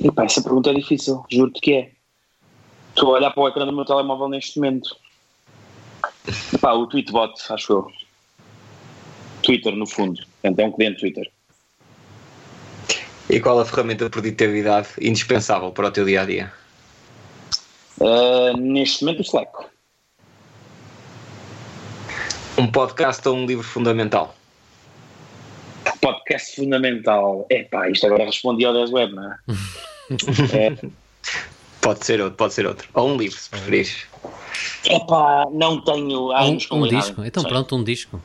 Epá, 0.00 0.24
essa 0.24 0.42
pergunta 0.42 0.70
é 0.70 0.74
difícil, 0.74 1.24
juro-te 1.30 1.60
que 1.60 1.72
é. 1.74 1.90
Estou 2.90 3.14
a 3.14 3.18
olhar 3.18 3.30
para 3.30 3.42
o 3.42 3.48
ecrã 3.48 3.66
do 3.66 3.72
meu 3.72 3.84
telemóvel 3.84 4.28
neste 4.28 4.58
momento. 4.58 4.96
Epá, 6.52 6.72
o 6.72 6.86
Tweetbot, 6.86 7.34
acho 7.50 7.72
eu. 7.72 7.92
Twitter, 9.42 9.74
no 9.74 9.86
fundo. 9.86 10.20
Portanto, 10.40 10.58
é 10.58 10.64
um 10.64 10.72
cliente 10.72 11.00
Twitter. 11.00 11.30
E 13.28 13.40
qual 13.40 13.58
a 13.58 13.64
ferramenta 13.64 14.04
de 14.04 14.10
produtividade 14.10 14.88
indispensável 15.00 15.70
para 15.72 15.88
o 15.88 15.90
teu 15.90 16.04
dia 16.04 16.22
a 16.22 16.24
dia? 16.24 16.52
Uh, 17.98 18.56
neste 18.56 19.04
momento, 19.04 19.20
o 19.20 19.22
Slack. 19.22 19.50
Um 22.58 22.70
podcast 22.70 23.26
ou 23.28 23.34
um 23.34 23.46
livro 23.46 23.64
fundamental? 23.64 24.34
Podcast 26.24 26.56
fundamental. 26.56 27.46
Epá, 27.50 27.90
isto 27.90 28.06
agora 28.06 28.24
respondi 28.24 28.64
ao 28.64 28.72
10 28.72 28.92
web, 28.92 29.14
não 29.14 29.30
é? 29.30 29.36
é? 30.56 30.88
Pode 31.82 32.04
ser 32.04 32.20
outro, 32.20 32.36
pode 32.36 32.54
ser 32.54 32.66
outro. 32.66 32.88
Ou 32.94 33.10
um 33.10 33.16
livro, 33.16 33.38
se 33.38 33.50
preferires. 33.50 34.06
Epá, 34.86 35.46
não 35.52 35.82
tenho. 35.82 36.32
Um, 36.32 36.58
um 36.72 36.88
disco. 36.88 37.24
Então 37.24 37.44
pronto, 37.44 37.76
um 37.76 37.84
disco. 37.84 38.22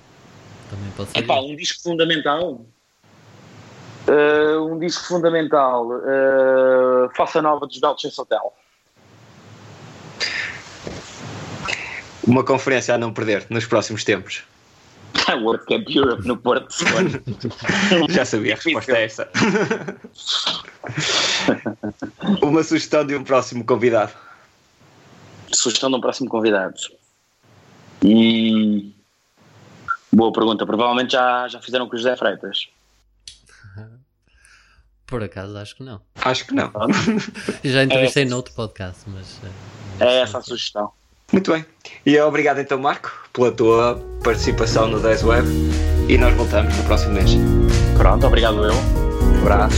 Também 0.70 0.92
pode 0.92 1.12
ser. 1.12 1.20
Epá, 1.20 1.42
um 1.42 1.56
disco 1.58 1.84
fundamental. 1.84 2.66
Uh, 4.08 4.74
um 4.74 4.80
disco 4.80 5.06
fundamental. 5.06 5.88
Uh, 5.90 7.10
Faça 7.18 7.42
Nova 7.42 7.68
dos 7.68 7.82
Dolce 7.82 8.10
Hotel. 8.18 8.54
Uma 12.26 12.46
conferência 12.46 12.96
a 12.96 12.98
não 12.98 13.12
perder 13.12 13.46
nos 13.50 13.66
próximos 13.66 14.06
tempos. 14.06 14.44
World 15.36 15.66
Camp 15.66 15.88
Europe 15.90 16.28
no 16.28 16.38
Porto 16.38 16.74
Já 18.10 18.26
sabia, 18.26 18.54
a 18.54 18.56
resposta 18.56 18.92
é 18.92 19.06
essa. 19.06 19.30
Uma 22.42 22.64
sugestão 22.64 23.06
de 23.06 23.16
um 23.16 23.24
próximo 23.24 23.64
convidado. 23.64 24.12
Sugestão 25.54 25.90
de 25.90 25.98
um 25.98 26.02
próximo 26.02 26.30
convidado. 26.30 26.76
Hum, 28.04 28.92
boa 30.12 30.32
pergunta. 30.32 30.66
Provavelmente 30.66 31.14
já, 31.14 31.48
já 31.48 31.62
fizeram 31.62 31.88
com 31.88 31.96
o 31.96 31.98
José 31.98 32.16
Freitas. 32.16 32.70
Por 35.06 35.24
acaso, 35.24 35.58
acho 35.58 35.76
que 35.76 35.84
não. 35.84 36.02
Acho 36.24 36.46
que 36.46 36.54
não. 36.54 36.72
já 37.64 37.84
entrevistei 37.84 38.24
é 38.24 38.28
noutro 38.28 38.54
podcast, 38.54 39.04
mas. 39.08 39.40
Eh, 40.00 40.06
é 40.06 40.22
essa 40.22 40.38
a 40.38 40.42
sugestão. 40.42 40.92
Muito 41.32 41.52
bem. 41.52 41.66
E 42.06 42.20
obrigado 42.20 42.60
então, 42.60 42.80
Marco, 42.80 43.12
pela 43.34 43.52
tua 43.52 44.02
participação 44.24 44.88
no 44.88 45.00
10 45.00 45.24
Web. 45.24 45.48
E 46.08 46.18
nós 46.18 46.34
voltamos 46.36 46.76
no 46.76 46.84
próximo 46.84 47.14
mês. 47.14 47.32
Pronto, 47.98 48.26
obrigado 48.26 48.64
eu. 48.66 48.74
Um 48.74 49.42
abraço. 49.42 49.78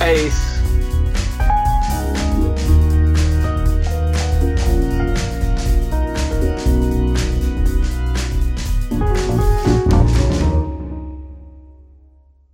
É 0.00 0.14
isso. 0.14 0.53